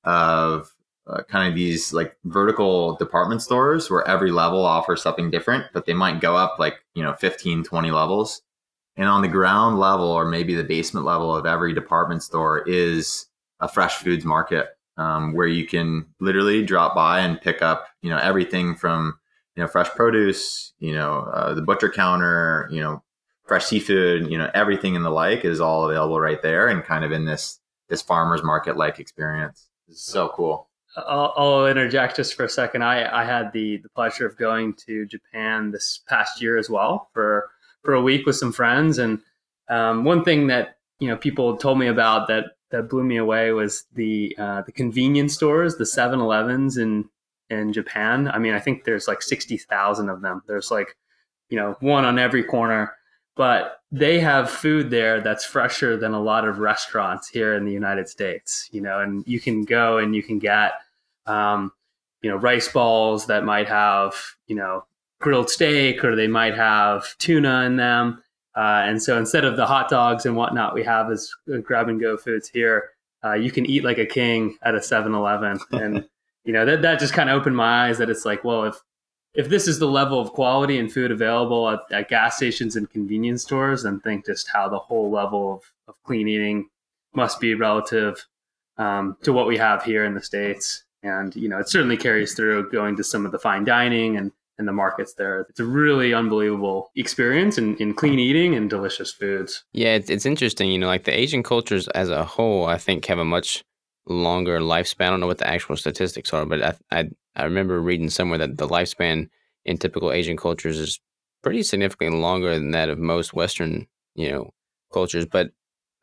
of 0.04 0.73
uh, 1.06 1.22
kind 1.24 1.48
of 1.48 1.54
these 1.54 1.92
like 1.92 2.16
vertical 2.24 2.96
department 2.96 3.42
stores 3.42 3.90
where 3.90 4.06
every 4.08 4.30
level 4.30 4.64
offers 4.64 5.02
something 5.02 5.30
different, 5.30 5.66
but 5.72 5.86
they 5.86 5.94
might 5.94 6.20
go 6.20 6.36
up 6.36 6.56
like, 6.58 6.76
you 6.94 7.02
know, 7.02 7.14
15, 7.14 7.64
20 7.64 7.90
levels. 7.90 8.42
And 8.96 9.08
on 9.08 9.22
the 9.22 9.28
ground 9.28 9.78
level, 9.78 10.06
or 10.06 10.24
maybe 10.24 10.54
the 10.54 10.64
basement 10.64 11.04
level 11.04 11.34
of 11.34 11.46
every 11.46 11.74
department 11.74 12.22
store, 12.22 12.62
is 12.66 13.26
a 13.60 13.68
fresh 13.68 13.96
foods 13.96 14.24
market 14.24 14.68
um, 14.96 15.34
where 15.34 15.48
you 15.48 15.66
can 15.66 16.06
literally 16.20 16.64
drop 16.64 16.94
by 16.94 17.20
and 17.20 17.40
pick 17.40 17.60
up, 17.60 17.88
you 18.02 18.10
know, 18.10 18.18
everything 18.18 18.74
from, 18.76 19.18
you 19.56 19.62
know, 19.62 19.68
fresh 19.68 19.90
produce, 19.90 20.72
you 20.78 20.92
know, 20.92 21.28
uh, 21.32 21.54
the 21.54 21.62
butcher 21.62 21.90
counter, 21.90 22.68
you 22.70 22.80
know, 22.80 23.02
fresh 23.44 23.66
seafood, 23.66 24.30
you 24.30 24.38
know, 24.38 24.50
everything 24.54 24.96
and 24.96 25.04
the 25.04 25.10
like 25.10 25.44
is 25.44 25.60
all 25.60 25.88
available 25.88 26.20
right 26.20 26.40
there, 26.42 26.68
and 26.68 26.84
kind 26.84 27.04
of 27.04 27.12
in 27.12 27.24
this 27.24 27.60
this 27.88 28.00
farmers 28.00 28.42
market 28.42 28.76
like 28.76 28.98
experience. 28.98 29.68
It's 29.88 30.02
so 30.02 30.28
cool. 30.28 30.68
I'll, 30.96 31.32
I'll 31.36 31.66
interject 31.66 32.16
just 32.16 32.34
for 32.34 32.44
a 32.44 32.48
second. 32.48 32.82
I, 32.82 33.22
I 33.22 33.24
had 33.24 33.52
the, 33.52 33.78
the 33.78 33.88
pleasure 33.88 34.26
of 34.26 34.36
going 34.36 34.74
to 34.86 35.06
Japan 35.06 35.70
this 35.70 36.00
past 36.08 36.40
year 36.40 36.56
as 36.56 36.70
well 36.70 37.08
for 37.12 37.50
for 37.82 37.94
a 37.94 38.02
week 38.02 38.24
with 38.24 38.36
some 38.36 38.52
friends, 38.52 38.98
and 38.98 39.20
um, 39.68 40.04
one 40.04 40.24
thing 40.24 40.46
that 40.46 40.76
you 41.00 41.08
know 41.08 41.16
people 41.16 41.56
told 41.56 41.78
me 41.78 41.86
about 41.86 42.28
that 42.28 42.44
that 42.70 42.88
blew 42.88 43.04
me 43.04 43.16
away 43.16 43.52
was 43.52 43.84
the 43.94 44.34
uh, 44.38 44.62
the 44.62 44.72
convenience 44.72 45.34
stores, 45.34 45.76
the 45.76 45.84
7-Elevens 45.84 46.76
in 46.76 47.08
in 47.50 47.72
Japan. 47.72 48.28
I 48.28 48.38
mean, 48.38 48.54
I 48.54 48.60
think 48.60 48.84
there's 48.84 49.08
like 49.08 49.22
sixty 49.22 49.58
thousand 49.58 50.08
of 50.08 50.22
them. 50.22 50.42
There's 50.46 50.70
like 50.70 50.96
you 51.50 51.58
know 51.58 51.76
one 51.80 52.04
on 52.04 52.18
every 52.18 52.42
corner, 52.44 52.94
but 53.36 53.80
they 53.90 54.20
have 54.20 54.50
food 54.50 54.90
there 54.90 55.20
that's 55.20 55.44
fresher 55.44 55.96
than 55.96 56.14
a 56.14 56.20
lot 56.20 56.46
of 56.46 56.58
restaurants 56.58 57.28
here 57.28 57.54
in 57.54 57.64
the 57.64 57.72
United 57.72 58.08
States. 58.08 58.68
You 58.72 58.80
know, 58.80 59.00
and 59.00 59.26
you 59.26 59.40
can 59.40 59.64
go 59.64 59.98
and 59.98 60.14
you 60.14 60.22
can 60.22 60.38
get 60.38 60.72
um, 61.26 61.72
you 62.22 62.30
know 62.30 62.36
rice 62.36 62.68
balls 62.68 63.26
that 63.26 63.44
might 63.44 63.68
have 63.68 64.14
you 64.46 64.56
know 64.56 64.84
grilled 65.20 65.50
steak 65.50 66.04
or 66.04 66.14
they 66.14 66.28
might 66.28 66.54
have 66.54 67.16
tuna 67.18 67.62
in 67.62 67.76
them. 67.76 68.22
Uh, 68.56 68.82
and 68.84 69.02
so 69.02 69.18
instead 69.18 69.44
of 69.44 69.56
the 69.56 69.66
hot 69.66 69.88
dogs 69.88 70.26
and 70.26 70.36
whatnot 70.36 70.74
we 70.74 70.84
have 70.84 71.10
as 71.10 71.30
grab 71.62 71.88
and 71.88 72.00
go 72.00 72.16
foods 72.16 72.48
here, 72.48 72.90
uh, 73.24 73.32
you 73.32 73.50
can 73.50 73.66
eat 73.66 73.84
like 73.84 73.98
a 73.98 74.06
king 74.06 74.56
at 74.62 74.74
a 74.74 74.78
7-Eleven. 74.78 75.58
And, 75.72 76.06
you 76.44 76.52
know, 76.52 76.64
that, 76.66 76.82
that 76.82 77.00
just 77.00 77.14
kind 77.14 77.30
of 77.30 77.40
opened 77.40 77.56
my 77.56 77.88
eyes 77.88 77.98
that 77.98 78.10
it's 78.10 78.24
like, 78.24 78.44
well, 78.44 78.64
if, 78.64 78.76
if 79.34 79.48
this 79.48 79.66
is 79.66 79.78
the 79.78 79.88
level 79.88 80.20
of 80.20 80.32
quality 80.32 80.78
and 80.78 80.92
food 80.92 81.10
available 81.10 81.68
at, 81.68 81.80
at 81.90 82.08
gas 82.08 82.36
stations 82.36 82.76
and 82.76 82.88
convenience 82.88 83.42
stores, 83.42 83.82
then 83.82 84.00
think 84.00 84.26
just 84.26 84.48
how 84.48 84.68
the 84.68 84.78
whole 84.78 85.10
level 85.10 85.54
of, 85.54 85.72
of 85.88 85.94
clean 86.04 86.28
eating 86.28 86.68
must 87.14 87.40
be 87.40 87.54
relative 87.54 88.26
um, 88.78 89.16
to 89.22 89.32
what 89.32 89.46
we 89.46 89.56
have 89.56 89.82
here 89.82 90.04
in 90.04 90.14
the 90.14 90.22
States. 90.22 90.84
And, 91.02 91.34
you 91.36 91.48
know, 91.48 91.58
it 91.58 91.68
certainly 91.68 91.96
carries 91.96 92.34
through 92.34 92.70
going 92.70 92.96
to 92.96 93.04
some 93.04 93.26
of 93.26 93.32
the 93.32 93.38
fine 93.38 93.64
dining 93.64 94.16
and, 94.16 94.32
and 94.58 94.66
the 94.66 94.72
markets 94.72 95.14
there. 95.14 95.40
It's 95.50 95.60
a 95.60 95.64
really 95.64 96.14
unbelievable 96.14 96.90
experience 96.96 97.58
in, 97.58 97.76
in 97.76 97.92
clean 97.92 98.18
eating 98.18 98.54
and 98.54 98.70
delicious 98.70 99.12
foods. 99.12 99.64
Yeah, 99.72 99.94
it's, 99.94 100.10
it's 100.10 100.26
interesting. 100.26 100.70
You 100.70 100.78
know, 100.78 100.86
like 100.86 101.04
the 101.04 101.16
Asian 101.16 101.42
cultures 101.42 101.88
as 101.88 102.08
a 102.08 102.24
whole, 102.24 102.66
I 102.66 102.78
think 102.78 103.04
have 103.06 103.18
a 103.18 103.24
much 103.24 103.64
longer 104.06 104.60
lifespan. 104.60 105.06
I 105.06 105.10
don't 105.10 105.20
know 105.20 105.26
what 105.26 105.38
the 105.38 105.48
actual 105.48 105.76
statistics 105.76 106.32
are, 106.32 106.44
but 106.44 106.62
I, 106.62 106.74
I, 106.90 107.10
I 107.36 107.44
remember 107.44 107.80
reading 107.80 108.10
somewhere 108.10 108.38
that 108.38 108.58
the 108.58 108.68
lifespan 108.68 109.28
in 109.64 109.78
typical 109.78 110.12
Asian 110.12 110.36
cultures 110.36 110.78
is 110.78 111.00
pretty 111.42 111.62
significantly 111.62 112.18
longer 112.18 112.54
than 112.54 112.72
that 112.72 112.88
of 112.88 112.98
most 112.98 113.34
Western, 113.34 113.86
you 114.14 114.30
know, 114.30 114.50
cultures. 114.92 115.26
But 115.26 115.50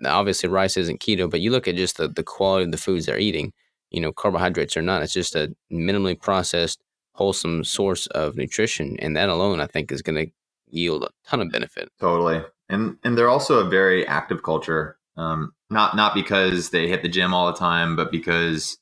obviously, 0.06 0.50
rice 0.50 0.78
isn't 0.78 1.00
keto. 1.00 1.30
But 1.30 1.42
you 1.42 1.52
look 1.52 1.68
at 1.68 1.76
just 1.76 1.98
the, 1.98 2.08
the 2.08 2.24
quality 2.24 2.66
of 2.66 2.72
the 2.72 2.78
foods 2.78 3.06
they're 3.06 3.20
eating. 3.20 3.54
You 3.92 4.00
know, 4.00 4.14
carbohydrates 4.14 4.78
or 4.78 4.82
not, 4.82 5.02
it's 5.02 5.12
just 5.12 5.36
a 5.36 5.54
minimally 5.70 6.18
processed, 6.20 6.82
wholesome 7.14 7.66
source 7.66 8.08
of 8.08 8.38
nutrition, 8.38 8.96
and 9.00 9.18
that 9.18 9.28
alone, 9.28 9.60
I 9.60 9.68
think, 9.68 9.92
is 9.92 10.02
going 10.02 10.26
to 10.26 10.32
yield 10.70 11.04
a 11.04 11.10
ton 11.28 11.42
of 11.42 11.52
benefit. 11.52 11.90
Totally, 12.00 12.42
and 12.70 12.96
and 13.04 13.18
they're 13.18 13.30
also 13.30 13.60
a 13.60 13.70
very 13.70 14.08
active 14.08 14.44
culture. 14.44 14.98
Um, 15.22 15.54
not 15.70 15.96
not 15.96 16.14
because 16.14 16.72
they 16.72 16.88
hit 16.88 17.02
the 17.02 17.10
gym 17.10 17.34
all 17.34 17.52
the 17.52 17.58
time, 17.58 17.96
but 17.96 18.12
because 18.12 18.78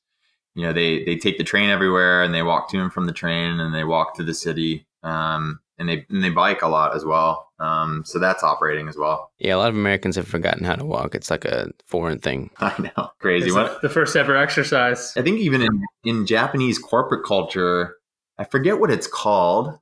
you 0.55 0.65
know 0.65 0.73
they 0.73 1.03
they 1.03 1.17
take 1.17 1.37
the 1.37 1.43
train 1.43 1.69
everywhere 1.69 2.23
and 2.23 2.33
they 2.33 2.43
walk 2.43 2.69
to 2.71 2.79
and 2.79 2.91
from 2.93 3.05
the 3.05 3.13
train 3.13 3.59
and 3.59 3.73
they 3.73 3.83
walk 3.83 4.15
to 4.15 4.23
the 4.23 4.33
city. 4.33 4.87
Um, 5.03 5.59
and 5.77 5.87
they 5.87 6.05
and 6.09 6.23
they 6.23 6.29
bike 6.29 6.61
a 6.61 6.67
lot 6.67 6.95
as 6.95 7.05
well. 7.05 7.47
Um, 7.59 8.03
so 8.05 8.19
that's 8.19 8.43
operating 8.43 8.87
as 8.87 8.97
well. 8.97 9.31
Yeah, 9.39 9.55
a 9.55 9.57
lot 9.57 9.69
of 9.69 9.75
Americans 9.75 10.15
have 10.17 10.27
forgotten 10.27 10.65
how 10.65 10.75
to 10.75 10.85
walk. 10.85 11.15
It's 11.15 11.31
like 11.31 11.45
a 11.45 11.71
foreign 11.85 12.19
thing. 12.19 12.51
I 12.59 12.73
know, 12.79 13.11
crazy. 13.19 13.47
It's 13.47 13.55
What 13.55 13.81
the 13.81 13.89
first 13.89 14.15
ever 14.15 14.35
exercise. 14.35 15.13
I 15.17 15.21
think 15.21 15.39
even 15.39 15.61
in 15.61 15.83
in 16.03 16.25
Japanese 16.25 16.77
corporate 16.77 17.25
culture, 17.25 17.95
I 18.37 18.43
forget 18.43 18.79
what 18.79 18.91
it's 18.91 19.07
called. 19.07 19.79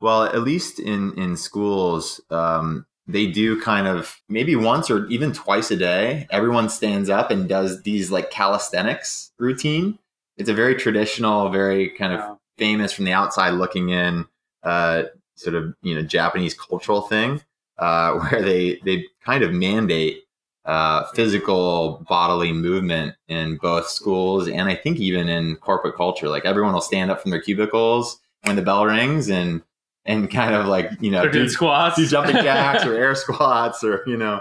Well, 0.00 0.24
at 0.24 0.42
least 0.42 0.78
in 0.78 1.14
in 1.14 1.36
schools, 1.36 2.20
um, 2.30 2.86
they 3.08 3.26
do 3.26 3.60
kind 3.60 3.86
of 3.86 4.20
maybe 4.28 4.56
once 4.56 4.90
or 4.90 5.06
even 5.06 5.32
twice 5.32 5.70
a 5.70 5.76
day. 5.76 6.26
Everyone 6.30 6.68
stands 6.68 7.08
up 7.08 7.30
and 7.30 7.48
does 7.48 7.82
these 7.82 8.10
like 8.10 8.30
calisthenics 8.30 9.32
routine. 9.38 9.98
It's 10.36 10.48
a 10.48 10.54
very 10.54 10.74
traditional, 10.74 11.48
very 11.50 11.88
kind 11.90 12.12
of 12.12 12.20
Wow. 12.20 12.40
famous 12.58 12.92
from 12.92 13.04
the 13.04 13.12
outside 13.12 13.50
looking 13.50 13.90
in, 13.90 14.26
uh, 14.62 15.04
sort 15.36 15.54
of 15.54 15.74
you 15.82 15.94
know 15.94 16.02
Japanese 16.02 16.54
cultural 16.54 17.02
thing, 17.02 17.40
uh, 17.78 18.12
where 18.18 18.42
they 18.42 18.80
they 18.84 19.06
kind 19.24 19.42
of 19.44 19.52
mandate 19.52 20.22
uh, 20.64 21.04
physical 21.14 22.04
bodily 22.08 22.52
movement 22.52 23.14
in 23.28 23.56
both 23.56 23.86
schools 23.88 24.48
and 24.48 24.68
I 24.68 24.74
think 24.74 24.98
even 24.98 25.28
in 25.28 25.56
corporate 25.56 25.94
culture. 25.96 26.28
Like 26.28 26.44
everyone 26.44 26.72
will 26.74 26.80
stand 26.80 27.10
up 27.10 27.20
from 27.22 27.30
their 27.30 27.40
cubicles 27.40 28.20
when 28.42 28.56
the 28.56 28.62
bell 28.62 28.84
rings 28.84 29.28
and 29.30 29.62
and 30.06 30.30
kind 30.30 30.54
of 30.54 30.66
like 30.66 30.90
you 31.00 31.10
know 31.10 31.22
They're 31.22 31.30
doing 31.30 31.44
do, 31.46 31.50
squats. 31.50 31.96
do 31.96 32.06
jumping 32.06 32.36
jacks 32.36 32.84
or 32.84 32.94
air 33.02 33.14
squats 33.14 33.84
or 33.84 34.02
you 34.06 34.16
know 34.16 34.40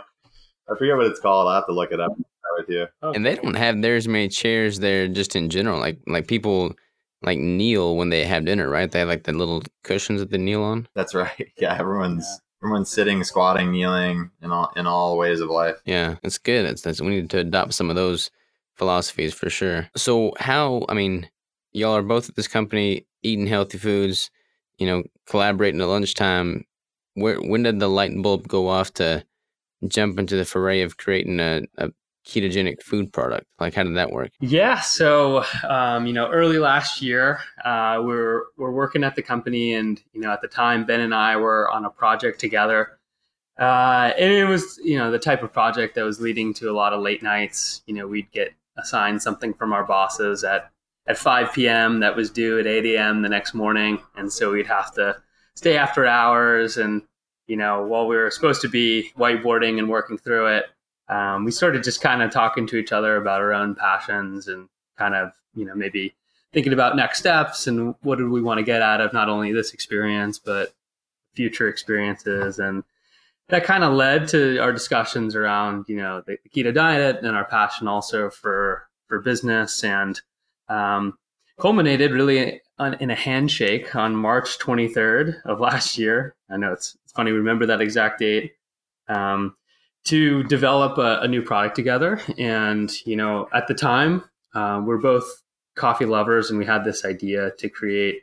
I 0.69 0.77
forget 0.77 0.97
what 0.97 1.05
it's 1.07 1.19
called. 1.19 1.47
I'll 1.47 1.55
have 1.55 1.67
to 1.67 1.73
look 1.73 1.91
it 1.91 1.99
up 1.99 2.11
with 2.57 2.69
you. 2.69 2.87
Oh. 3.01 3.11
And 3.11 3.25
they 3.25 3.35
don't 3.35 3.55
have 3.55 3.81
there 3.81 3.95
as 3.95 4.07
many 4.07 4.29
chairs 4.29 4.79
there 4.79 5.07
just 5.07 5.35
in 5.35 5.49
general. 5.49 5.79
Like 5.79 5.99
like 6.07 6.27
people 6.27 6.73
like 7.21 7.39
kneel 7.39 7.97
when 7.97 8.09
they 8.09 8.25
have 8.25 8.45
dinner, 8.45 8.69
right? 8.69 8.91
They 8.91 8.99
have 8.99 9.07
like 9.07 9.23
the 9.23 9.33
little 9.33 9.63
cushions 9.83 10.19
that 10.19 10.29
they 10.31 10.37
kneel 10.37 10.63
on. 10.63 10.87
That's 10.95 11.13
right. 11.13 11.51
Yeah, 11.57 11.77
everyone's 11.77 12.41
everyone's 12.63 12.89
sitting, 12.89 13.23
squatting, 13.23 13.71
kneeling 13.71 14.31
in 14.41 14.51
all 14.51 14.71
in 14.75 14.87
all 14.87 15.17
ways 15.17 15.39
of 15.39 15.49
life. 15.49 15.75
Yeah, 15.85 16.15
it's 16.23 16.37
good. 16.37 16.65
It's, 16.65 16.81
that's 16.81 17.01
we 17.01 17.09
need 17.09 17.29
to 17.31 17.39
adopt 17.39 17.73
some 17.73 17.89
of 17.89 17.95
those 17.95 18.31
philosophies 18.75 19.33
for 19.33 19.49
sure. 19.49 19.89
So 19.95 20.33
how? 20.39 20.85
I 20.89 20.93
mean, 20.93 21.29
y'all 21.73 21.95
are 21.95 22.01
both 22.01 22.29
at 22.29 22.35
this 22.35 22.47
company 22.47 23.05
eating 23.23 23.47
healthy 23.47 23.77
foods. 23.77 24.29
You 24.77 24.87
know, 24.87 25.03
collaborating 25.27 25.81
at 25.81 25.87
lunchtime. 25.87 26.65
Where 27.15 27.37
when 27.37 27.63
did 27.63 27.79
the 27.79 27.87
light 27.87 28.11
bulb 28.21 28.47
go 28.47 28.67
off 28.67 28.93
to 28.95 29.25
jump 29.87 30.19
into 30.19 30.35
the 30.35 30.45
foray 30.45 30.81
of 30.81 30.97
creating 30.97 31.39
a, 31.39 31.63
a 31.77 31.89
ketogenic 32.25 32.81
food 32.81 33.13
product? 33.13 33.45
Like, 33.59 33.73
how 33.73 33.83
did 33.83 33.95
that 33.95 34.11
work? 34.11 34.31
Yeah, 34.41 34.79
so 34.81 35.43
um, 35.67 36.05
you 36.07 36.13
know, 36.13 36.29
early 36.29 36.57
last 36.57 37.01
year, 37.01 37.39
uh, 37.63 37.97
we 37.99 38.07
were 38.07 38.47
we're 38.57 38.71
working 38.71 39.03
at 39.03 39.15
the 39.15 39.21
company, 39.21 39.73
and 39.73 40.01
you 40.13 40.21
know, 40.21 40.31
at 40.31 40.41
the 40.41 40.47
time, 40.47 40.85
Ben 40.85 40.99
and 40.99 41.13
I 41.13 41.37
were 41.37 41.69
on 41.71 41.85
a 41.85 41.89
project 41.89 42.39
together, 42.39 42.99
uh, 43.59 44.11
and 44.17 44.31
it 44.31 44.45
was 44.45 44.79
you 44.83 44.97
know 44.97 45.11
the 45.11 45.19
type 45.19 45.43
of 45.43 45.53
project 45.53 45.95
that 45.95 46.03
was 46.03 46.19
leading 46.19 46.53
to 46.55 46.69
a 46.69 46.73
lot 46.73 46.93
of 46.93 47.01
late 47.01 47.23
nights. 47.23 47.81
You 47.85 47.93
know, 47.95 48.07
we'd 48.07 48.31
get 48.31 48.53
assigned 48.77 49.21
something 49.21 49.53
from 49.53 49.71
our 49.71 49.85
bosses 49.85 50.43
at 50.43 50.71
at 51.07 51.17
5 51.17 51.53
p.m. 51.53 51.99
that 51.99 52.15
was 52.15 52.29
due 52.29 52.59
at 52.59 52.67
8 52.67 52.85
a.m. 52.95 53.21
the 53.21 53.29
next 53.29 53.53
morning, 53.53 53.99
and 54.15 54.31
so 54.31 54.51
we'd 54.51 54.67
have 54.67 54.93
to 54.95 55.17
stay 55.55 55.77
after 55.77 56.05
hours, 56.05 56.77
and 56.77 57.01
you 57.47 57.55
know, 57.55 57.85
while 57.85 58.07
we 58.07 58.15
were 58.15 58.31
supposed 58.31 58.61
to 58.61 58.67
be 58.67 59.11
whiteboarding 59.17 59.77
and 59.77 59.87
working 59.87 60.17
through 60.17 60.47
it 60.47 60.65
um, 61.07 61.45
we 61.45 61.51
started 61.51 61.83
just 61.83 62.01
kind 62.01 62.21
of 62.21 62.31
talking 62.31 62.65
to 62.67 62.77
each 62.77 62.91
other 62.91 63.17
about 63.17 63.41
our 63.41 63.53
own 63.53 63.75
passions 63.75 64.47
and 64.47 64.67
kind 64.97 65.13
of 65.13 65.31
you 65.53 65.65
know 65.65 65.75
maybe 65.75 66.15
thinking 66.53 66.73
about 66.73 66.95
next 66.95 67.19
steps 67.19 67.67
and 67.67 67.95
what 68.01 68.17
did 68.17 68.29
we 68.29 68.41
want 68.41 68.57
to 68.57 68.63
get 68.63 68.81
out 68.81 69.01
of 69.01 69.13
not 69.13 69.29
only 69.29 69.51
this 69.51 69.73
experience 69.73 70.39
but 70.39 70.73
future 71.33 71.67
experiences 71.67 72.59
and 72.59 72.83
that 73.49 73.63
kind 73.63 73.83
of 73.83 73.93
led 73.93 74.27
to 74.27 74.57
our 74.59 74.71
discussions 74.71 75.35
around 75.35 75.85
you 75.87 75.97
know 75.97 76.23
the, 76.25 76.37
the 76.43 76.49
keto 76.49 76.73
diet 76.73 77.17
and 77.17 77.35
our 77.35 77.45
passion 77.45 77.87
also 77.87 78.29
for 78.29 78.87
for 79.07 79.19
business 79.19 79.83
and 79.83 80.21
um, 80.69 81.17
culminated 81.59 82.11
really 82.11 82.61
on, 82.77 82.95
in 82.95 83.11
a 83.11 83.15
handshake 83.15 83.95
on 83.95 84.15
March 84.15 84.59
23rd 84.59 85.41
of 85.45 85.59
last 85.59 85.97
year. 85.97 86.35
I 86.49 86.57
know 86.57 86.73
it's, 86.73 86.97
it's 87.03 87.13
funny, 87.13 87.31
remember 87.31 87.65
that 87.67 87.81
exact 87.81 88.19
date. 88.19 88.53
Um, 89.07 89.55
to 90.05 90.43
develop 90.43 90.97
a, 90.99 91.19
a, 91.21 91.27
new 91.27 91.41
product 91.41 91.75
together. 91.75 92.21
And, 92.37 92.91
you 93.05 93.15
know, 93.15 93.47
at 93.53 93.67
the 93.67 93.73
time, 93.73 94.23
uh, 94.53 94.81
we're 94.85 94.99
both 94.99 95.25
coffee 95.75 96.05
lovers 96.05 96.49
and 96.49 96.59
we 96.59 96.65
had 96.65 96.83
this 96.83 97.03
idea 97.03 97.51
to 97.57 97.69
create 97.69 98.21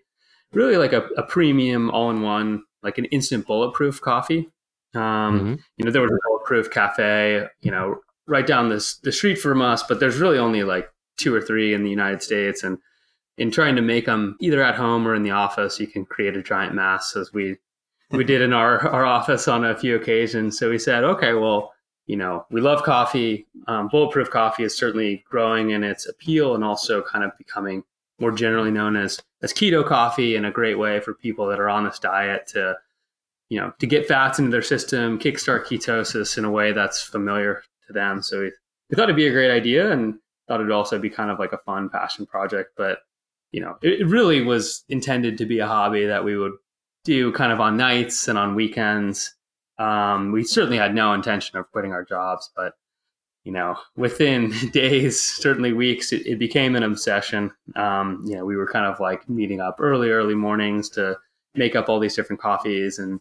really 0.53 0.77
like 0.77 0.93
a, 0.93 1.07
a 1.17 1.23
premium 1.23 1.91
all 1.91 2.11
in 2.11 2.23
one, 2.23 2.63
like 2.83 2.99
an 2.99 3.07
instant 3.07 3.47
bulletproof 3.47 4.01
coffee. 4.01 4.51
Um, 4.95 5.01
mm-hmm. 5.03 5.55
You 5.77 5.85
know, 5.85 5.91
there 5.91 6.03
was 6.03 6.11
a 6.11 6.29
bulletproof 6.29 6.71
cafe, 6.71 7.47
you 7.61 7.71
know, 7.71 8.01
right 8.27 8.47
down 8.47 8.69
this 8.69 8.97
the 8.99 9.13
street 9.13 9.37
from 9.37 9.61
us, 9.61 9.83
but 9.83 10.01
there's 10.01 10.19
really 10.19 10.39
only 10.39 10.63
like 10.63 10.92
two 11.23 11.35
or 11.35 11.41
three 11.41 11.75
in 11.75 11.85
the 11.85 11.91
United 11.91 12.23
States. 12.23 12.63
And 12.63 12.79
in 13.39 13.51
trying 13.51 13.77
to 13.77 13.83
make 13.83 14.07
them 14.07 14.37
either 14.41 14.63
at 14.63 14.75
home 14.75 15.07
or 15.07 15.15
in 15.15 15.23
the 15.23 15.31
office, 15.31 15.81
you 15.81 15.87
can 15.87 16.05
create 16.05 16.37
a 16.37 16.43
giant 16.43 16.75
mass 16.75 17.17
as 17.17 17.33
we 17.33 17.57
we 18.11 18.25
did 18.33 18.43
in 18.43 18.53
our 18.53 18.87
our 18.89 19.05
office 19.05 19.49
on 19.49 19.65
a 19.65 19.77
few 19.77 19.97
occasions. 19.97 20.59
So 20.59 20.71
we 20.71 20.79
said, 20.79 21.05
okay, 21.05 21.35
well, 21.35 21.73
you 22.07 22.17
know, 22.17 22.47
we 22.51 22.61
love 22.61 22.83
coffee. 22.83 23.47
Um, 23.69 23.89
bulletproof 23.89 24.31
coffee 24.31 24.65
is 24.65 24.77
certainly 24.77 25.25
growing 25.31 25.71
in 25.71 25.85
its 25.85 26.07
appeal 26.07 26.55
and 26.55 26.65
also 26.65 27.03
kind 27.03 27.25
of 27.25 27.31
becoming 27.39 27.85
more 28.23 28.33
generally 28.33 28.71
known 28.71 28.97
as 28.97 29.21
as 29.43 29.53
keto 29.53 29.85
coffee 29.85 30.37
and 30.37 30.47
a 30.47 30.51
great 30.51 30.79
way 30.79 31.01
for 31.01 31.13
people 31.13 31.47
that 31.49 31.61
are 31.61 31.69
on 31.69 31.85
this 31.85 31.99
diet 31.99 32.47
to 32.47 32.77
you 33.49 33.61
know 33.61 33.73
to 33.81 33.87
get 33.87 34.07
fats 34.07 34.39
into 34.39 34.51
their 34.51 34.63
system 34.63 35.19
kickstart 35.19 35.65
ketosis 35.65 36.39
in 36.39 36.45
a 36.45 36.51
way 36.51 36.73
that's 36.73 37.03
familiar 37.03 37.63
to 37.87 37.93
them 37.93 38.23
so 38.23 38.41
we, 38.41 38.53
we 38.89 38.97
thought 38.97 39.05
it'd 39.05 39.17
be 39.17 39.27
a 39.27 39.33
great 39.33 39.51
idea 39.51 39.91
and 39.91 40.15
thought 40.49 40.61
it'd 40.61 40.73
also 40.73 40.99
be 40.99 41.11
kind 41.11 41.31
of 41.31 41.39
like 41.39 41.53
a 41.53 41.59
fun 41.59 41.89
passion 41.89 42.27
project 42.27 42.71
but 42.77 42.99
you 43.51 43.61
know 43.61 43.77
it, 43.83 44.01
it 44.01 44.07
really 44.07 44.43
was 44.43 44.85
intended 44.89 45.39
to 45.39 45.47
be 45.47 45.59
a 45.59 45.67
hobby 45.67 46.07
that 46.07 46.25
we 46.25 46.37
would 46.37 46.53
do 47.05 47.33
kind 47.33 47.53
of 47.53 47.61
on 47.61 47.77
nights 47.77 48.29
and 48.29 48.39
on 48.39 48.55
weekends 48.55 49.35
um, 49.79 50.33
we 50.33 50.45
certainly 50.45 50.77
had 50.77 50.95
no 50.95 51.13
intention 51.15 51.59
of 51.59 51.71
quitting 51.73 51.93
our 51.93 52.05
jobs 52.05 52.51
but 52.55 52.75
you 53.45 53.53
know, 53.53 53.77
within 53.97 54.53
days, 54.73 55.21
certainly 55.21 55.73
weeks, 55.73 56.13
it, 56.13 56.27
it 56.27 56.39
became 56.39 56.77
an 56.77 56.83
obsession. 56.83 57.51
Um, 57.77 58.25
you 58.27 58.37
know, 58.37 58.45
we 58.45 58.57
were 58.57 58.71
kind 58.71 58.87
of 58.87 59.01
like 59.01 59.29
meeting 59.29 59.61
up 59.61 59.77
early, 59.79 60.11
early 60.11 60.35
mornings 60.35 60.89
to 60.91 61.19
make 61.55 61.77
up 61.77 61.89
all 61.89 62.01
these 62.01 62.15
different 62.15 62.41
coffees 62.41 62.99
and, 62.99 63.21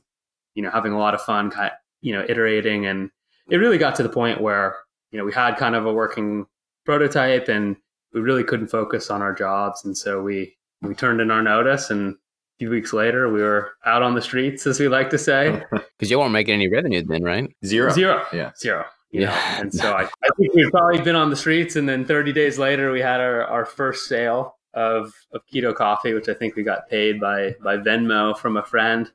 you 0.53 0.63
know, 0.63 0.69
having 0.69 0.93
a 0.93 0.99
lot 0.99 1.13
of 1.13 1.21
fun, 1.21 1.49
kind 1.49 1.67
of, 1.67 1.73
you 2.01 2.13
know, 2.13 2.25
iterating. 2.27 2.85
And 2.85 3.09
it 3.49 3.57
really 3.57 3.77
got 3.77 3.95
to 3.95 4.03
the 4.03 4.09
point 4.09 4.41
where, 4.41 4.77
you 5.11 5.17
know, 5.17 5.25
we 5.25 5.33
had 5.33 5.57
kind 5.57 5.75
of 5.75 5.85
a 5.85 5.93
working 5.93 6.45
prototype 6.85 7.47
and 7.47 7.75
we 8.13 8.21
really 8.21 8.43
couldn't 8.43 8.67
focus 8.67 9.09
on 9.09 9.21
our 9.21 9.33
jobs. 9.33 9.85
And 9.85 9.97
so 9.97 10.21
we, 10.21 10.55
we 10.81 10.95
turned 10.95 11.21
in 11.21 11.31
our 11.31 11.41
notice 11.41 11.89
and 11.89 12.13
a 12.13 12.17
few 12.59 12.69
weeks 12.69 12.93
later 12.93 13.31
we 13.31 13.41
were 13.41 13.71
out 13.85 14.03
on 14.03 14.15
the 14.15 14.21
streets, 14.21 14.67
as 14.67 14.79
we 14.79 14.87
like 14.87 15.09
to 15.11 15.17
say. 15.17 15.63
Because 15.97 16.09
you 16.09 16.17
weren't 16.17 16.31
making 16.31 16.55
any 16.55 16.67
revenue 16.67 17.03
then, 17.05 17.23
right? 17.23 17.47
Zero. 17.63 17.91
Zero. 17.91 18.25
Yeah. 18.33 18.53
Zero 18.57 18.85
yeah. 19.11 19.29
Know? 19.29 19.61
And 19.61 19.73
so 19.73 19.93
I, 19.93 20.03
I 20.03 20.29
think 20.37 20.53
we've 20.53 20.71
probably 20.71 21.01
been 21.01 21.15
on 21.15 21.29
the 21.29 21.35
streets, 21.35 21.75
and 21.75 21.87
then 21.87 22.05
30 22.05 22.33
days 22.33 22.57
later, 22.57 22.91
we 22.91 23.01
had 23.01 23.19
our, 23.19 23.43
our 23.45 23.65
first 23.65 24.07
sale 24.07 24.57
of, 24.73 25.13
of 25.33 25.41
keto 25.53 25.75
coffee, 25.75 26.13
which 26.13 26.29
I 26.29 26.33
think 26.33 26.55
we 26.55 26.63
got 26.63 26.89
paid 26.89 27.19
by 27.19 27.55
by 27.63 27.77
Venmo 27.77 28.37
from 28.37 28.57
a 28.57 28.63
friend. 28.63 29.11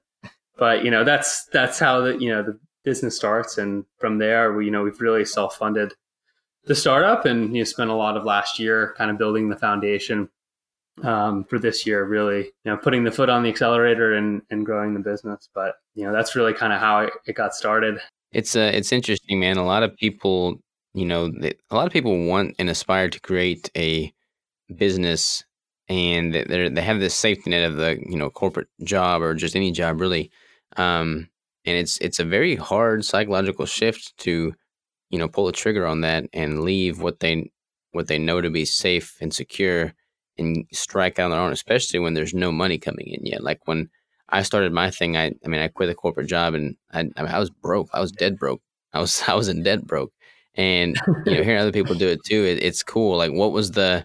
But 0.59 0.85
you 0.85 0.90
know, 0.90 1.05
that's 1.05 1.46
that's 1.52 1.79
how 1.79 2.00
the 2.00 2.16
you 2.18 2.31
know 2.31 2.42
the 2.42 2.59
business 2.85 3.16
starts, 3.16 3.59
and 3.59 3.85
from 3.98 4.18
there, 4.18 4.52
we 4.52 4.66
you 4.66 4.70
know 4.70 4.83
we've 4.83 5.00
really 5.00 5.24
self 5.24 5.57
funded 5.57 5.94
the 6.66 6.74
startup, 6.74 7.24
and 7.24 7.55
you 7.55 7.61
know, 7.61 7.64
spent 7.64 7.90
a 7.90 7.94
lot 7.94 8.16
of 8.16 8.24
last 8.24 8.59
year 8.59 8.94
kind 8.98 9.11
of 9.11 9.18
building 9.18 9.48
the 9.48 9.57
foundation 9.57 10.29
um, 11.02 11.44
for 11.44 11.59
this 11.59 11.87
year, 11.87 12.05
really, 12.05 12.44
you 12.44 12.70
know, 12.70 12.76
putting 12.76 13.05
the 13.05 13.12
foot 13.12 13.29
on 13.29 13.42
the 13.42 13.48
accelerator 13.48 14.14
and, 14.14 14.42
and 14.50 14.64
growing 14.64 14.94
the 14.94 15.00
business. 15.00 15.48
But, 15.55 15.74
you 15.94 16.05
know, 16.05 16.12
that's 16.12 16.35
really 16.35 16.55
kind 16.55 16.72
of 16.72 16.81
how 16.81 17.09
it, 17.26 17.35
got 17.35 17.55
started. 17.55 18.00
It's 18.33 18.57
uh, 18.57 18.70
it's 18.74 18.92
interesting, 18.92 19.40
man. 19.40 19.57
A 19.57 19.64
lot 19.64 19.83
of 19.83 19.96
people, 19.96 20.57
you 20.94 21.07
know, 21.07 21.31
a 21.70 21.74
lot 21.74 21.87
of 21.87 21.92
people 21.92 22.26
want 22.26 22.55
and 22.59 22.68
aspire 22.68 23.09
to 23.09 23.20
create 23.20 23.70
a 23.76 24.12
business, 24.74 25.44
and 25.88 26.35
they 26.35 26.68
they 26.68 26.83
have 26.83 26.98
this 26.98 27.14
safety 27.14 27.50
net 27.50 27.70
of 27.70 27.76
the 27.76 27.98
you 28.05 28.16
know 28.16 28.29
corporate 28.29 28.68
job 28.83 29.22
or 29.22 29.33
just 29.35 29.55
any 29.55 29.70
job 29.70 30.00
really, 30.00 30.31
um, 30.76 31.29
and 31.64 31.79
it's 31.79 31.98
it's 31.98 32.18
a 32.18 32.24
very 32.24 32.57
hard 32.57 33.05
psychological 33.05 33.64
shift 33.64 34.12
to, 34.18 34.52
you 35.16 35.20
know, 35.20 35.29
pull 35.29 35.48
a 35.48 35.52
trigger 35.52 35.87
on 35.87 36.02
that 36.02 36.24
and 36.35 36.61
leave 36.61 37.00
what 37.00 37.20
they 37.20 37.50
what 37.92 38.07
they 38.07 38.18
know 38.18 38.42
to 38.42 38.50
be 38.50 38.66
safe 38.66 39.16
and 39.22 39.33
secure 39.33 39.94
and 40.37 40.66
strike 40.74 41.18
out 41.18 41.24
on 41.26 41.31
their 41.31 41.40
own, 41.40 41.52
especially 41.52 41.98
when 41.98 42.12
there's 42.12 42.35
no 42.35 42.52
money 42.52 42.76
coming 42.76 43.07
in 43.07 43.24
yet. 43.24 43.42
Like 43.42 43.61
when 43.64 43.88
I 44.29 44.42
started 44.42 44.72
my 44.74 44.90
thing. 44.90 45.16
I, 45.16 45.33
I 45.42 45.48
mean, 45.48 45.62
I 45.62 45.68
quit 45.68 45.88
a 45.88 45.94
corporate 45.94 46.29
job 46.29 46.52
and 46.52 46.76
I, 46.92 47.00
I, 47.16 47.22
mean, 47.22 47.33
I 47.33 47.38
was 47.38 47.48
broke. 47.48 47.88
I 47.94 48.00
was 48.00 48.12
dead 48.12 48.37
broke. 48.37 48.61
I 48.92 49.00
was, 49.00 49.22
I 49.26 49.35
was 49.35 49.48
in 49.48 49.62
debt 49.62 49.87
broke. 49.87 50.12
And, 50.55 50.96
you 51.24 51.35
know, 51.35 51.42
hearing 51.44 51.59
other 51.59 51.72
people 51.72 51.94
do 51.94 52.09
it 52.09 52.20
too, 52.26 52.44
it, 52.44 52.62
it's 52.62 52.83
cool. 52.83 53.16
Like, 53.16 53.33
what 53.33 53.52
was 53.52 53.70
the, 53.70 54.05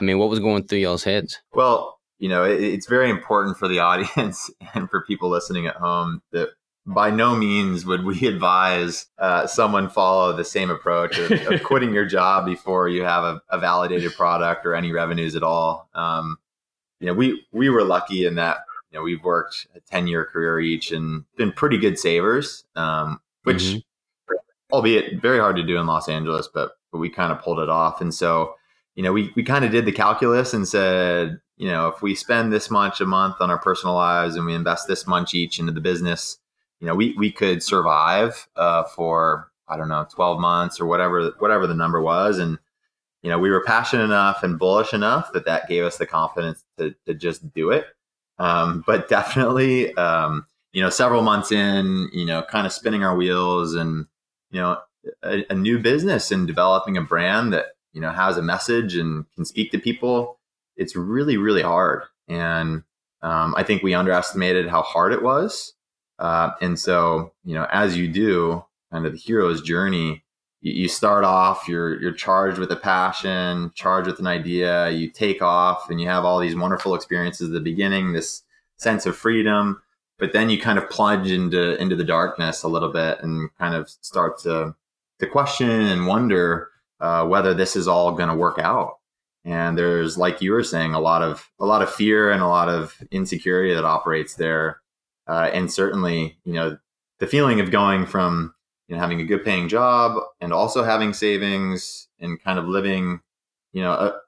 I 0.00 0.04
mean, 0.04 0.18
what 0.18 0.28
was 0.28 0.38
going 0.38 0.68
through 0.68 0.78
y'all's 0.78 1.02
heads? 1.02 1.40
Well, 1.54 1.98
you 2.18 2.28
know, 2.28 2.44
it, 2.44 2.62
it's 2.62 2.86
very 2.86 3.10
important 3.10 3.56
for 3.56 3.66
the 3.66 3.78
audience 3.80 4.50
and 4.74 4.88
for 4.88 5.02
people 5.02 5.28
listening 5.28 5.66
at 5.66 5.76
home 5.76 6.22
that 6.30 6.50
by 6.86 7.10
no 7.10 7.36
means 7.36 7.86
would 7.86 8.04
we 8.04 8.26
advise 8.26 9.06
uh, 9.18 9.46
someone 9.46 9.88
follow 9.88 10.32
the 10.32 10.44
same 10.44 10.70
approach 10.70 11.18
of, 11.18 11.30
of 11.30 11.62
quitting 11.64 11.92
your 11.92 12.06
job 12.06 12.44
before 12.44 12.88
you 12.88 13.02
have 13.02 13.24
a, 13.24 13.42
a, 13.50 13.58
validated 13.58 14.12
product 14.14 14.66
or 14.66 14.74
any 14.74 14.92
revenues 14.92 15.36
at 15.36 15.42
all. 15.42 15.88
Um, 15.94 16.38
you 17.00 17.06
know, 17.06 17.14
we 17.14 17.44
we 17.52 17.68
were 17.68 17.84
lucky 17.84 18.26
in 18.26 18.36
that 18.36 18.58
you 18.92 18.98
know, 18.98 19.02
we've 19.02 19.24
worked 19.24 19.66
a 19.74 19.80
10 19.80 20.06
year 20.06 20.24
career 20.24 20.60
each 20.60 20.92
and 20.92 21.24
been 21.36 21.50
pretty 21.50 21.78
good 21.78 21.98
savers, 21.98 22.64
um, 22.76 23.20
which, 23.44 23.62
mm-hmm. 23.62 24.34
albeit 24.70 25.20
very 25.20 25.38
hard 25.38 25.56
to 25.56 25.62
do 25.62 25.78
in 25.78 25.86
Los 25.86 26.08
Angeles, 26.08 26.48
but, 26.52 26.72
but 26.92 26.98
we 26.98 27.08
kind 27.08 27.32
of 27.32 27.40
pulled 27.40 27.58
it 27.58 27.70
off. 27.70 28.02
And 28.02 28.12
so, 28.12 28.54
you 28.94 29.02
know, 29.02 29.12
we, 29.12 29.32
we 29.34 29.42
kind 29.42 29.64
of 29.64 29.70
did 29.70 29.86
the 29.86 29.92
calculus 29.92 30.52
and 30.52 30.68
said, 30.68 31.40
you 31.56 31.68
know, 31.68 31.88
if 31.88 32.02
we 32.02 32.14
spend 32.14 32.52
this 32.52 32.70
much 32.70 33.00
a 33.00 33.06
month 33.06 33.36
on 33.40 33.50
our 33.50 33.58
personal 33.58 33.94
lives 33.94 34.36
and 34.36 34.44
we 34.44 34.54
invest 34.54 34.86
this 34.88 35.06
much 35.06 35.32
each 35.32 35.58
into 35.58 35.72
the 35.72 35.80
business, 35.80 36.38
you 36.82 36.88
know, 36.88 36.96
we, 36.96 37.14
we 37.16 37.30
could 37.30 37.62
survive 37.62 38.48
uh, 38.56 38.82
for, 38.82 39.52
I 39.68 39.76
don't 39.76 39.88
know, 39.88 40.04
12 40.12 40.40
months 40.40 40.80
or 40.80 40.86
whatever, 40.86 41.30
whatever 41.38 41.68
the 41.68 41.76
number 41.76 42.02
was. 42.02 42.38
And, 42.38 42.58
you 43.22 43.30
know, 43.30 43.38
we 43.38 43.50
were 43.50 43.62
passionate 43.62 44.02
enough 44.02 44.42
and 44.42 44.58
bullish 44.58 44.92
enough 44.92 45.32
that 45.32 45.44
that 45.44 45.68
gave 45.68 45.84
us 45.84 45.98
the 45.98 46.06
confidence 46.06 46.64
to, 46.78 46.92
to 47.06 47.14
just 47.14 47.54
do 47.54 47.70
it. 47.70 47.86
Um, 48.40 48.82
but 48.84 49.08
definitely, 49.08 49.94
um, 49.94 50.44
you 50.72 50.82
know, 50.82 50.90
several 50.90 51.22
months 51.22 51.52
in, 51.52 52.10
you 52.12 52.24
know, 52.24 52.42
kind 52.42 52.66
of 52.66 52.72
spinning 52.72 53.04
our 53.04 53.14
wheels 53.14 53.76
and, 53.76 54.06
you 54.50 54.60
know, 54.60 54.78
a, 55.22 55.44
a, 55.50 55.54
new 55.54 55.78
business 55.78 56.32
and 56.32 56.48
developing 56.48 56.96
a 56.96 57.02
brand 57.02 57.52
that, 57.52 57.66
you 57.92 58.00
know, 58.00 58.10
has 58.10 58.36
a 58.36 58.42
message 58.42 58.96
and 58.96 59.24
can 59.36 59.44
speak 59.44 59.70
to 59.70 59.78
people, 59.78 60.40
it's 60.76 60.96
really, 60.96 61.36
really 61.36 61.62
hard. 61.62 62.02
And 62.26 62.82
um, 63.22 63.54
I 63.56 63.62
think 63.62 63.84
we 63.84 63.94
underestimated 63.94 64.68
how 64.68 64.82
hard 64.82 65.12
it 65.12 65.22
was. 65.22 65.74
Uh, 66.22 66.52
and 66.60 66.78
so, 66.78 67.32
you 67.44 67.54
know, 67.54 67.66
as 67.70 67.96
you 67.96 68.08
do 68.08 68.64
kind 68.90 69.04
of 69.04 69.12
the 69.12 69.18
hero's 69.18 69.60
journey, 69.60 70.24
you, 70.62 70.88
start 70.88 71.24
off 71.24 71.66
you're 71.66 72.00
you're 72.00 72.12
charged 72.12 72.56
with 72.56 72.70
a 72.70 72.76
passion 72.76 73.72
charged 73.74 74.06
with 74.06 74.20
an 74.20 74.28
idea 74.28 74.90
you 74.90 75.10
take 75.10 75.42
off 75.42 75.90
and 75.90 76.00
you 76.00 76.06
have 76.06 76.24
all 76.24 76.38
these 76.38 76.54
wonderful 76.54 76.94
experiences 76.94 77.48
at 77.48 77.52
the 77.52 77.58
beginning 77.58 78.12
this 78.12 78.44
sense 78.76 79.04
of 79.04 79.16
freedom 79.16 79.82
but 80.20 80.32
then 80.32 80.48
you 80.48 80.60
kind 80.60 80.78
of 80.78 80.88
plunge 80.88 81.32
into 81.32 81.76
into 81.82 81.96
the 81.96 82.04
darkness 82.04 82.62
a 82.62 82.68
little 82.68 82.92
bit 82.92 83.18
and 83.22 83.50
kind 83.58 83.74
of 83.74 83.90
start 83.90 84.38
to 84.38 84.72
to 85.22 85.26
question 85.26 85.68
and 85.68 86.06
wonder 86.06 86.68
uh, 87.00 87.26
whether 87.26 87.54
this 87.54 87.76
is 87.76 87.88
all 87.88 88.12
going 88.12 88.28
to 88.28 88.34
work 88.34 88.58
out. 88.58 88.98
And 89.44 89.76
there's 89.76 90.16
like 90.18 90.40
you 90.40 90.52
were 90.52 90.62
saying 90.62 90.94
a 90.94 91.00
lot 91.00 91.22
of 91.22 91.50
a 91.58 91.66
lot 91.66 91.82
of 91.82 91.92
fear 91.92 92.30
and 92.30 92.42
a 92.42 92.46
lot 92.46 92.68
of 92.68 92.96
insecurity 93.10 93.74
that 93.74 93.84
operates 93.84 94.34
there 94.34 94.81
uh, 95.26 95.50
and 95.52 95.72
certainly 95.72 96.36
you 96.44 96.52
know 96.52 96.76
the 97.18 97.26
feeling 97.26 97.60
of 97.60 97.70
going 97.70 98.06
from 98.06 98.54
you 98.92 98.96
know, 98.98 99.00
having 99.00 99.22
a 99.22 99.24
good 99.24 99.42
paying 99.42 99.68
job 99.68 100.22
and 100.42 100.52
also 100.52 100.84
having 100.84 101.14
savings 101.14 102.08
and 102.20 102.42
kind 102.42 102.58
of 102.58 102.66
living, 102.66 103.20
you 103.72 103.80
know, 103.80 103.92
a, 103.92 104.20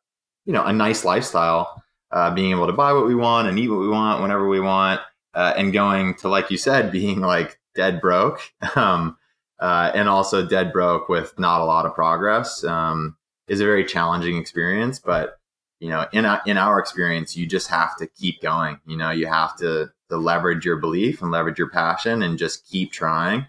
you 0.47 0.55
know, 0.55 0.65
a 0.65 0.73
nice 0.73 1.05
lifestyle, 1.05 1.83
uh, 2.13 2.33
being 2.33 2.51
able 2.51 2.67
to 2.67 2.73
buy 2.73 2.91
what 2.93 3.07
we 3.07 3.15
want 3.15 3.47
and 3.47 3.59
eat 3.59 3.69
what 3.69 3.81
we 3.81 3.89
want 3.89 4.23
whenever 4.23 4.49
we 4.49 4.61
want, 4.61 5.03
uh, 5.35 5.53
and 5.57 5.75
going 5.75 6.15
to, 6.15 6.31
like 6.31 6.51
you 6.51 6.57
said, 6.57 6.91
being 6.93 7.21
like 7.21 7.59
dead 7.75 8.01
broke, 8.01 8.41
um, 8.75 9.19
uh, 9.61 9.91
and 9.95 10.09
also 10.09 10.47
dead 10.47 10.73
broke 10.73 11.11
with 11.11 11.39
not 11.39 11.61
a 11.61 11.65
lot 11.65 11.85
of 11.85 11.95
progress, 11.95 12.65
um, 12.65 13.19
is 13.49 13.61
a 13.61 13.67
very 13.67 13.85
challenging 13.85 14.39
experience. 14.39 14.99
But 14.99 15.39
you 15.81 15.89
know, 15.91 16.07
in 16.13 16.25
a, 16.25 16.41
in 16.47 16.57
our 16.57 16.79
experience, 16.79 17.37
you 17.37 17.47
just 17.47 17.69
have 17.69 17.97
to 17.99 18.07
keep 18.07 18.41
going. 18.41 18.81
You 18.87 18.97
know, 18.97 19.11
you 19.11 19.27
have 19.27 19.57
to 19.59 19.91
to 20.11 20.17
leverage 20.17 20.65
your 20.65 20.77
belief 20.77 21.23
and 21.23 21.31
leverage 21.31 21.59
your 21.59 21.71
passion 21.71 22.23
and 22.23 22.39
just 22.39 22.67
keep 22.67 22.93
trying 22.93 23.47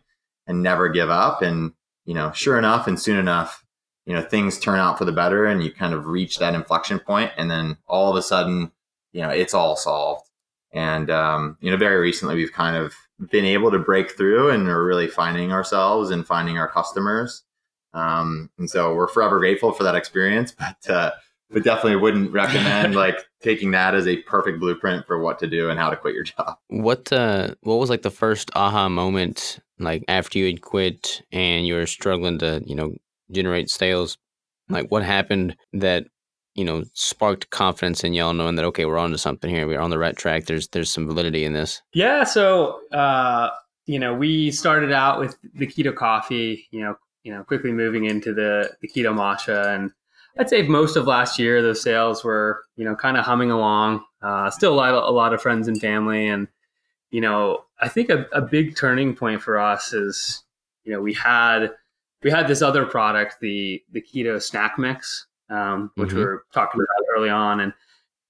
and 0.48 0.64
never 0.64 0.90
give 0.90 1.10
up. 1.10 1.42
And, 1.42 1.74
you 2.06 2.14
know, 2.14 2.32
sure 2.32 2.58
enough 2.58 2.88
and 2.88 3.00
soon 3.00 3.18
enough, 3.18 3.64
you 4.06 4.14
know, 4.14 4.22
things 4.22 4.60
turn 4.60 4.80
out 4.80 4.98
for 4.98 5.06
the 5.06 5.12
better 5.12 5.46
and 5.46 5.64
you 5.64 5.72
kind 5.72 5.94
of 5.94 6.08
reach 6.08 6.40
that 6.40 6.54
inflection 6.54 7.00
point 7.00 7.32
and 7.38 7.50
then 7.50 7.78
all 7.88 8.10
of 8.10 8.16
a 8.16 8.22
sudden, 8.22 8.72
you 9.12 9.22
know, 9.22 9.30
it's 9.30 9.54
all 9.54 9.76
solved. 9.76 10.30
And, 10.72 11.10
um, 11.10 11.58
you 11.62 11.72
know, 11.72 11.78
very 11.78 11.98
recently 11.98 12.36
we've 12.36 12.52
kind 12.52 12.76
of 12.76 12.94
been 13.32 13.46
able 13.46 13.72
to 13.72 13.80
break 13.80 14.12
through 14.12 14.50
and 14.50 14.66
we're 14.66 14.86
really 14.86 15.08
finding 15.08 15.52
ourselves 15.52 16.12
and 16.12 16.28
finding 16.28 16.58
our 16.58 16.68
customers. 16.68 17.44
Um, 17.94 18.50
and 18.58 18.70
so 18.70 18.94
we're 18.94 19.08
forever 19.08 19.40
grateful 19.40 19.72
for 19.72 19.84
that 19.84 19.96
experience, 19.96 20.52
but, 20.60 20.90
uh, 20.90 21.12
but 21.56 21.64
definitely 21.64 21.96
wouldn't 21.96 22.34
recommend 22.34 22.96
like 23.04 23.26
taking 23.42 23.72
that 23.72 23.96
as 23.96 24.06
a 24.08 24.18
perfect 24.24 24.60
blueprint 24.60 25.08
for 25.08 25.20
what 25.20 25.40
to 25.40 25.48
do 25.48 25.70
and 25.70 25.80
how 25.80 25.90
to 25.90 25.96
quit 25.96 26.14
your 26.14 26.26
job. 26.26 26.58
What 26.68 27.12
uh 27.14 27.56
what 27.62 27.76
was 27.76 27.90
like 27.90 28.02
the 28.02 28.12
first 28.12 28.52
aha 28.56 28.90
moment 28.90 29.60
like 29.80 30.04
after 30.10 30.38
you 30.38 30.48
had 30.48 30.62
quit 30.62 31.22
and 31.32 31.66
you 31.66 31.76
were 31.76 31.86
struggling 31.86 32.40
to, 32.40 32.62
you 32.66 32.76
know, 32.76 32.94
generate 33.32 33.70
sales? 33.70 34.18
Like 34.68 34.92
what 34.92 35.04
happened 35.04 35.56
that, 35.72 36.08
you 36.56 36.66
know, 36.66 36.84
sparked 36.94 37.52
confidence 37.52 38.04
in 38.04 38.14
y'all 38.14 38.34
knowing 38.34 38.56
that 38.56 38.66
okay, 38.66 38.84
we're 38.84 38.98
on 38.98 39.12
to 39.12 39.18
something 39.18 39.50
here. 39.50 39.66
We're 39.66 39.80
on 39.80 39.92
the 39.92 39.98
right 39.98 40.16
track. 40.16 40.48
There's 40.48 40.68
there's 40.68 40.92
some 40.92 41.08
validity 41.08 41.46
in 41.46 41.54
this. 41.54 41.82
Yeah, 41.94 42.26
so 42.26 42.82
uh 42.92 43.52
you 43.86 43.98
know, 43.98 44.14
we 44.14 44.52
started 44.52 44.92
out 44.92 45.20
with 45.20 45.38
the 45.54 45.68
keto 45.68 45.96
coffee, 45.96 46.68
you 46.72 46.82
know, 46.82 46.98
you 47.24 47.34
know, 47.34 47.46
quickly 47.46 47.72
moving 47.72 48.04
into 48.04 48.34
the 48.34 48.76
the 48.82 48.90
keto 48.90 49.16
matcha 49.16 49.74
and 49.74 49.92
I'd 50.38 50.50
say 50.50 50.64
most 50.64 50.96
of 50.96 51.08
last 51.08 51.40
year, 51.40 51.62
those 51.62 51.82
sales 51.82 52.24
were, 52.24 52.64
you 52.76 52.84
know, 52.84 52.96
kind 52.96 53.18
of 53.18 53.24
humming 53.24 53.52
along. 53.52 54.04
Uh, 54.22 54.50
still 54.50 54.74
a 54.74 54.76
lot, 54.76 54.94
of, 54.94 55.04
a 55.04 55.12
lot 55.12 55.34
of 55.34 55.42
friends 55.42 55.68
and 55.68 55.80
family. 55.80 56.28
And, 56.28 56.48
you 57.12 57.22
know, 57.22 57.64
I 57.80 57.88
think 57.88 58.10
a, 58.10 58.26
a 58.34 58.42
big 58.42 58.76
turning 58.76 59.16
point 59.16 59.42
for 59.42 59.58
us 59.60 59.94
is, 59.94 60.44
you 60.84 60.92
know, 60.92 61.02
we 61.02 61.14
had, 61.14 61.72
we 62.24 62.32
had 62.32 62.48
this 62.48 62.62
other 62.62 62.86
product, 62.86 63.38
the, 63.40 63.82
the 63.92 64.02
keto 64.02 64.42
snack 64.42 64.78
mix, 64.78 65.28
um, 65.50 65.92
which 65.96 66.10
mm-hmm. 66.10 66.18
we 66.18 66.26
were 66.26 66.46
talking 66.54 66.82
about 66.82 67.06
early 67.16 67.30
on. 67.30 67.62
And 67.62 67.74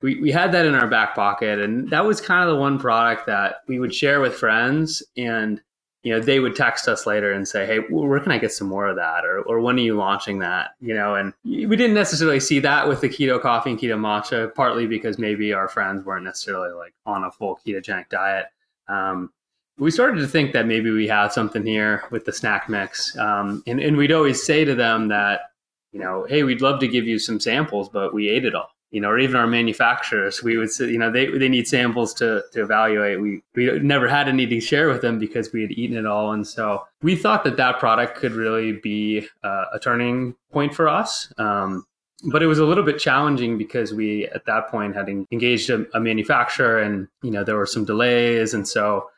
we, 0.02 0.20
we 0.22 0.32
had 0.32 0.52
that 0.52 0.66
in 0.66 0.76
our 0.76 0.88
back 0.88 1.16
pocket. 1.16 1.60
And 1.60 1.90
that 1.90 2.06
was 2.06 2.22
kind 2.22 2.48
of 2.48 2.54
the 2.54 2.60
one 2.60 2.78
product 2.78 3.26
that 3.26 3.62
we 3.68 3.80
would 3.80 3.96
share 3.96 4.20
with 4.20 4.36
friends. 4.36 5.02
And 5.18 5.62
you 6.06 6.12
know, 6.12 6.20
they 6.20 6.40
would 6.40 6.56
text 6.56 6.88
us 6.88 7.08
later 7.08 7.32
and 7.32 7.48
say, 7.48 7.66
"Hey, 7.66 7.80
where 7.80 8.20
can 8.20 8.32
I 8.32 8.38
get 8.38 8.54
some 8.54 8.68
more 8.68 8.86
of 8.86 8.96
that?" 8.96 9.26
or 9.26 9.42
"Or 9.42 9.60
when 9.60 9.76
are 9.78 9.80
you 9.80 9.96
launching 9.96 10.38
that?" 10.40 10.76
You 10.80 10.94
know, 10.94 11.16
and 11.16 11.34
we 11.44 11.76
didn't 11.76 11.96
necessarily 11.96 12.40
see 12.40 12.60
that 12.60 12.88
with 12.88 13.02
the 13.02 13.10
keto 13.10 13.42
coffee 13.42 13.72
and 13.72 13.80
keto 13.80 13.98
matcha, 14.00 14.54
partly 14.54 14.86
because 14.86 15.18
maybe 15.18 15.52
our 15.52 15.68
friends 15.68 16.06
weren't 16.06 16.24
necessarily 16.24 16.70
like 16.76 16.94
on 17.08 17.24
a 17.24 17.32
full 17.32 17.60
ketogenic 17.66 18.10
diet. 18.10 18.46
Um, 18.88 19.32
we 19.80 19.90
started 19.90 20.20
to 20.22 20.28
think 20.28 20.54
that 20.54 20.68
maybe 20.68 20.92
we 20.92 21.08
had 21.08 21.30
something 21.30 21.66
here 21.66 22.04
with 22.12 22.26
the 22.26 22.34
snack 22.34 22.70
mix, 22.70 23.18
um, 23.18 23.64
and 23.66 23.80
and 23.80 23.98
we'd 23.98 24.12
always 24.12 24.44
say 24.46 24.64
to 24.64 24.76
them 24.76 25.08
that, 25.08 25.54
you 25.92 26.00
know, 26.00 26.28
"Hey, 26.30 26.44
we'd 26.44 26.62
love 26.62 26.80
to 26.82 26.88
give 26.88 27.08
you 27.08 27.18
some 27.18 27.40
samples, 27.40 27.90
but 27.90 28.14
we 28.14 28.30
ate 28.30 28.46
it 28.46 28.54
all." 28.54 28.75
You 28.96 29.02
know, 29.02 29.10
or 29.10 29.20
even 29.20 29.36
our 29.36 29.46
manufacturers, 29.46 30.42
we 30.42 30.56
would 30.56 30.72
say, 30.72 30.88
you 30.88 30.98
know, 30.98 31.12
they, 31.12 31.26
they 31.26 31.50
need 31.50 31.68
samples 31.68 32.14
to, 32.14 32.42
to 32.54 32.64
evaluate. 32.64 33.20
We, 33.20 33.42
we 33.54 33.78
never 33.80 34.08
had 34.08 34.30
any 34.30 34.48
to 34.48 34.62
share 34.62 34.88
with 34.88 35.02
them 35.02 35.20
because 35.20 35.52
we 35.52 35.64
had 35.64 35.72
eaten 35.72 35.98
it 35.98 36.06
all. 36.06 36.32
And 36.32 36.48
so 36.48 36.88
we 37.02 37.18
thought 37.18 37.44
that 37.44 37.58
that 37.58 37.78
product 37.78 38.16
could 38.16 38.32
really 38.32 38.72
be 38.72 39.28
uh, 39.44 39.66
a 39.74 39.80
turning 39.80 40.34
point 40.54 40.74
for 40.74 40.88
us. 40.88 41.30
Um, 41.38 41.86
but 42.32 42.42
it 42.42 42.48
was 42.48 42.60
a 42.60 42.66
little 42.66 42.86
bit 42.86 42.98
challenging 42.98 43.58
because 43.58 43.94
we 43.94 44.28
at 44.28 44.46
that 44.46 44.70
point 44.70 44.96
had 44.96 45.10
engaged 45.10 45.70
a, 45.70 45.86
a 45.94 46.00
manufacturer 46.00 46.80
and, 46.80 47.10
you 47.22 47.32
know, 47.32 47.44
there 47.44 47.58
were 47.58 47.66
some 47.66 47.84
delays. 47.84 48.54
And 48.54 48.66
so 48.66 49.10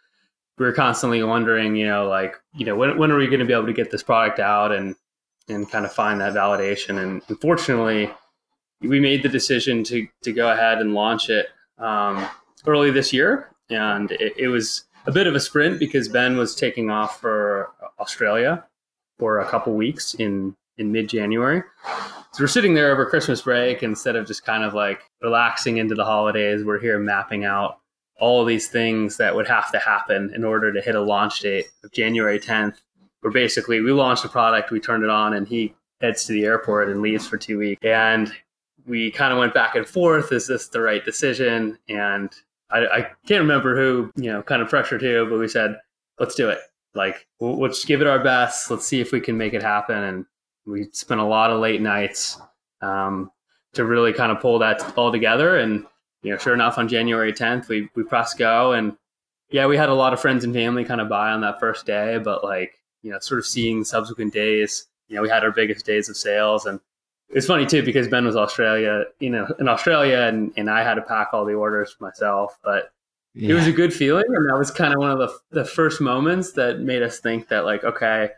we 0.58 0.66
were 0.66 0.74
constantly 0.74 1.22
wondering, 1.22 1.76
you 1.76 1.86
know, 1.86 2.08
like, 2.08 2.34
you 2.56 2.66
know, 2.66 2.76
when, 2.76 2.98
when 2.98 3.12
are 3.12 3.18
we 3.18 3.28
going 3.28 3.42
to 3.42 3.46
be 3.46 3.54
able 3.54 3.68
to 3.68 3.74
get 3.74 3.92
this 3.92 4.02
product 4.02 4.40
out 4.40 4.72
and, 4.72 4.96
and 5.48 5.70
kind 5.70 5.86
of 5.86 5.94
find 5.94 6.20
that 6.20 6.34
validation. 6.34 6.98
And 6.98 7.22
unfortunately, 7.30 8.10
we 8.82 9.00
made 9.00 9.24
the 9.24 9.30
decision 9.30 9.84
to 9.86 10.08
to 10.24 10.32
go 10.32 10.52
ahead 10.52 10.80
and 10.80 10.94
launch 10.94 11.30
it 11.30 11.48
um, 11.78 12.28
early 12.66 12.92
this 12.92 13.14
year, 13.14 13.50
and 13.70 14.12
it, 14.12 14.34
it, 14.38 14.48
was 14.48 14.86
a 15.06 15.12
bit 15.12 15.28
of 15.28 15.36
a 15.36 15.40
sprint 15.40 15.80
because 15.80 16.10
Ben 16.10 16.38
was 16.38 16.56
taking 16.56 16.90
off 16.90 17.20
for 17.20 17.72
Australia 18.00 18.66
for 19.20 19.40
a 19.40 19.46
couple 19.48 19.74
weeks 19.74 20.14
in 20.16 20.56
in 20.78 20.92
mid 20.92 21.10
January. 21.10 21.64
So 22.34 22.44
we're 22.44 22.48
sitting 22.48 22.76
there 22.76 22.92
over 22.92 23.06
Christmas 23.06 23.42
break 23.42 23.82
instead 23.82 24.16
of 24.16 24.28
just 24.28 24.46
kind 24.46 24.64
of 24.64 24.74
like 24.74 25.02
relaxing 25.22 25.78
into 25.78 25.96
the 25.96 26.06
holidays. 26.06 26.64
We're 26.64 26.80
here 26.80 27.00
mapping 27.00 27.46
out 27.46 27.80
all 28.20 28.42
of 28.42 28.48
these 28.48 28.68
things 28.68 29.18
that 29.18 29.36
would 29.36 29.48
have 29.48 29.72
to 29.72 29.80
happen 29.80 30.32
in 30.36 30.44
order 30.44 30.72
to 30.74 30.82
hit 30.82 30.96
a 30.96 31.02
launch 31.02 31.40
date 31.40 31.66
of 31.84 31.92
January 31.92 32.40
10th. 32.40 32.76
Where 33.22 33.32
basically 33.32 33.82
we 33.82 33.92
launched 33.92 34.22
the 34.22 34.30
product, 34.30 34.70
we 34.70 34.80
turned 34.80 35.04
it 35.04 35.10
on, 35.10 35.34
and 35.34 35.48
he 35.48 35.74
heads 36.02 36.26
to 36.26 36.34
the 36.34 36.46
airport 36.46 36.90
and 36.90 37.02
leaves 37.02 37.28
for 37.28 37.38
two 37.38 37.58
weeks. 37.58 37.84
And 37.84 38.32
we 38.88 39.12
kind 39.12 39.34
of 39.34 39.40
went 39.40 39.54
back 39.54 39.76
and 39.76 39.86
forth. 39.86 40.32
Is 40.32 40.48
this 40.48 40.70
the 40.70 40.82
right 40.82 41.04
decision? 41.04 41.78
And 41.90 42.34
I, 42.72 42.88
I 42.88 43.02
can't 43.28 43.42
remember 43.42 43.76
who, 43.76 44.12
you 44.16 44.32
know, 44.32 44.42
kind 44.42 44.62
of 44.62 44.70
pressured 44.70 45.02
who, 45.02 45.28
but 45.30 45.38
we 45.38 45.48
said, 45.48 45.78
let's 46.20 46.36
do 46.36 46.50
it. 46.50 46.60
Like, 46.96 47.28
we'll, 47.40 47.60
let's 47.60 47.86
give 47.86 48.02
it 48.02 48.08
our 48.08 48.24
best. 48.24 48.72
Let's 48.72 48.88
see 48.88 49.02
if 49.02 49.12
we 49.12 49.20
can 49.20 49.38
make 49.38 49.54
it 49.54 49.62
happen. 49.62 49.98
And 49.98 50.26
we 50.66 50.88
spent 50.94 51.22
a 51.22 51.26
lot 51.26 51.52
of 51.52 51.60
late 51.60 51.82
nights 51.82 52.40
um, 52.82 53.32
to 53.74 53.86
really 53.86 54.14
kind 54.14 54.32
of 54.32 54.40
pull 54.40 54.60
that 54.60 54.98
all 54.98 55.12
together. 55.12 55.58
And, 55.58 55.86
you 56.24 56.32
know, 56.32 56.38
sure 56.38 56.54
enough, 56.54 56.78
on 56.78 56.88
January 56.88 57.34
10th, 57.34 57.68
we, 57.68 57.90
we 57.96 58.04
pressed 58.04 58.38
go. 58.38 58.74
And 58.74 58.98
yeah, 59.50 59.68
we 59.68 59.78
had 59.78 59.90
a 59.90 59.94
lot 59.94 60.14
of 60.14 60.20
friends 60.20 60.44
and 60.44 60.54
family 60.54 60.84
kind 60.84 61.02
of 61.02 61.10
buy 61.10 61.32
on 61.32 61.42
that 61.42 61.60
first 61.60 61.86
day, 61.86 62.18
but 62.18 62.44
like, 62.44 62.82
you 63.02 63.12
know, 63.12 63.20
sort 63.20 63.40
of 63.40 63.46
seeing 63.46 63.84
subsequent 63.84 64.34
days, 64.34 64.88
you 65.08 65.16
know, 65.16 65.22
we 65.22 65.30
had 65.30 65.44
our 65.44 65.52
biggest 65.52 65.86
days 65.86 66.10
of 66.10 66.18
sales 66.18 66.66
and 66.66 66.80
it's 67.30 67.48
funny 67.48 67.66
too 67.66 67.84
because 67.84 68.08
Ben 68.08 68.26
was 68.26 68.36
Australia, 68.36 69.06
you 69.20 69.30
know, 69.30 69.48
in 69.60 69.68
Australia, 69.68 70.20
and 70.20 70.54
and 70.58 70.70
I 70.70 70.84
had 70.84 70.96
to 70.96 71.02
pack 71.02 71.30
all 71.34 71.46
the 71.46 71.54
orders 71.54 71.96
myself. 72.00 72.58
But 72.64 72.92
yeah. 73.34 73.52
it 73.52 73.54
was 73.54 73.68
a 73.68 73.72
good 73.72 73.94
feeling, 73.94 74.26
and 74.28 74.50
that 74.50 74.58
was 74.58 74.72
kind 74.72 74.94
of 74.94 75.00
one 75.00 75.12
of 75.12 75.20
the 75.20 75.34
the 75.52 75.66
first 75.66 76.02
moments 76.02 76.54
that 76.54 76.80
made 76.80 77.04
us 77.04 77.20
think 77.20 77.50
that 77.50 77.66
like, 77.66 77.84
okay, 77.84 78.30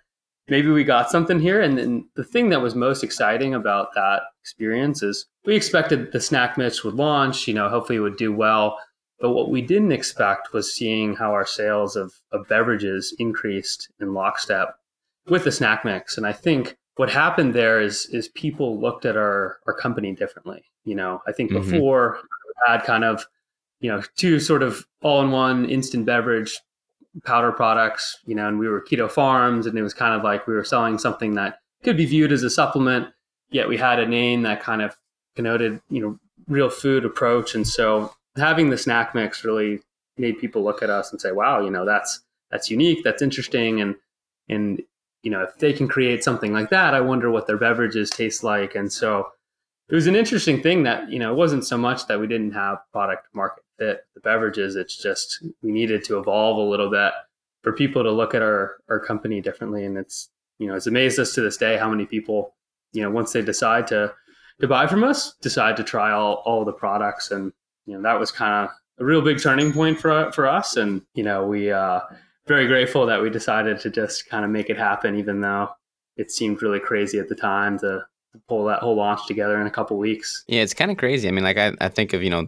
maybe 0.49 0.69
we 0.69 0.83
got 0.83 1.11
something 1.11 1.39
here. 1.39 1.61
And 1.61 1.77
then 1.77 2.09
the 2.15 2.23
thing 2.23 2.49
that 2.49 2.61
was 2.61 2.75
most 2.75 3.03
exciting 3.03 3.53
about 3.53 3.93
that 3.95 4.23
experience 4.41 5.03
is 5.03 5.25
we 5.45 5.55
expected 5.55 6.11
the 6.11 6.19
snack 6.19 6.57
mix 6.57 6.83
would 6.83 6.95
launch, 6.95 7.47
you 7.47 7.53
know, 7.53 7.69
hopefully 7.69 7.97
it 7.97 8.01
would 8.01 8.17
do 8.17 8.33
well. 8.33 8.79
But 9.19 9.31
what 9.31 9.51
we 9.51 9.61
didn't 9.61 9.91
expect 9.91 10.53
was 10.53 10.73
seeing 10.73 11.15
how 11.15 11.31
our 11.31 11.45
sales 11.45 11.95
of, 11.95 12.13
of 12.31 12.47
beverages 12.47 13.13
increased 13.19 13.89
in 13.99 14.13
lockstep 14.13 14.75
with 15.27 15.43
the 15.43 15.51
snack 15.51 15.83
mix. 15.83 16.17
And 16.17 16.25
I 16.25 16.31
think 16.31 16.77
what 16.99 17.09
happened 17.09 17.53
there 17.53 17.79
is 17.79 18.07
is 18.07 18.27
people 18.27 18.77
looked 18.77 19.05
at 19.05 19.15
our 19.15 19.59
our 19.65 19.73
company 19.73 20.11
differently. 20.11 20.65
You 20.83 20.95
know, 20.95 21.21
I 21.25 21.31
think 21.31 21.49
mm-hmm. 21.49 21.71
before 21.71 22.19
we 22.21 22.53
had 22.67 22.83
kind 22.83 23.05
of 23.05 23.25
you 23.79 23.89
know 23.89 24.01
two 24.17 24.37
sort 24.41 24.61
of 24.61 24.85
all 25.01 25.21
in 25.21 25.31
one 25.31 25.63
instant 25.69 26.05
beverage 26.05 26.59
powder 27.23 27.53
products. 27.53 28.17
You 28.25 28.35
know, 28.35 28.49
and 28.49 28.59
we 28.59 28.67
were 28.67 28.81
Keto 28.81 29.09
Farms, 29.09 29.65
and 29.65 29.77
it 29.77 29.81
was 29.81 29.93
kind 29.93 30.13
of 30.13 30.25
like 30.25 30.45
we 30.45 30.53
were 30.53 30.65
selling 30.65 30.97
something 30.97 31.35
that 31.35 31.59
could 31.83 31.95
be 31.95 32.05
viewed 32.05 32.33
as 32.33 32.43
a 32.43 32.49
supplement. 32.49 33.07
Yet 33.49 33.69
we 33.69 33.77
had 33.77 33.99
a 33.99 34.05
name 34.05 34.41
that 34.41 34.61
kind 34.61 34.81
of 34.81 34.97
connoted 35.37 35.81
you 35.89 36.01
know 36.01 36.19
real 36.49 36.69
food 36.69 37.05
approach, 37.05 37.55
and 37.55 37.65
so 37.65 38.13
having 38.35 38.71
the 38.71 38.77
snack 38.77 39.15
mix 39.15 39.45
really 39.45 39.79
made 40.17 40.37
people 40.37 40.65
look 40.65 40.83
at 40.83 40.89
us 40.89 41.13
and 41.13 41.21
say, 41.21 41.31
"Wow, 41.31 41.61
you 41.61 41.71
know, 41.71 41.85
that's 41.85 42.19
that's 42.51 42.69
unique, 42.69 43.05
that's 43.05 43.21
interesting," 43.21 43.79
and 43.79 43.95
and 44.49 44.81
you 45.23 45.31
know, 45.31 45.43
if 45.43 45.57
they 45.57 45.73
can 45.73 45.87
create 45.87 46.23
something 46.23 46.53
like 46.53 46.69
that, 46.69 46.93
I 46.93 47.01
wonder 47.01 47.29
what 47.29 47.47
their 47.47 47.57
beverages 47.57 48.09
taste 48.09 48.43
like. 48.43 48.75
And 48.75 48.91
so 48.91 49.27
it 49.89 49.95
was 49.95 50.07
an 50.07 50.15
interesting 50.15 50.61
thing 50.61 50.83
that, 50.83 51.11
you 51.11 51.19
know, 51.19 51.31
it 51.31 51.35
wasn't 51.37 51.65
so 51.65 51.77
much 51.77 52.07
that 52.07 52.19
we 52.19 52.27
didn't 52.27 52.51
have 52.51 52.77
product 52.91 53.27
market 53.33 53.63
fit 53.77 54.01
the 54.13 54.21
beverages. 54.21 54.75
It's 54.75 55.01
just 55.01 55.43
we 55.61 55.71
needed 55.71 56.03
to 56.05 56.19
evolve 56.19 56.57
a 56.57 56.69
little 56.69 56.89
bit 56.89 57.11
for 57.63 57.73
people 57.73 58.03
to 58.03 58.11
look 58.11 58.33
at 58.33 58.41
our, 58.41 58.77
our 58.89 58.99
company 58.99 59.41
differently. 59.41 59.85
And 59.85 59.97
it's, 59.97 60.29
you 60.59 60.67
know, 60.67 60.75
it's 60.75 60.87
amazed 60.87 61.19
us 61.19 61.33
to 61.33 61.41
this 61.41 61.57
day 61.57 61.77
how 61.77 61.89
many 61.89 62.05
people, 62.05 62.55
you 62.93 63.01
know, 63.01 63.09
once 63.09 63.31
they 63.33 63.41
decide 63.41 63.87
to 63.87 64.13
to 64.61 64.67
buy 64.67 64.85
from 64.87 65.05
us, 65.05 65.35
decide 65.41 65.77
to 65.77 65.83
try 65.85 66.11
all, 66.11 66.43
all 66.45 66.65
the 66.65 66.73
products. 66.73 67.31
And, 67.31 67.53
you 67.85 67.95
know, 67.95 68.01
that 68.01 68.19
was 68.19 68.29
kind 68.29 68.65
of 68.65 68.75
a 68.99 69.05
real 69.05 69.21
big 69.21 69.41
turning 69.41 69.71
point 69.71 69.99
for 69.99 70.31
for 70.33 70.47
us. 70.47 70.75
And, 70.77 71.01
you 71.13 71.23
know, 71.23 71.47
we 71.47 71.71
uh 71.71 72.01
very 72.49 72.67
grateful 72.67 73.05
that 73.05 73.21
we 73.21 73.29
decided 73.29 73.79
to 73.79 73.89
just 73.89 74.27
kind 74.27 74.43
of 74.43 74.51
make 74.51 74.69
it 74.69 74.77
happen, 74.77 75.17
even 75.17 75.39
though 75.39 75.69
it 76.17 76.31
seemed 76.31 76.61
really 76.61 76.81
crazy 76.81 77.19
at 77.19 77.29
the 77.29 77.35
time 77.35 77.79
to, 77.79 78.03
to 78.33 78.41
pull 78.49 78.65
that 78.65 78.79
whole 78.79 78.95
launch 78.95 79.25
together 79.27 79.61
in 79.61 79.67
a 79.67 79.71
couple 79.71 79.97
weeks. 79.97 80.43
Yeah, 80.47 80.61
it's 80.61 80.73
kind 80.73 80.91
of 80.91 80.97
crazy. 80.97 81.29
I 81.29 81.31
mean, 81.31 81.45
like 81.45 81.57
I, 81.57 81.71
I 81.79 81.87
think 81.87 82.11
of 82.11 82.21
you 82.21 82.29
know 82.29 82.45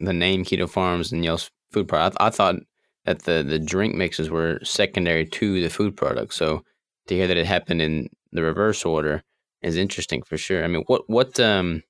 the 0.00 0.12
name 0.12 0.44
Keto 0.44 0.68
Farms 0.68 1.12
and 1.12 1.24
y'all's 1.24 1.48
food 1.70 1.86
product. 1.86 2.16
I, 2.18 2.26
I 2.26 2.30
thought 2.30 2.56
that 3.04 3.22
the 3.22 3.44
the 3.46 3.58
drink 3.60 3.94
mixes 3.94 4.30
were 4.30 4.58
secondary 4.64 5.26
to 5.26 5.62
the 5.62 5.70
food 5.70 5.96
product. 5.96 6.34
So 6.34 6.64
to 7.06 7.14
hear 7.14 7.28
that 7.28 7.36
it 7.36 7.46
happened 7.46 7.82
in 7.82 8.08
the 8.32 8.42
reverse 8.42 8.84
order 8.84 9.22
is 9.62 9.76
interesting 9.76 10.22
for 10.22 10.36
sure. 10.36 10.64
I 10.64 10.66
mean, 10.66 10.82
what 10.86 11.02
what 11.08 11.38
um 11.38 11.82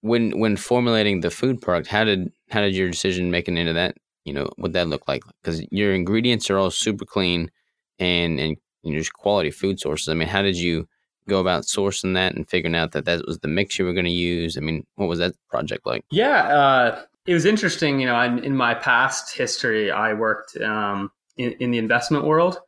when 0.00 0.38
when 0.38 0.56
formulating 0.56 1.20
the 1.20 1.30
food 1.30 1.60
product, 1.60 1.88
how 1.88 2.04
did 2.04 2.32
how 2.50 2.60
did 2.60 2.74
your 2.74 2.90
decision 2.90 3.30
making 3.30 3.56
into 3.56 3.74
that 3.74 3.96
you 4.24 4.32
know 4.32 4.48
what 4.56 4.72
that 4.72 4.88
look 4.88 5.08
like 5.08 5.22
because 5.42 5.62
your 5.70 5.94
ingredients 5.94 6.50
are 6.50 6.58
all 6.58 6.70
super 6.70 7.04
clean 7.04 7.50
and 7.98 8.38
and 8.38 8.56
you 8.82 8.98
just 8.98 9.12
quality 9.12 9.50
food 9.50 9.78
sources. 9.78 10.08
I 10.08 10.14
mean, 10.14 10.28
how 10.28 10.42
did 10.42 10.56
you 10.56 10.88
go 11.28 11.40
about 11.40 11.64
sourcing 11.64 12.14
that 12.14 12.34
and 12.34 12.48
figuring 12.48 12.74
out 12.74 12.92
that 12.92 13.04
that 13.04 13.26
was 13.26 13.38
the 13.40 13.48
mix 13.48 13.78
you 13.78 13.84
were 13.84 13.92
going 13.92 14.06
to 14.06 14.10
use? 14.10 14.56
I 14.56 14.60
mean, 14.60 14.86
what 14.96 15.08
was 15.08 15.18
that 15.18 15.34
project 15.48 15.86
like? 15.86 16.04
Yeah, 16.10 16.48
uh, 16.48 17.02
it 17.26 17.34
was 17.34 17.44
interesting. 17.44 18.00
You 18.00 18.06
know, 18.06 18.20
in, 18.20 18.38
in, 18.40 18.56
my 18.56 18.74
past 18.74 19.36
history, 19.36 19.90
I 19.90 20.14
worked 20.14 20.56
um, 20.56 21.12
in, 21.36 21.52
in, 21.60 21.70
the 21.70 21.78
investment 21.78 22.24
world, 22.24 22.58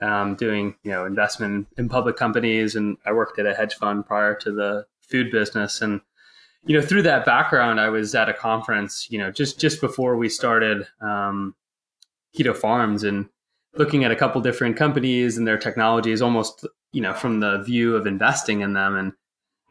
um, 0.00 0.36
doing 0.36 0.74
you 0.84 0.90
know 0.90 1.06
investment 1.06 1.66
in 1.78 1.88
public 1.88 2.16
companies, 2.16 2.76
and 2.76 2.96
I 3.06 3.12
worked 3.12 3.38
at 3.38 3.46
a 3.46 3.54
hedge 3.54 3.74
fund 3.74 4.06
prior 4.06 4.34
to 4.36 4.52
the 4.52 4.86
food 5.00 5.30
business. 5.30 5.80
And 5.80 6.00
you 6.64 6.78
know, 6.78 6.84
through 6.84 7.02
that 7.02 7.24
background, 7.24 7.80
I 7.80 7.88
was 7.88 8.14
at 8.14 8.28
a 8.28 8.34
conference. 8.34 9.08
You 9.10 9.18
know, 9.18 9.30
just 9.30 9.60
just 9.60 9.80
before 9.80 10.16
we 10.16 10.28
started 10.28 10.86
um, 11.00 11.54
Keto 12.36 12.56
Farms, 12.56 13.02
and 13.04 13.28
looking 13.74 14.04
at 14.04 14.10
a 14.10 14.16
couple 14.16 14.40
different 14.40 14.76
companies 14.76 15.36
and 15.36 15.46
their 15.46 15.58
technologies, 15.58 16.22
almost 16.22 16.66
you 16.92 17.00
know 17.00 17.14
from 17.14 17.40
the 17.40 17.62
view 17.62 17.96
of 17.96 18.06
investing 18.06 18.60
in 18.60 18.74
them. 18.74 18.96
And 18.96 19.12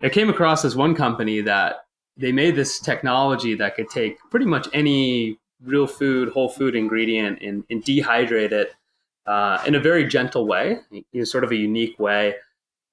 I 0.01 0.09
came 0.09 0.29
across 0.29 0.61
this 0.63 0.75
one 0.75 0.95
company 0.95 1.41
that 1.41 1.85
they 2.17 2.31
made 2.31 2.55
this 2.55 2.79
technology 2.79 3.55
that 3.55 3.75
could 3.75 3.89
take 3.89 4.17
pretty 4.29 4.45
much 4.45 4.67
any 4.73 5.37
real 5.63 5.87
food, 5.87 6.29
whole 6.29 6.49
food 6.49 6.75
ingredient 6.75 7.41
and, 7.41 7.63
and 7.69 7.83
dehydrate 7.83 8.51
it 8.51 8.73
uh, 9.25 9.61
in 9.65 9.75
a 9.75 9.79
very 9.79 10.05
gentle 10.07 10.47
way, 10.47 10.79
you 10.91 11.03
know, 11.13 11.23
sort 11.23 11.43
of 11.43 11.51
a 11.51 11.55
unique 11.55 11.97
way 11.99 12.35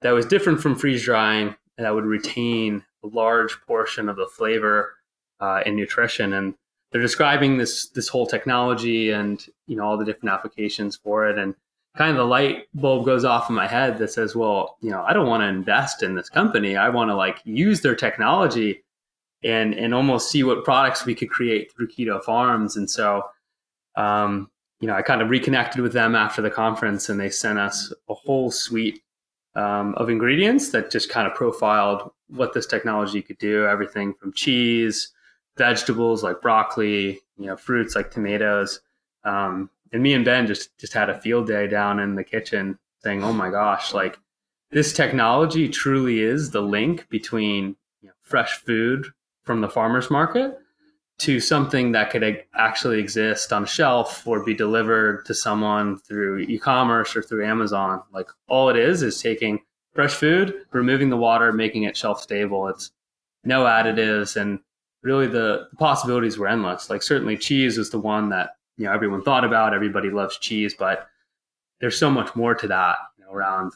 that 0.01 0.11
was 0.11 0.25
different 0.25 0.61
from 0.61 0.75
freeze 0.75 1.03
drying 1.03 1.55
and 1.77 1.85
that 1.85 1.93
would 1.93 2.05
retain 2.05 2.83
large 3.07 3.59
portion 3.67 4.09
of 4.09 4.15
the 4.15 4.27
flavor 4.27 4.95
uh, 5.39 5.63
and 5.65 5.75
nutrition. 5.75 6.33
And 6.33 6.55
they're 6.91 7.01
describing 7.01 7.57
this 7.57 7.89
this 7.89 8.07
whole 8.07 8.25
technology 8.25 9.11
and 9.11 9.45
you 9.67 9.75
know 9.75 9.83
all 9.83 9.97
the 9.97 10.05
different 10.05 10.33
applications 10.33 10.95
for 10.95 11.27
it. 11.27 11.37
And 11.37 11.55
kind 11.97 12.11
of 12.11 12.17
the 12.17 12.25
light 12.25 12.67
bulb 12.73 13.05
goes 13.05 13.25
off 13.25 13.49
in 13.49 13.55
my 13.55 13.67
head 13.67 13.97
that 13.97 14.11
says, 14.11 14.35
well, 14.35 14.77
you 14.81 14.89
know, 14.89 15.03
I 15.03 15.13
don't 15.13 15.27
want 15.27 15.41
to 15.41 15.47
invest 15.47 16.03
in 16.03 16.15
this 16.15 16.29
company. 16.29 16.75
I 16.75 16.89
want 16.89 17.09
to 17.09 17.15
like 17.15 17.41
use 17.43 17.81
their 17.81 17.95
technology 17.95 18.83
and 19.43 19.73
and 19.73 19.93
almost 19.93 20.31
see 20.31 20.43
what 20.43 20.63
products 20.65 21.05
we 21.05 21.15
could 21.15 21.29
create 21.29 21.71
through 21.71 21.89
Keto 21.89 22.23
Farms. 22.23 22.75
And 22.75 22.89
so, 22.89 23.23
um, 23.95 24.49
you 24.79 24.87
know, 24.87 24.95
I 24.95 25.01
kind 25.01 25.21
of 25.21 25.29
reconnected 25.29 25.81
with 25.81 25.93
them 25.93 26.15
after 26.15 26.41
the 26.41 26.49
conference, 26.49 27.09
and 27.09 27.19
they 27.19 27.29
sent 27.29 27.59
us 27.59 27.93
a 28.09 28.13
whole 28.13 28.51
suite 28.51 29.01
um, 29.55 29.93
of 29.95 30.09
ingredients 30.09 30.69
that 30.69 30.91
just 30.91 31.09
kind 31.09 31.27
of 31.27 31.35
profiled 31.35 32.11
what 32.29 32.53
this 32.53 32.65
technology 32.65 33.21
could 33.21 33.37
do. 33.37 33.65
Everything 33.65 34.13
from 34.13 34.33
cheese, 34.33 35.11
vegetables 35.57 36.23
like 36.23 36.41
broccoli, 36.41 37.19
you 37.37 37.47
know, 37.47 37.57
fruits 37.57 37.95
like 37.95 38.11
tomatoes. 38.11 38.81
Um, 39.23 39.69
and 39.91 40.03
me 40.03 40.13
and 40.13 40.23
Ben 40.25 40.47
just 40.47 40.77
just 40.77 40.93
had 40.93 41.09
a 41.09 41.19
field 41.19 41.47
day 41.47 41.67
down 41.67 41.99
in 41.99 42.15
the 42.15 42.23
kitchen, 42.23 42.77
saying, 43.03 43.23
"Oh 43.23 43.33
my 43.33 43.49
gosh, 43.49 43.93
like." 43.93 44.19
This 44.71 44.93
technology 44.93 45.67
truly 45.67 46.19
is 46.19 46.51
the 46.51 46.61
link 46.61 47.09
between 47.09 47.75
you 48.01 48.09
know, 48.09 48.13
fresh 48.21 48.57
food 48.57 49.07
from 49.41 49.61
the 49.61 49.67
farmer's 49.67 50.11
market 50.11 50.59
to 51.19 51.39
something 51.39 51.91
that 51.91 52.11
could 52.11 52.43
actually 52.55 52.99
exist 52.99 53.51
on 53.51 53.63
a 53.63 53.67
shelf 53.67 54.25
or 54.25 54.43
be 54.43 54.53
delivered 54.53 55.25
to 55.25 55.33
someone 55.33 55.97
through 55.97 56.39
e-commerce 56.39 57.15
or 57.15 57.21
through 57.21 57.45
Amazon. 57.45 58.01
Like 58.13 58.27
all 58.47 58.69
it 58.69 58.77
is 58.77 59.03
is 59.03 59.21
taking 59.21 59.59
fresh 59.93 60.13
food, 60.13 60.65
removing 60.71 61.09
the 61.09 61.17
water, 61.17 61.51
making 61.51 61.83
it 61.83 61.97
shelf 61.97 62.21
stable. 62.21 62.67
It's 62.67 62.91
no 63.43 63.65
additives 63.65 64.39
and 64.39 64.59
really 65.01 65.27
the, 65.27 65.67
possibilities 65.77 66.37
were 66.37 66.47
endless. 66.47 66.89
Like 66.89 67.03
certainly 67.03 67.37
cheese 67.37 67.77
was 67.77 67.89
the 67.89 67.99
one 67.99 68.29
that, 68.29 68.51
you 68.77 68.85
know, 68.85 68.93
everyone 68.93 69.23
thought 69.23 69.45
about. 69.45 69.73
Everybody 69.73 70.09
loves 70.09 70.37
cheese, 70.37 70.75
but 70.77 71.07
there's 71.79 71.97
so 71.97 72.09
much 72.09 72.35
more 72.35 72.55
to 72.55 72.67
that 72.67 72.97
you 73.17 73.25
know, 73.25 73.31
around 73.31 73.73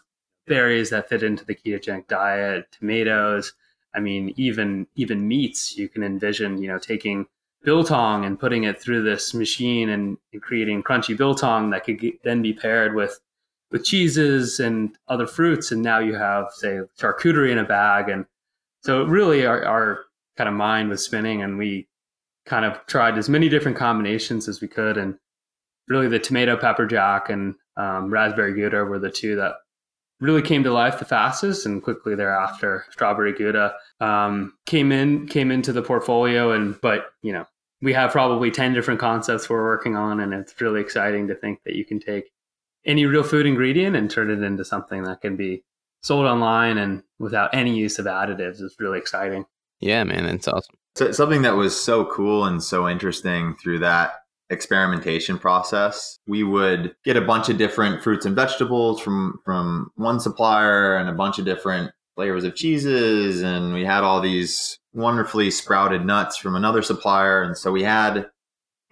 berries 0.47 0.89
that 0.89 1.09
fit 1.09 1.23
into 1.23 1.45
the 1.45 1.55
ketogenic 1.55 2.07
diet, 2.07 2.67
tomatoes, 2.71 3.53
I 3.95 3.99
mean, 3.99 4.33
even 4.37 4.87
even 4.95 5.27
meats, 5.27 5.77
you 5.77 5.87
can 5.87 6.03
envision, 6.03 6.61
you 6.61 6.67
know, 6.67 6.79
taking 6.79 7.27
biltong 7.63 8.25
and 8.25 8.39
putting 8.39 8.63
it 8.63 8.81
through 8.81 9.03
this 9.03 9.33
machine 9.33 9.89
and, 9.89 10.17
and 10.33 10.41
creating 10.41 10.83
crunchy 10.83 11.15
biltong 11.15 11.69
that 11.69 11.85
could 11.85 11.99
get, 11.99 12.21
then 12.23 12.41
be 12.41 12.53
paired 12.53 12.95
with 12.95 13.19
with 13.73 13.83
cheeses 13.83 14.61
and 14.61 14.95
other 15.09 15.27
fruits, 15.27 15.71
and 15.71 15.81
now 15.81 15.99
you 15.99 16.13
have, 16.13 16.45
say, 16.51 16.79
charcuterie 16.97 17.51
in 17.51 17.57
a 17.57 17.65
bag, 17.65 18.07
and 18.07 18.25
so 18.81 19.03
really 19.03 19.45
our, 19.45 19.65
our 19.65 20.05
kind 20.37 20.47
of 20.47 20.53
mind 20.53 20.89
was 20.89 21.03
spinning, 21.03 21.41
and 21.41 21.57
we 21.57 21.89
kind 22.45 22.63
of 22.63 22.79
tried 22.85 23.17
as 23.17 23.27
many 23.27 23.49
different 23.49 23.75
combinations 23.75 24.47
as 24.47 24.61
we 24.61 24.67
could, 24.67 24.97
and 24.97 25.17
really 25.89 26.07
the 26.07 26.19
tomato 26.19 26.55
pepper 26.55 26.85
jack 26.85 27.29
and 27.29 27.55
um, 27.75 28.09
raspberry 28.09 28.53
gouda 28.53 28.85
were 28.85 28.99
the 28.99 29.11
two 29.11 29.35
that 29.35 29.55
really 30.19 30.41
came 30.41 30.63
to 30.63 30.71
life 30.71 30.99
the 30.99 31.05
fastest 31.05 31.65
and 31.65 31.83
quickly 31.83 32.15
thereafter. 32.15 32.85
Strawberry 32.91 33.33
gouda 33.33 33.73
um, 33.99 34.53
came 34.65 34.91
in 34.91 35.27
came 35.27 35.51
into 35.51 35.73
the 35.73 35.81
portfolio 35.81 36.51
and 36.51 36.79
but 36.81 37.07
you 37.21 37.33
know 37.33 37.45
we 37.81 37.91
have 37.91 38.11
probably 38.11 38.49
10 38.49 38.73
different 38.73 38.99
concepts 38.99 39.49
we're 39.49 39.63
working 39.63 39.97
on 39.97 40.21
and 40.21 40.33
it's 40.33 40.59
really 40.61 40.79
exciting 40.79 41.27
to 41.27 41.35
think 41.35 41.59
that 41.65 41.75
you 41.75 41.83
can 41.83 41.99
take 41.99 42.31
any 42.85 43.05
real 43.05 43.23
food 43.23 43.45
ingredient 43.45 43.95
and 43.95 44.09
turn 44.09 44.29
it 44.29 44.43
into 44.43 44.65
something 44.65 45.03
that 45.03 45.21
can 45.21 45.35
be 45.35 45.63
sold 46.01 46.25
online 46.25 46.77
and 46.77 47.03
without 47.19 47.53
any 47.53 47.75
use 47.75 47.97
of 47.99 48.05
additives 48.05 48.61
is 48.61 48.75
really 48.79 48.99
exciting 48.99 49.45
yeah 49.79 50.03
man 50.03 50.25
that's 50.25 50.47
awesome 50.47 50.75
so 50.95 51.11
something 51.11 51.41
that 51.41 51.55
was 51.55 51.79
so 51.79 52.05
cool 52.05 52.45
and 52.45 52.61
so 52.63 52.87
interesting 52.87 53.55
through 53.55 53.79
that 53.79 54.13
experimentation 54.49 55.39
process. 55.39 56.19
We 56.27 56.43
would 56.43 56.95
get 57.03 57.17
a 57.17 57.21
bunch 57.21 57.49
of 57.49 57.57
different 57.57 58.03
fruits 58.03 58.25
and 58.25 58.35
vegetables 58.35 59.01
from 59.01 59.39
from 59.43 59.91
one 59.95 60.19
supplier 60.19 60.95
and 60.95 61.09
a 61.09 61.13
bunch 61.13 61.39
of 61.39 61.45
different 61.45 61.91
flavors 62.15 62.43
of 62.43 62.55
cheeses 62.55 63.41
and 63.41 63.73
we 63.73 63.83
had 63.83 64.03
all 64.03 64.21
these 64.21 64.77
wonderfully 64.93 65.49
sprouted 65.49 66.05
nuts 66.05 66.37
from 66.37 66.55
another 66.55 66.83
supplier 66.83 67.41
and 67.41 67.57
so 67.57 67.71
we 67.71 67.81
had 67.81 68.27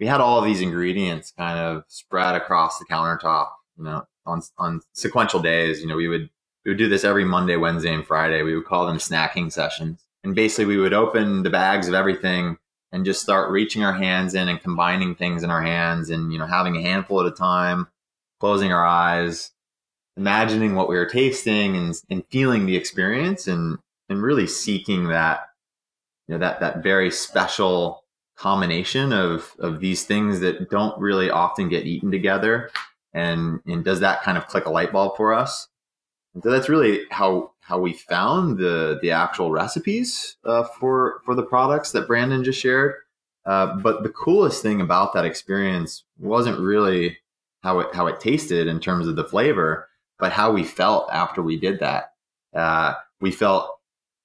we 0.00 0.08
had 0.08 0.20
all 0.20 0.40
of 0.40 0.44
these 0.44 0.60
ingredients 0.60 1.32
kind 1.38 1.56
of 1.56 1.84
spread 1.86 2.34
across 2.34 2.80
the 2.80 2.84
countertop, 2.86 3.50
you 3.76 3.84
know, 3.84 4.06
on 4.26 4.42
on 4.58 4.80
sequential 4.92 5.40
days, 5.40 5.80
you 5.80 5.86
know, 5.86 5.96
we 5.96 6.08
would 6.08 6.30
we 6.64 6.70
would 6.70 6.78
do 6.78 6.88
this 6.88 7.04
every 7.04 7.24
Monday, 7.24 7.56
Wednesday, 7.56 7.92
and 7.92 8.06
Friday. 8.06 8.42
We 8.42 8.54
would 8.54 8.66
call 8.66 8.86
them 8.86 8.98
snacking 8.98 9.52
sessions. 9.52 10.04
And 10.24 10.34
basically 10.34 10.66
we 10.66 10.76
would 10.76 10.94
open 10.94 11.42
the 11.42 11.50
bags 11.50 11.88
of 11.88 11.94
everything 11.94 12.58
and 12.92 13.06
just 13.06 13.22
start 13.22 13.50
reaching 13.50 13.82
our 13.82 13.94
hands 13.94 14.34
in 14.34 14.48
and 14.48 14.60
combining 14.60 15.14
things 15.14 15.42
in 15.42 15.50
our 15.50 15.62
hands 15.62 16.10
and 16.10 16.32
you 16.32 16.38
know 16.38 16.46
having 16.46 16.76
a 16.76 16.82
handful 16.82 17.20
at 17.20 17.26
a 17.26 17.34
time 17.34 17.88
closing 18.38 18.72
our 18.72 18.86
eyes 18.86 19.50
imagining 20.16 20.74
what 20.74 20.88
we 20.88 20.96
were 20.96 21.06
tasting 21.06 21.76
and, 21.76 21.94
and 22.10 22.24
feeling 22.30 22.66
the 22.66 22.76
experience 22.76 23.46
and 23.46 23.78
and 24.08 24.22
really 24.22 24.46
seeking 24.46 25.08
that 25.08 25.48
you 26.28 26.34
know 26.34 26.38
that 26.38 26.60
that 26.60 26.82
very 26.82 27.10
special 27.10 28.04
combination 28.36 29.12
of 29.12 29.54
of 29.58 29.80
these 29.80 30.04
things 30.04 30.40
that 30.40 30.70
don't 30.70 30.98
really 31.00 31.30
often 31.30 31.68
get 31.68 31.86
eaten 31.86 32.10
together 32.10 32.70
and 33.14 33.60
and 33.66 33.84
does 33.84 34.00
that 34.00 34.22
kind 34.22 34.38
of 34.38 34.46
click 34.46 34.66
a 34.66 34.70
light 34.70 34.92
bulb 34.92 35.16
for 35.16 35.32
us 35.32 35.68
and 36.34 36.42
so 36.42 36.50
that's 36.50 36.68
really 36.68 37.02
how 37.10 37.52
how 37.60 37.78
we 37.78 37.92
found 37.92 38.58
the 38.58 38.98
the 39.02 39.10
actual 39.10 39.50
recipes 39.50 40.36
uh, 40.44 40.64
for 40.64 41.20
for 41.24 41.34
the 41.34 41.42
products 41.42 41.92
that 41.92 42.06
Brandon 42.06 42.44
just 42.44 42.60
shared. 42.60 42.94
Uh, 43.44 43.76
but 43.76 44.02
the 44.02 44.08
coolest 44.08 44.62
thing 44.62 44.80
about 44.80 45.12
that 45.14 45.24
experience 45.24 46.04
wasn't 46.18 46.58
really 46.58 47.18
how 47.62 47.80
it 47.80 47.94
how 47.94 48.06
it 48.06 48.20
tasted 48.20 48.66
in 48.66 48.80
terms 48.80 49.06
of 49.06 49.16
the 49.16 49.24
flavor, 49.24 49.88
but 50.18 50.32
how 50.32 50.52
we 50.52 50.64
felt 50.64 51.08
after 51.12 51.42
we 51.42 51.58
did 51.58 51.80
that. 51.80 52.12
Uh, 52.54 52.94
we 53.20 53.30
felt 53.30 53.78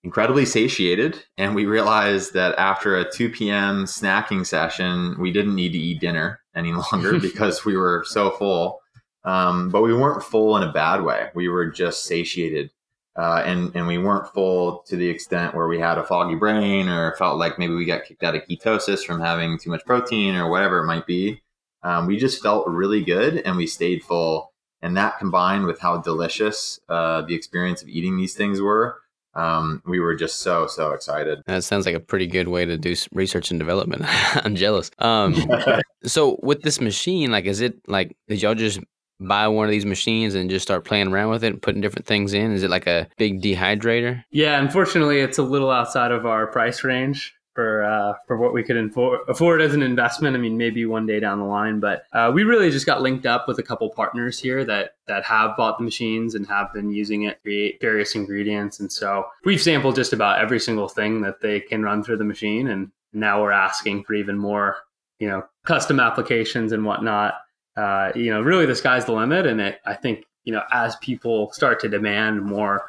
incredibly 0.04 0.46
satiated, 0.46 1.24
and 1.38 1.56
we 1.56 1.66
realized 1.66 2.34
that 2.34 2.58
after 2.58 2.96
a 2.96 3.12
2 3.12 3.30
p.m. 3.30 3.86
snacking 3.86 4.46
session, 4.46 5.16
we 5.20 5.32
didn't 5.32 5.56
need 5.56 5.72
to 5.74 5.78
eat 5.78 6.00
dinner 6.00 6.40
any 6.58 6.74
longer 6.92 7.20
because 7.22 7.64
we 7.64 7.78
were 7.78 8.04
so 8.08 8.32
full. 8.32 8.82
Um, 9.24 9.70
but 9.70 9.82
we 9.82 9.94
weren't 9.94 10.24
full 10.24 10.56
in 10.58 10.64
a 10.64 10.72
bad 10.72 11.04
way. 11.04 11.30
We 11.36 11.50
were 11.50 11.68
just 11.68 12.06
satiated. 12.06 12.72
Uh, 13.18 13.42
and, 13.46 13.76
and 13.76 13.88
we 13.88 13.98
weren't 13.98 14.32
full 14.32 14.84
to 14.88 14.96
the 14.96 15.10
extent 15.10 15.56
where 15.56 15.68
we 15.68 15.80
had 15.80 15.98
a 15.98 16.04
foggy 16.04 16.36
brain 16.36 16.88
or 16.88 17.16
felt 17.16 17.38
like 17.40 17.58
maybe 17.58 17.74
we 17.74 17.84
got 17.84 18.06
kicked 18.06 18.24
out 18.24 18.36
of 18.36 18.44
ketosis 18.44 19.04
from 19.04 19.20
having 19.20 19.58
too 19.58 19.72
much 19.72 19.84
protein 19.86 20.36
or 20.36 20.50
whatever 20.52 20.80
it 20.80 20.86
might 20.86 21.08
be. 21.08 21.42
Um, 21.82 22.06
we 22.06 22.18
just 22.18 22.44
felt 22.44 22.68
really 22.68 23.04
good 23.04 23.38
and 23.40 23.58
we 23.58 23.66
stayed 23.66 24.04
full. 24.04 24.54
And 24.84 24.96
that 24.98 25.18
combined 25.18 25.66
with 25.66 25.80
how 25.80 25.98
delicious 25.98 26.80
uh, 26.88 27.24
the 27.24 27.34
experience 27.34 27.82
of 27.82 27.90
eating 27.90 28.18
these 28.18 28.36
things 28.36 28.62
were, 28.62 29.00
um, 29.38 29.82
we 29.86 30.00
were 30.00 30.16
just 30.16 30.42
so 30.42 30.68
so 30.68 30.92
excited. 30.92 31.40
That 31.46 31.64
sounds 31.64 31.86
like 31.86 31.96
a 31.96 32.00
pretty 32.00 32.28
good 32.28 32.48
way 32.48 32.66
to 32.66 32.78
do 32.78 32.96
research 33.14 33.52
and 33.52 33.60
development. 33.60 34.04
I'm 34.46 34.56
jealous. 34.56 34.92
Um, 35.00 35.36
so 36.04 36.40
with 36.42 36.64
this 36.64 36.82
machine, 36.82 37.32
like, 37.32 37.46
is 37.46 37.62
it 37.62 37.80
like 37.88 38.18
did 38.28 38.42
y'all 38.42 38.56
just 38.56 38.80
buy 39.20 39.48
one 39.48 39.66
of 39.66 39.72
these 39.72 39.86
machines 39.86 40.36
and 40.36 40.50
just 40.50 40.64
start 40.64 40.86
playing 40.86 41.08
around 41.08 41.30
with 41.30 41.44
it 41.44 41.54
and 41.54 41.62
putting 41.62 41.82
different 41.82 42.08
things 42.08 42.34
in? 42.34 42.52
Is 42.52 42.64
it 42.64 42.70
like 42.70 42.88
a 42.88 43.08
big 43.18 43.42
dehydrator? 43.42 44.24
Yeah, 44.32 44.60
unfortunately, 44.60 45.20
it's 45.20 45.38
a 45.38 45.44
little 45.44 45.72
outside 45.72 46.12
of 46.12 46.26
our 46.26 46.48
price 46.48 46.84
range 46.84 47.34
for 47.58 47.84
uh, 47.84 48.14
for 48.28 48.38
what 48.38 48.54
we 48.54 48.62
could 48.62 48.76
infor- 48.76 49.28
afford 49.28 49.64
as 49.64 49.74
an 49.74 49.82
investment. 49.82 50.36
I 50.36 50.40
mean, 50.40 50.60
maybe 50.60 50.86
one 50.86 51.08
day 51.08 51.20
down 51.20 51.40
the 51.40 51.46
line, 51.46 51.80
but 51.80 52.04
uh, 52.14 52.32
we 52.32 52.44
really 52.44 52.70
just 52.70 52.86
got 52.86 53.02
linked 53.02 53.26
up 53.26 53.48
with 53.48 53.58
a 53.58 53.64
couple 53.64 53.90
partners 53.90 54.38
here 54.38 54.64
that 54.66 54.92
that 55.08 55.26
have 55.26 55.58
bought 55.58 55.80
the 55.80 55.84
machines 55.84 56.36
and 56.36 56.46
have 56.46 56.72
been 56.72 56.92
using 56.92 57.24
it 57.24 57.38
to 57.38 57.42
create 57.42 57.82
various 57.82 58.14
ingredients. 58.14 58.80
And 58.80 58.92
so 58.92 59.26
we've 59.44 59.60
sampled 59.60 59.96
just 59.96 60.14
about 60.14 60.40
every 60.40 60.60
single 60.60 60.88
thing 60.88 61.22
that 61.22 61.42
they 61.42 61.60
can 61.60 61.82
run 61.82 62.04
through 62.04 62.18
the 62.18 62.24
machine, 62.24 62.68
and 62.68 62.92
now 63.12 63.42
we're 63.42 63.52
asking 63.52 64.04
for 64.04 64.14
even 64.14 64.38
more, 64.38 64.78
you 65.18 65.28
know, 65.28 65.44
custom 65.66 66.00
applications 66.00 66.74
and 66.74 66.86
whatnot. 66.86 67.40
Uh, 67.76 68.12
you 68.14 68.30
know, 68.30 68.44
really 68.44 68.68
the 68.68 68.76
sky's 68.76 69.06
the 69.06 69.14
limit, 69.14 69.48
and 69.48 69.60
it, 69.60 69.82
I 69.84 69.96
think 69.96 70.26
you 70.44 70.54
know 70.54 70.62
as 70.72 70.96
people 70.98 71.52
start 71.54 71.80
to 71.80 71.90
demand 71.90 72.44
more 72.44 72.84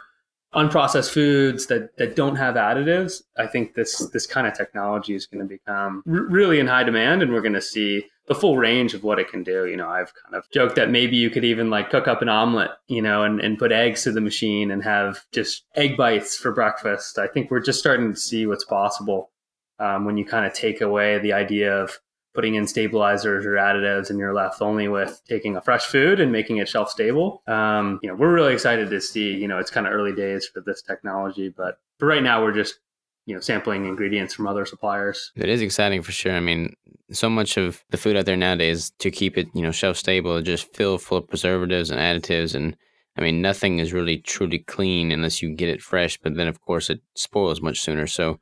unprocessed 0.59 1.11
foods 1.11 1.67
that 1.67 1.97
that 1.97 2.17
don't 2.17 2.37
have 2.37 2.55
additives, 2.55 3.23
I 3.37 3.47
think 3.47 3.75
this 3.75 4.09
this 4.11 4.27
kind 4.27 4.47
of 4.47 4.55
technology 4.55 5.15
is 5.15 5.27
going 5.27 5.41
to 5.41 5.49
become 5.49 6.03
r- 6.07 6.27
really 6.29 6.59
in 6.59 6.67
high 6.67 6.85
demand, 6.85 7.23
and 7.23 7.33
we're 7.33 7.41
going 7.41 7.53
to 7.55 7.63
see 7.63 8.07
the 8.27 8.35
full 8.35 8.59
range 8.59 8.95
of 8.95 9.03
what 9.03 9.19
it 9.19 9.29
can 9.29 9.43
do. 9.43 9.67
You 9.67 9.77
know, 9.77 9.89
I've 9.89 10.13
kind 10.23 10.35
of 10.35 10.45
joked 10.53 10.77
that 10.77 10.91
maybe 10.91 11.17
you 11.17 11.31
could 11.31 11.45
even 11.45 11.71
like 11.71 11.91
cook 11.91 12.07
up 12.07 12.23
an 12.23 12.29
omelet, 12.29 12.71
you 12.87 13.03
know, 13.03 13.25
and, 13.25 13.41
and 13.41 13.59
put 13.59 13.73
eggs 13.73 14.03
to 14.05 14.13
the 14.13 14.21
machine 14.21 14.71
and 14.71 14.85
have 14.85 15.21
just 15.33 15.65
egg 15.75 15.97
bites 15.97 16.37
for 16.37 16.53
breakfast. 16.53 17.19
I 17.19 17.27
think 17.27 17.51
we're 17.51 17.61
just 17.61 17.79
starting 17.79 18.13
to 18.13 18.19
see 18.19 18.47
what's 18.47 18.65
possible 18.65 19.31
um, 19.79 20.05
when 20.05 20.17
you 20.17 20.25
kind 20.25 20.45
of 20.45 20.53
take 20.53 20.81
away 20.81 21.19
the 21.19 21.33
idea 21.33 21.75
of 21.75 21.99
putting 22.35 22.55
in 22.55 22.67
stabilizers 22.67 23.45
or 23.47 23.53
additives 23.53 24.11
and 24.11 24.19
you're 24.19 24.35
left 24.35 24.61
only 24.63 24.89
with 24.89 25.21
taking 25.29 25.57
a 25.57 25.61
fresh 25.61 25.87
food 25.87 26.21
and 26.21 26.31
making 26.31 26.59
it 26.59 26.69
shelf 26.69 26.91
stable. 26.91 27.43
Um, 27.47 27.99
you 28.03 28.09
know, 28.09 28.15
we're 28.15 28.33
really 28.33 28.53
excited 28.53 28.91
to 28.91 29.01
see, 29.01 29.35
you 29.35 29.49
know, 29.49 29.59
it's 29.59 29.71
kind 29.71 29.87
of 29.87 29.93
early 29.93 30.13
days 30.13 30.47
for 30.47 30.61
this 30.61 30.83
technology, 30.83 31.49
but 31.49 31.81
for 31.99 32.07
right 32.07 32.23
now 32.23 32.43
we're 32.43 32.53
just, 32.53 32.79
you 33.27 33.35
know, 33.35 33.41
sampling 33.41 33.87
ingredients 33.87 34.35
from 34.35 34.47
other 34.47 34.65
suppliers. 34.67 35.33
It 35.37 35.49
is 35.49 35.61
exciting 35.61 36.03
for 36.03 36.13
sure. 36.13 36.33
I 36.33 36.41
mean, 36.41 36.75
so 37.11 37.29
much 37.29 37.57
of 37.57 37.83
the 37.91 37.97
food 37.97 38.17
out 38.17 38.27
there 38.27 38.37
nowadays 38.37 38.93
to 38.99 39.11
keep 39.11 39.37
it, 39.37 39.49
you 39.55 39.63
know, 39.63 39.73
shelf 39.73 39.97
stable, 39.97 40.41
just 40.43 40.73
filled 40.75 41.03
full 41.03 41.19
of 41.19 41.29
preservatives 41.29 41.91
and 41.91 42.01
additives 42.01 42.55
and 42.55 42.77
I 43.17 43.21
mean, 43.21 43.43
nothing 43.43 43.81
is 43.81 43.93
really 43.93 44.19
truly 44.19 44.61
clean 44.61 45.11
unless 45.11 45.43
you 45.43 45.53
get 45.53 45.69
it 45.69 45.83
fresh, 45.83 46.19
but 46.23 46.37
then 46.37 46.47
of 46.47 46.61
course 46.61 46.89
it 46.89 47.01
spoils 47.17 47.61
much 47.61 47.81
sooner. 47.81 48.07
So 48.07 48.39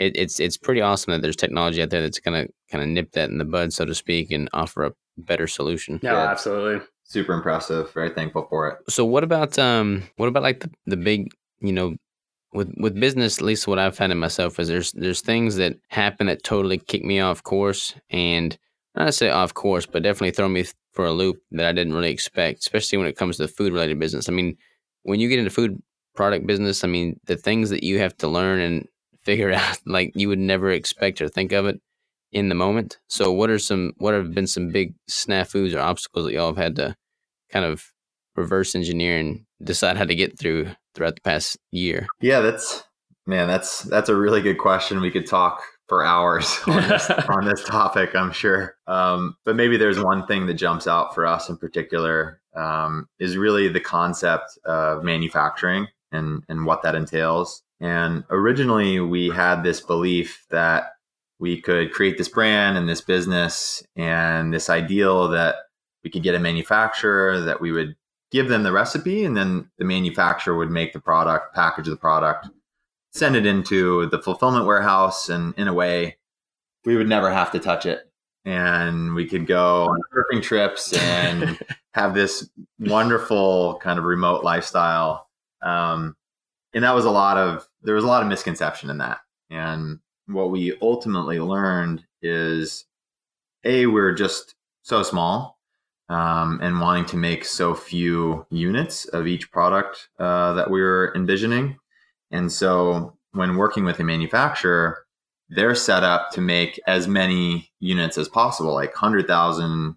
it, 0.00 0.16
it's 0.16 0.40
it's 0.40 0.56
pretty 0.56 0.80
awesome 0.80 1.12
that 1.12 1.20
there's 1.20 1.36
technology 1.36 1.82
out 1.82 1.90
there 1.90 2.00
that's 2.00 2.18
gonna 2.18 2.46
kind 2.70 2.82
of 2.82 2.88
nip 2.88 3.12
that 3.12 3.28
in 3.28 3.38
the 3.38 3.44
bud, 3.44 3.72
so 3.72 3.84
to 3.84 3.94
speak, 3.94 4.30
and 4.30 4.48
offer 4.54 4.84
a 4.84 4.92
better 5.18 5.46
solution. 5.46 6.00
Yeah, 6.02 6.12
yeah, 6.12 6.30
absolutely. 6.30 6.86
Super 7.04 7.34
impressive. 7.34 7.92
Very 7.92 8.10
thankful 8.10 8.46
for 8.48 8.68
it. 8.68 8.78
So 8.88 9.04
what 9.04 9.24
about 9.24 9.58
um 9.58 10.02
what 10.16 10.28
about 10.28 10.42
like 10.42 10.60
the, 10.60 10.70
the 10.86 10.96
big 10.96 11.30
you 11.60 11.72
know 11.72 11.96
with 12.54 12.72
with 12.78 12.98
business 12.98 13.38
at 13.38 13.44
least 13.44 13.68
what 13.68 13.78
I've 13.78 13.94
found 13.94 14.10
in 14.10 14.18
myself 14.18 14.58
is 14.58 14.68
there's 14.68 14.92
there's 14.92 15.20
things 15.20 15.56
that 15.56 15.76
happen 15.88 16.26
that 16.28 16.42
totally 16.42 16.78
kick 16.78 17.04
me 17.04 17.20
off 17.20 17.42
course 17.42 17.94
and 18.08 18.56
not 18.96 19.04
to 19.06 19.12
say 19.12 19.28
off 19.28 19.52
course 19.52 19.86
but 19.86 20.02
definitely 20.02 20.32
throw 20.32 20.48
me 20.48 20.64
for 20.92 21.04
a 21.04 21.12
loop 21.12 21.36
that 21.52 21.66
I 21.66 21.72
didn't 21.72 21.92
really 21.92 22.10
expect 22.10 22.60
especially 22.60 22.98
when 22.98 23.06
it 23.06 23.16
comes 23.16 23.36
to 23.36 23.42
the 23.42 23.48
food 23.48 23.72
related 23.72 23.98
business. 23.98 24.28
I 24.28 24.32
mean 24.32 24.56
when 25.02 25.20
you 25.20 25.28
get 25.28 25.38
into 25.38 25.50
food 25.50 25.80
product 26.16 26.46
business 26.46 26.82
I 26.82 26.88
mean 26.88 27.20
the 27.26 27.36
things 27.36 27.70
that 27.70 27.84
you 27.84 27.98
have 27.98 28.16
to 28.18 28.28
learn 28.28 28.60
and 28.60 28.88
figure 29.24 29.52
out 29.52 29.78
like 29.86 30.12
you 30.14 30.28
would 30.28 30.38
never 30.38 30.70
expect 30.70 31.20
or 31.20 31.28
think 31.28 31.52
of 31.52 31.66
it 31.66 31.80
in 32.32 32.48
the 32.48 32.54
moment. 32.54 32.98
So 33.08 33.32
what 33.32 33.50
are 33.50 33.58
some 33.58 33.92
what 33.98 34.14
have 34.14 34.34
been 34.34 34.46
some 34.46 34.68
big 34.68 34.94
snafus 35.10 35.74
or 35.74 35.80
obstacles 35.80 36.26
that 36.26 36.32
y'all 36.32 36.54
have 36.54 36.56
had 36.56 36.76
to 36.76 36.96
kind 37.50 37.64
of 37.64 37.84
reverse 38.36 38.74
engineer 38.74 39.18
and 39.18 39.44
decide 39.62 39.96
how 39.96 40.04
to 40.04 40.14
get 40.14 40.38
through 40.38 40.68
throughout 40.94 41.16
the 41.16 41.22
past 41.22 41.58
year? 41.70 42.06
Yeah, 42.20 42.40
that's 42.40 42.84
man, 43.26 43.48
that's 43.48 43.82
that's 43.82 44.08
a 44.08 44.16
really 44.16 44.40
good 44.40 44.58
question. 44.58 45.00
We 45.00 45.10
could 45.10 45.26
talk 45.26 45.62
for 45.88 46.04
hours 46.04 46.58
on 46.66 46.88
this, 46.88 47.10
on 47.28 47.44
this 47.44 47.64
topic, 47.64 48.14
I'm 48.14 48.32
sure. 48.32 48.76
Um, 48.86 49.36
but 49.44 49.56
maybe 49.56 49.76
there's 49.76 50.02
one 50.02 50.26
thing 50.26 50.46
that 50.46 50.54
jumps 50.54 50.86
out 50.86 51.14
for 51.14 51.26
us 51.26 51.48
in 51.48 51.56
particular 51.56 52.40
um, 52.56 53.08
is 53.18 53.36
really 53.36 53.68
the 53.68 53.80
concept 53.80 54.58
of 54.64 55.04
manufacturing 55.04 55.88
and 56.12 56.44
and 56.48 56.64
what 56.64 56.82
that 56.82 56.94
entails. 56.94 57.62
And 57.80 58.24
originally, 58.30 59.00
we 59.00 59.30
had 59.30 59.62
this 59.62 59.80
belief 59.80 60.44
that 60.50 60.92
we 61.38 61.60
could 61.60 61.92
create 61.92 62.18
this 62.18 62.28
brand 62.28 62.76
and 62.76 62.88
this 62.88 63.00
business 63.00 63.82
and 63.96 64.52
this 64.52 64.68
ideal 64.68 65.28
that 65.28 65.56
we 66.04 66.10
could 66.10 66.22
get 66.22 66.34
a 66.34 66.38
manufacturer 66.38 67.40
that 67.40 67.60
we 67.60 67.72
would 67.72 67.96
give 68.30 68.48
them 68.48 68.62
the 68.62 68.72
recipe 68.72 69.24
and 69.24 69.36
then 69.36 69.70
the 69.78 69.84
manufacturer 69.84 70.56
would 70.56 70.70
make 70.70 70.92
the 70.92 71.00
product, 71.00 71.54
package 71.54 71.86
the 71.86 71.96
product, 71.96 72.48
send 73.12 73.36
it 73.36 73.46
into 73.46 74.06
the 74.10 74.20
fulfillment 74.20 74.66
warehouse. 74.66 75.28
And 75.28 75.54
in 75.56 75.66
a 75.66 75.74
way, 75.74 76.18
we 76.84 76.96
would 76.96 77.08
never 77.08 77.30
have 77.30 77.50
to 77.52 77.58
touch 77.58 77.86
it. 77.86 78.10
And 78.44 79.14
we 79.14 79.26
could 79.26 79.46
go 79.46 79.86
on 79.86 80.00
surfing 80.14 80.42
trips 80.42 80.92
and 80.92 81.58
have 81.94 82.14
this 82.14 82.48
wonderful 82.78 83.78
kind 83.82 83.98
of 83.98 84.04
remote 84.04 84.44
lifestyle. 84.44 85.28
Um, 85.62 86.16
and 86.74 86.84
that 86.84 86.94
was 86.94 87.04
a 87.04 87.10
lot 87.10 87.36
of 87.36 87.66
there 87.82 87.94
was 87.94 88.04
a 88.04 88.08
lot 88.08 88.22
of 88.22 88.28
misconception 88.28 88.90
in 88.90 88.98
that. 88.98 89.18
And 89.50 90.00
what 90.26 90.50
we 90.50 90.76
ultimately 90.80 91.40
learned 91.40 92.04
is 92.22 92.84
a 93.64 93.86
we're 93.86 94.14
just 94.14 94.54
so 94.82 95.02
small 95.02 95.58
um, 96.08 96.60
and 96.62 96.80
wanting 96.80 97.06
to 97.06 97.16
make 97.16 97.44
so 97.44 97.74
few 97.74 98.46
units 98.50 99.06
of 99.06 99.26
each 99.26 99.50
product 99.50 100.08
uh, 100.18 100.54
that 100.54 100.70
we 100.70 100.80
were 100.80 101.12
envisioning. 101.14 101.78
And 102.30 102.50
so 102.50 103.16
when 103.32 103.56
working 103.56 103.84
with 103.84 103.98
a 103.98 104.04
manufacturer 104.04 105.04
they're 105.50 105.74
set 105.74 106.04
up 106.04 106.30
to 106.30 106.40
make 106.40 106.80
as 106.86 107.08
many 107.08 107.72
units 107.80 108.16
as 108.16 108.28
possible 108.28 108.72
like 108.72 108.94
100000 108.94 109.96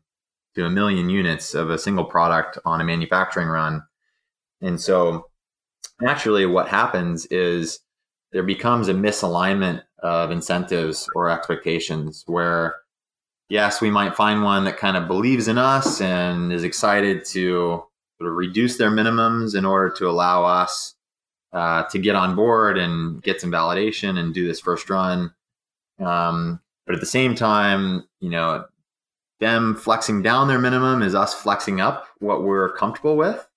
to 0.55 0.65
a 0.65 0.69
million 0.69 1.09
units 1.09 1.53
of 1.53 1.69
a 1.69 1.77
single 1.77 2.05
product 2.05 2.57
on 2.65 2.81
a 2.81 2.83
manufacturing 2.83 3.47
run. 3.47 3.83
And 4.61 4.81
so 4.81 5.27
naturally 6.01 6.45
what 6.45 6.67
happens 6.67 7.25
is 7.27 7.79
there 8.31 8.43
becomes 8.43 8.89
a 8.89 8.93
misalignment 8.93 9.83
of 9.99 10.31
incentives 10.31 11.07
or 11.15 11.29
expectations 11.29 12.23
where 12.27 12.75
yes 13.49 13.79
we 13.79 13.89
might 13.89 14.15
find 14.15 14.43
one 14.43 14.65
that 14.65 14.77
kind 14.77 14.97
of 14.97 15.07
believes 15.07 15.47
in 15.47 15.57
us 15.57 16.01
and 16.01 16.51
is 16.51 16.63
excited 16.63 17.23
to 17.23 17.83
sort 18.17 18.29
of 18.29 18.35
reduce 18.35 18.77
their 18.77 18.91
minimums 18.91 19.55
in 19.55 19.65
order 19.65 19.89
to 19.89 20.09
allow 20.09 20.43
us 20.43 20.95
uh, 21.53 21.83
to 21.83 21.99
get 21.99 22.15
on 22.15 22.35
board 22.35 22.77
and 22.77 23.21
get 23.21 23.39
some 23.39 23.51
validation 23.51 24.17
and 24.17 24.33
do 24.33 24.47
this 24.47 24.59
first 24.59 24.89
run. 24.89 25.31
Um, 25.99 26.59
but 26.85 26.95
at 26.95 26.99
the 26.99 27.07
same 27.07 27.35
time 27.35 28.05
you 28.19 28.29
know 28.29 28.65
them 29.39 29.75
flexing 29.75 30.21
down 30.21 30.47
their 30.47 30.59
minimum 30.59 31.01
is 31.01 31.15
us 31.15 31.33
flexing 31.33 31.81
up 31.81 32.07
what 32.19 32.43
we're 32.43 32.71
comfortable 32.73 33.17
with. 33.17 33.47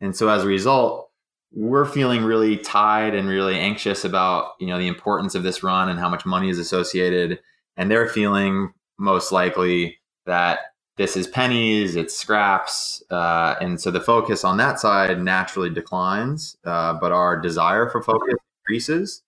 And 0.00 0.16
so 0.16 0.28
as 0.28 0.44
a 0.44 0.46
result 0.48 1.09
we're 1.52 1.84
feeling 1.84 2.22
really 2.22 2.56
tied 2.56 3.14
and 3.14 3.28
really 3.28 3.58
anxious 3.58 4.04
about 4.04 4.52
you 4.60 4.66
know 4.66 4.78
the 4.78 4.88
importance 4.88 5.34
of 5.34 5.42
this 5.42 5.62
run 5.62 5.88
and 5.88 5.98
how 5.98 6.08
much 6.08 6.26
money 6.26 6.48
is 6.48 6.58
associated. 6.58 7.40
And 7.76 7.90
they're 7.90 8.08
feeling 8.08 8.72
most 8.98 9.32
likely 9.32 9.98
that 10.26 10.60
this 10.96 11.16
is 11.16 11.26
pennies 11.26 11.96
it's 11.96 12.14
scraps 12.14 13.02
uh, 13.10 13.54
and 13.60 13.80
so 13.80 13.90
the 13.90 14.00
focus 14.00 14.44
on 14.44 14.58
that 14.58 14.78
side 14.78 15.18
naturally 15.22 15.70
declines 15.70 16.58
uh, 16.66 16.92
but 16.92 17.10
our 17.10 17.40
desire 17.40 17.88
for 17.88 18.02
focus 18.02 18.34
increases. 18.70 19.22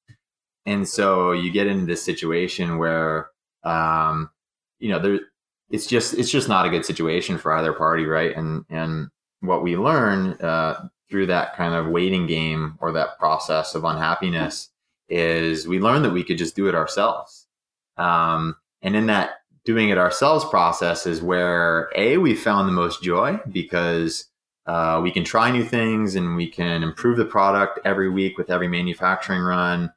And 0.66 0.86
so 0.86 1.32
you 1.32 1.50
get 1.50 1.66
into 1.66 1.86
this 1.86 2.04
situation 2.04 2.78
where 2.78 3.30
um, 3.64 4.30
you 4.78 4.90
know 4.90 4.98
there 4.98 5.20
it's 5.70 5.86
just 5.86 6.14
it's 6.14 6.30
just 6.30 6.48
not 6.48 6.66
a 6.66 6.70
good 6.70 6.84
situation 6.84 7.38
for 7.38 7.52
either 7.52 7.72
party 7.72 8.04
right? 8.04 8.36
And 8.36 8.64
and 8.68 9.08
what 9.40 9.62
we 9.62 9.76
learn 9.76 10.34
uh, 10.34 10.88
through 11.12 11.26
that 11.26 11.54
kind 11.54 11.74
of 11.74 11.88
waiting 11.88 12.26
game 12.26 12.78
or 12.80 12.90
that 12.90 13.18
process 13.18 13.74
of 13.74 13.84
unhappiness 13.84 14.70
is 15.10 15.68
we 15.68 15.78
learned 15.78 16.06
that 16.06 16.12
we 16.12 16.24
could 16.24 16.38
just 16.38 16.56
do 16.56 16.68
it 16.68 16.74
ourselves. 16.74 17.46
Um, 17.98 18.56
and 18.80 18.96
in 18.96 19.06
that 19.06 19.42
doing 19.66 19.90
it 19.90 19.98
ourselves 19.98 20.42
process 20.46 21.06
is 21.06 21.20
where 21.20 21.90
a 21.94 22.16
we 22.16 22.34
found 22.34 22.66
the 22.66 22.72
most 22.72 23.02
joy 23.02 23.38
because 23.50 24.24
uh, 24.64 25.00
we 25.02 25.10
can 25.10 25.22
try 25.22 25.50
new 25.50 25.64
things 25.64 26.14
and 26.14 26.34
we 26.34 26.48
can 26.48 26.82
improve 26.82 27.18
the 27.18 27.26
product 27.26 27.78
every 27.84 28.08
week 28.08 28.38
with 28.38 28.50
every 28.50 28.68
manufacturing 28.68 29.42
run. 29.42 29.92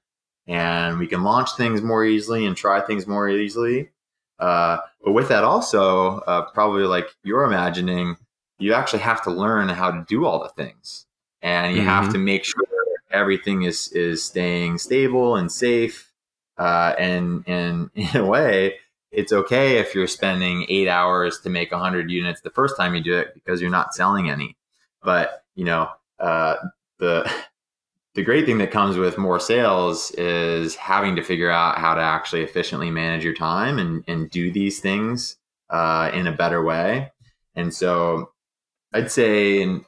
And 0.47 0.99
we 0.99 1.07
can 1.07 1.23
launch 1.23 1.55
things 1.55 1.81
more 1.81 2.03
easily 2.03 2.45
and 2.45 2.57
try 2.57 2.81
things 2.81 3.07
more 3.07 3.29
easily. 3.29 3.89
Uh, 4.37 4.79
but 5.01 5.13
with 5.13 5.29
that 5.29 5.45
also 5.45 6.19
uh, 6.27 6.41
probably 6.51 6.83
like 6.83 7.07
you're 7.23 7.45
imagining 7.45 8.17
you 8.57 8.73
actually 8.73 8.99
have 8.99 9.23
to 9.23 9.31
learn 9.31 9.69
how 9.69 9.91
to 9.91 10.05
do 10.07 10.25
all 10.25 10.41
the 10.43 10.49
things 10.49 11.04
and 11.45 11.75
you 11.75 11.81
mm-hmm. 11.81 11.89
have 11.89 12.11
to 12.11 12.17
make 12.17 12.43
sure 12.43 12.63
everything 13.11 13.61
is 13.61 13.89
is 13.89 14.23
staying 14.23 14.77
stable 14.79 15.35
and 15.35 15.51
safe 15.51 16.11
uh, 16.57 16.93
and 16.97 17.43
and 17.47 17.89
in 17.95 18.17
a 18.17 18.25
way 18.25 18.75
it's 19.11 19.31
okay 19.31 19.77
if 19.77 19.95
you're 19.95 20.07
spending 20.07 20.65
eight 20.67 20.89
hours 20.89 21.39
to 21.39 21.49
make 21.49 21.71
100 21.71 22.11
units 22.11 22.41
the 22.41 22.49
first 22.49 22.75
time 22.75 22.95
you 22.95 23.01
do 23.01 23.17
it 23.17 23.33
because 23.33 23.61
you're 23.61 23.69
not 23.69 23.93
selling 23.93 24.29
any 24.29 24.57
but 25.03 25.45
you 25.55 25.63
know 25.63 25.87
uh, 26.19 26.55
the 26.97 27.31
the 28.15 28.23
great 28.23 28.45
thing 28.45 28.57
that 28.57 28.71
comes 28.71 28.97
with 28.97 29.17
more 29.17 29.39
sales 29.39 30.11
is 30.11 30.75
having 30.75 31.17
to 31.17 31.21
figure 31.21 31.51
out 31.51 31.77
how 31.77 31.93
to 31.93 32.01
actually 32.01 32.41
efficiently 32.41 32.89
manage 32.89 33.25
your 33.25 33.33
time 33.33 33.77
and, 33.77 34.05
and 34.07 34.29
do 34.29 34.49
these 34.49 34.79
things 34.79 35.35
uh, 35.69 36.09
in 36.13 36.25
a 36.25 36.31
better 36.31 36.63
way. 36.63 37.11
And 37.55 37.73
so 37.73 38.31
I'd 38.93 39.11
say 39.11 39.81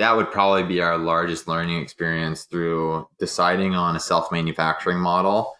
that 0.00 0.16
would 0.16 0.30
probably 0.30 0.62
be 0.62 0.80
our 0.80 0.96
largest 0.96 1.46
learning 1.46 1.78
experience 1.78 2.44
through 2.44 3.06
deciding 3.18 3.74
on 3.74 3.96
a 3.96 4.00
self 4.00 4.32
manufacturing 4.32 4.98
model. 4.98 5.54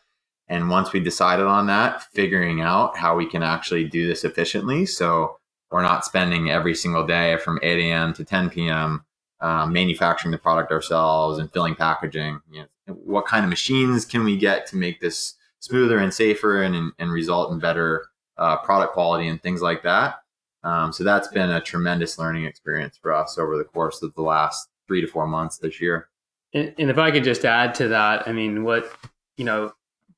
And 0.48 0.70
once 0.70 0.94
we 0.94 1.00
decided 1.00 1.44
on 1.44 1.66
that, 1.66 2.04
figuring 2.14 2.62
out 2.62 2.96
how 2.96 3.14
we 3.14 3.26
can 3.26 3.42
actually 3.42 3.84
do 3.84 4.08
this 4.08 4.24
efficiently. 4.24 4.86
So 4.86 5.36
we're 5.70 5.82
not 5.82 6.06
spending 6.06 6.50
every 6.50 6.74
single 6.74 7.06
day 7.06 7.36
from 7.36 7.60
8 7.62 7.80
a.m. 7.80 8.14
to 8.14 8.24
10 8.24 8.48
p.m. 8.48 9.04
Um, 9.42 9.74
manufacturing 9.74 10.32
the 10.32 10.38
product 10.38 10.72
ourselves 10.72 11.38
and 11.38 11.52
filling 11.52 11.74
packaging. 11.74 12.40
You 12.50 12.64
know, 12.86 12.94
what 12.94 13.26
kind 13.26 13.44
of 13.44 13.50
machines 13.50 14.06
can 14.06 14.24
we 14.24 14.38
get 14.38 14.66
to 14.68 14.76
make 14.76 15.02
this 15.02 15.34
smoother 15.58 15.98
and 15.98 16.14
safer 16.14 16.62
and, 16.62 16.92
and 16.98 17.12
result 17.12 17.52
in 17.52 17.58
better 17.58 18.06
uh, 18.38 18.56
product 18.56 18.94
quality 18.94 19.28
and 19.28 19.42
things 19.42 19.60
like 19.60 19.82
that? 19.82 20.19
Um, 20.62 20.92
so 20.92 21.04
that's 21.04 21.28
been 21.28 21.50
a 21.50 21.60
tremendous 21.60 22.18
learning 22.18 22.44
experience 22.44 22.98
for 23.00 23.14
us 23.14 23.38
over 23.38 23.56
the 23.56 23.64
course 23.64 24.02
of 24.02 24.14
the 24.14 24.22
last 24.22 24.68
three 24.86 25.00
to 25.00 25.06
four 25.06 25.26
months 25.26 25.58
this 25.58 25.80
year. 25.80 26.08
And, 26.52 26.74
and 26.78 26.90
if 26.90 26.98
I 26.98 27.10
could 27.10 27.24
just 27.24 27.44
add 27.44 27.74
to 27.76 27.88
that, 27.88 28.26
I 28.28 28.32
mean, 28.32 28.64
what, 28.64 28.92
you 29.36 29.44
know, 29.44 29.72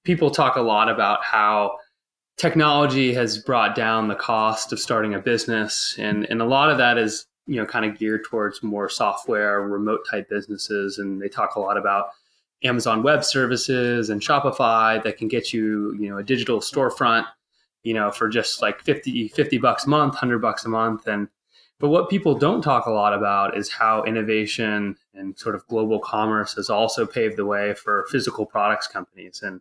people 0.05 0.31
talk 0.31 0.57
a 0.57 0.63
lot 0.63 0.89
about 0.89 1.23
how 1.23 1.77
technology 2.37 3.13
has 3.15 3.39
brought 3.39 3.77
down 3.77 4.09
the 4.09 4.15
cost 4.15 4.73
of 4.73 4.81
starting 4.81 5.15
a 5.15 5.21
business. 5.21 5.95
And, 5.99 6.27
and 6.31 6.41
a 6.43 6.47
lot 6.47 6.71
of 6.71 6.79
that 6.79 6.99
is, 6.99 7.27
you 7.47 7.57
know, 7.57 7.67
kind 7.67 7.85
of 7.85 7.99
geared 7.99 8.25
towards 8.25 8.63
more 8.63 8.89
software, 8.89 9.61
remote 9.61 10.01
type 10.11 10.29
businesses. 10.29 10.99
And 10.99 11.21
they 11.21 11.29
talk 11.29 11.55
a 11.55 11.61
lot 11.61 11.77
about 11.77 12.11
Amazon 12.65 13.03
Web 13.03 13.25
Services 13.25 14.11
and 14.11 14.21
Shopify 14.21 15.03
that 15.03 15.19
can 15.19 15.29
get 15.29 15.53
you, 15.53 15.95
you 15.99 16.09
know, 16.09 16.19
a 16.19 16.23
digital 16.23 16.61
storefront 16.61 17.27
you 17.83 17.95
know, 17.95 18.11
for 18.11 18.29
just 18.29 18.63
like 18.63 18.81
50, 18.81 19.29
50 19.29 19.59
bucks 19.59 19.87
a 19.87 19.89
month, 19.89 20.15
100 20.15 20.39
bucks 20.39 20.65
a 20.65 20.69
month. 20.69 21.07
And, 21.07 21.29
but 21.79 21.89
what 21.89 22.09
people 22.09 22.35
don't 22.35 22.63
talk 22.63 22.87
a 22.87 22.91
lot 22.91 23.13
about 23.13 23.57
is 23.57 23.71
how 23.71 24.05
innovation 24.05 24.97
and 25.15 25.39
sort 25.39 25.55
of 25.55 25.67
global 25.67 25.99
commerce 25.99 26.55
has 26.55 26.71
also 26.71 27.07
paved 27.07 27.37
the 27.37 27.47
way 27.47 27.75
for 27.75 28.07
physical 28.11 28.47
products 28.47 28.87
companies. 28.87 29.43
And 29.43 29.61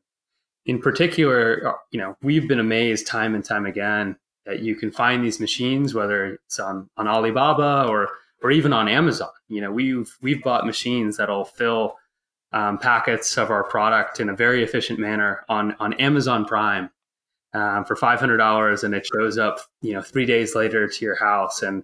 in 0.65 0.80
particular, 0.80 1.76
you 1.89 1.99
know, 1.99 2.15
we've 2.22 2.47
been 2.47 2.59
amazed 2.59 3.07
time 3.07 3.34
and 3.34 3.43
time 3.43 3.65
again 3.65 4.17
that 4.45 4.59
you 4.59 4.76
can 4.76 4.91
find 4.91 5.24
these 5.24 5.39
machines, 5.39 5.93
whether 5.93 6.34
it's 6.34 6.59
on, 6.59 6.89
on 6.97 7.07
Alibaba 7.07 7.88
or, 7.89 8.09
or 8.43 8.51
even 8.51 8.74
on 8.74 8.88
Amazon. 8.88 9.30
You 9.49 9.61
know, 9.61 9.72
we've, 9.72 10.15
we've 10.22 10.43
bought 10.43 10.65
machines 10.65 11.17
that'll 11.17 11.45
fill 11.45 11.95
um, 12.53 12.78
packets 12.78 13.38
of 13.38 13.49
our 13.49 13.63
product 13.63 14.19
in 14.19 14.30
a 14.30 14.36
very 14.36 14.63
efficient 14.63 14.99
manner 14.99 15.45
on, 15.49 15.76
on 15.80 15.93
Amazon 15.93 16.45
Prime 16.45 16.89
um, 17.54 17.86
for 17.86 17.95
five 17.95 18.20
hundred 18.20 18.38
dollars, 18.38 18.84
and 18.84 18.93
it 18.93 19.06
shows 19.06 19.38
up, 19.38 19.60
you 19.82 19.93
know, 19.93 20.02
three 20.02 20.26
days 20.26 20.56
later 20.56 20.88
to 20.88 21.06
your 21.06 21.16
house. 21.16 21.62
And 21.62 21.84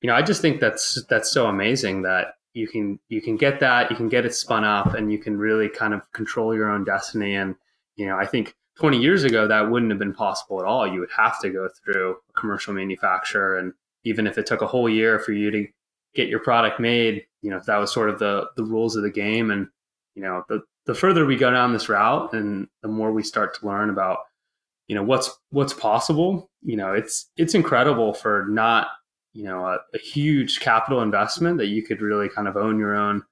you 0.00 0.08
know, 0.08 0.14
I 0.14 0.22
just 0.22 0.40
think 0.40 0.60
that's 0.60 1.02
that's 1.08 1.30
so 1.30 1.46
amazing 1.46 2.02
that 2.02 2.34
you 2.54 2.66
can 2.66 2.98
you 3.08 3.20
can 3.20 3.36
get 3.36 3.60
that, 3.60 3.90
you 3.90 3.96
can 3.96 4.08
get 4.08 4.24
it 4.24 4.34
spun 4.34 4.64
up, 4.64 4.94
and 4.94 5.12
you 5.12 5.18
can 5.18 5.36
really 5.36 5.68
kind 5.68 5.94
of 5.94 6.10
control 6.12 6.54
your 6.54 6.70
own 6.70 6.84
destiny. 6.84 7.34
And 7.34 7.54
you 7.96 8.06
know, 8.06 8.16
I 8.16 8.26
think 8.26 8.54
20 8.78 8.98
years 8.98 9.24
ago 9.24 9.46
that 9.46 9.70
wouldn't 9.70 9.90
have 9.90 9.98
been 9.98 10.14
possible 10.14 10.58
at 10.60 10.66
all. 10.66 10.86
You 10.86 11.00
would 11.00 11.10
have 11.16 11.38
to 11.40 11.50
go 11.50 11.68
through 11.68 12.16
a 12.30 12.32
commercial 12.40 12.72
manufacturer, 12.72 13.58
and 13.58 13.72
even 14.04 14.26
if 14.26 14.38
it 14.38 14.46
took 14.46 14.62
a 14.62 14.66
whole 14.66 14.88
year 14.88 15.18
for 15.18 15.32
you 15.32 15.50
to 15.50 15.66
get 16.14 16.28
your 16.28 16.40
product 16.40 16.80
made, 16.80 17.24
you 17.42 17.50
know, 17.50 17.60
that 17.66 17.76
was 17.76 17.92
sort 17.92 18.10
of 18.10 18.18
the 18.18 18.48
the 18.56 18.64
rules 18.64 18.96
of 18.96 19.02
the 19.02 19.10
game. 19.10 19.50
And 19.50 19.68
you 20.14 20.22
know, 20.22 20.44
the 20.48 20.62
the 20.86 20.94
further 20.94 21.26
we 21.26 21.36
go 21.36 21.50
down 21.50 21.72
this 21.72 21.88
route, 21.88 22.32
and 22.32 22.66
the 22.82 22.88
more 22.88 23.12
we 23.12 23.22
start 23.22 23.58
to 23.58 23.66
learn 23.66 23.90
about 23.90 24.18
you 24.92 24.96
know 24.96 25.02
what's 25.02 25.30
what's 25.48 25.72
possible. 25.72 26.50
You 26.60 26.76
know 26.76 26.92
it's 26.92 27.30
it's 27.38 27.54
incredible 27.54 28.12
for 28.12 28.44
not 28.50 28.88
you 29.32 29.42
know 29.42 29.64
a, 29.64 29.78
a, 29.94 29.98
huge 29.98 30.60
capital 30.60 31.00
investment 31.00 31.56
that 31.56 31.68
you 31.68 31.82
could 31.82 32.02
really 32.02 32.28
kind 32.28 32.46
of 32.46 32.58
own 32.58 32.78
your 32.78 32.94
own 32.94 33.22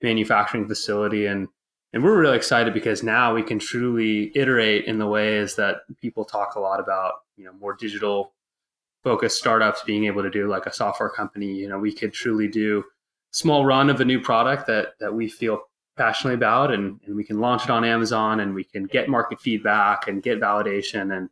manufacturing 0.00 0.68
facility. 0.68 1.26
And 1.26 1.48
and 1.92 2.04
we're 2.04 2.20
really 2.20 2.36
excited 2.36 2.72
because 2.72 3.02
now 3.02 3.34
we 3.34 3.42
can 3.42 3.58
truly 3.58 4.30
iterate 4.36 4.84
in 4.84 5.00
the 5.00 5.08
ways 5.08 5.56
that 5.56 5.78
people 6.00 6.24
talk 6.24 6.54
a 6.54 6.60
lot 6.60 6.78
about 6.78 7.14
you 7.36 7.44
know 7.44 7.52
more 7.54 7.74
digital 7.74 8.32
focused 9.02 9.38
startups 9.38 9.82
being 9.84 10.04
able 10.04 10.22
to 10.22 10.30
do 10.30 10.46
like 10.46 10.66
a 10.66 10.72
software 10.72 11.10
company. 11.10 11.52
You 11.52 11.68
know 11.68 11.80
we 11.80 11.92
could 11.92 12.12
truly 12.12 12.46
do 12.46 12.84
small 13.32 13.66
run 13.66 13.90
of 13.90 14.00
a 14.00 14.04
new 14.04 14.20
product 14.20 14.68
that 14.68 14.90
that 15.00 15.12
we 15.12 15.28
feel 15.28 15.62
passionately 15.98 16.34
about 16.34 16.72
and, 16.72 17.00
and 17.06 17.14
we 17.14 17.24
can 17.24 17.40
launch 17.40 17.64
it 17.64 17.70
on 17.70 17.84
Amazon 17.84 18.40
and 18.40 18.54
we 18.54 18.64
can 18.64 18.84
get 18.84 19.08
market 19.08 19.40
feedback 19.40 20.08
and 20.08 20.22
get 20.22 20.40
validation 20.40 21.16
and 21.16 21.28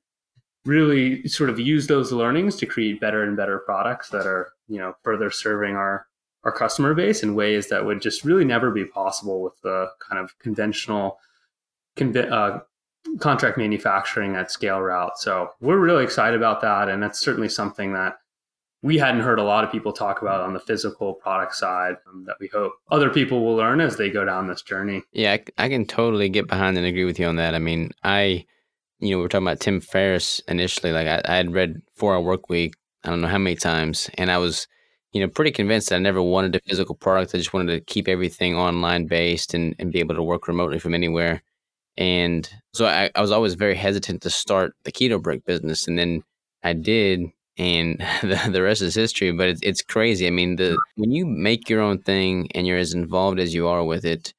really 0.66 1.26
sort 1.28 1.48
of 1.48 1.58
use 1.58 1.86
those 1.86 2.12
learnings 2.12 2.56
to 2.56 2.66
create 2.66 3.00
better 3.00 3.22
and 3.22 3.36
better 3.36 3.60
products 3.60 4.10
that 4.10 4.26
are, 4.26 4.52
you 4.68 4.78
know, 4.78 4.94
further 5.02 5.30
serving 5.30 5.76
our 5.76 6.06
our 6.44 6.52
customer 6.52 6.94
base 6.94 7.24
in 7.24 7.34
ways 7.34 7.68
that 7.68 7.84
would 7.84 8.00
just 8.00 8.24
really 8.24 8.44
never 8.44 8.70
be 8.70 8.84
possible 8.84 9.42
with 9.42 9.60
the 9.62 9.90
kind 9.98 10.22
of 10.22 10.38
conventional 10.38 11.18
conv- 11.96 12.30
uh, 12.30 12.60
contract 13.18 13.58
manufacturing 13.58 14.36
at 14.36 14.52
scale 14.52 14.80
route. 14.80 15.18
So 15.18 15.50
we're 15.60 15.78
really 15.78 16.04
excited 16.04 16.36
about 16.36 16.60
that. 16.60 16.88
And 16.88 17.02
that's 17.02 17.18
certainly 17.18 17.48
something 17.48 17.92
that 17.94 18.18
we 18.86 18.98
hadn't 18.98 19.22
heard 19.22 19.40
a 19.40 19.42
lot 19.42 19.64
of 19.64 19.72
people 19.72 19.92
talk 19.92 20.22
about 20.22 20.40
on 20.40 20.54
the 20.54 20.60
physical 20.60 21.14
product 21.14 21.56
side 21.56 21.96
um, 22.08 22.22
that 22.24 22.36
we 22.38 22.46
hope 22.46 22.72
other 22.88 23.10
people 23.10 23.44
will 23.44 23.56
learn 23.56 23.80
as 23.80 23.96
they 23.96 24.08
go 24.08 24.24
down 24.24 24.46
this 24.46 24.62
journey. 24.62 25.02
Yeah, 25.10 25.38
I, 25.58 25.68
can 25.68 25.86
totally 25.86 26.28
get 26.28 26.46
behind 26.46 26.78
and 26.78 26.86
agree 26.86 27.04
with 27.04 27.18
you 27.18 27.26
on 27.26 27.34
that. 27.34 27.56
I 27.56 27.58
mean, 27.58 27.90
I, 28.04 28.44
you 29.00 29.10
know, 29.10 29.18
we 29.18 29.24
are 29.24 29.28
talking 29.28 29.44
about 29.44 29.58
Tim 29.58 29.80
Ferriss 29.80 30.40
initially. 30.46 30.92
Like, 30.92 31.08
I, 31.08 31.20
I 31.24 31.34
had 31.34 31.52
read 31.52 31.82
Four 31.96 32.14
Hour 32.14 32.22
Work 32.22 32.48
Week, 32.48 32.74
I 33.02 33.10
don't 33.10 33.20
know 33.20 33.26
how 33.26 33.38
many 33.38 33.56
times, 33.56 34.08
and 34.14 34.30
I 34.30 34.38
was, 34.38 34.68
you 35.10 35.20
know, 35.20 35.26
pretty 35.26 35.50
convinced 35.50 35.88
that 35.88 35.96
I 35.96 35.98
never 35.98 36.22
wanted 36.22 36.54
a 36.54 36.60
physical 36.60 36.94
product. 36.94 37.34
I 37.34 37.38
just 37.38 37.52
wanted 37.52 37.72
to 37.72 37.92
keep 37.92 38.06
everything 38.06 38.54
online 38.54 39.06
based 39.06 39.52
and, 39.52 39.74
and 39.80 39.90
be 39.90 39.98
able 39.98 40.14
to 40.14 40.22
work 40.22 40.46
remotely 40.46 40.78
from 40.78 40.94
anywhere. 40.94 41.42
And 41.96 42.48
so 42.72 42.86
I, 42.86 43.10
I 43.16 43.20
was 43.20 43.32
always 43.32 43.54
very 43.54 43.74
hesitant 43.74 44.22
to 44.22 44.30
start 44.30 44.74
the 44.84 44.92
keto 44.92 45.20
brick 45.20 45.44
business. 45.44 45.88
And 45.88 45.98
then 45.98 46.22
I 46.62 46.72
did 46.72 47.22
and 47.58 47.98
the, 48.22 48.48
the 48.50 48.62
rest 48.62 48.82
is 48.82 48.94
history. 48.94 49.32
But 49.32 49.48
it's 49.48 49.60
it's 49.62 49.82
crazy. 49.82 50.26
I 50.26 50.30
mean, 50.30 50.56
the 50.56 50.78
when 50.96 51.10
you 51.10 51.26
make 51.26 51.68
your 51.68 51.80
own 51.80 51.98
thing 51.98 52.48
and 52.54 52.66
you're 52.66 52.78
as 52.78 52.94
involved 52.94 53.38
as 53.38 53.54
you 53.54 53.68
are 53.68 53.84
with 53.84 54.04
it, 54.04 54.34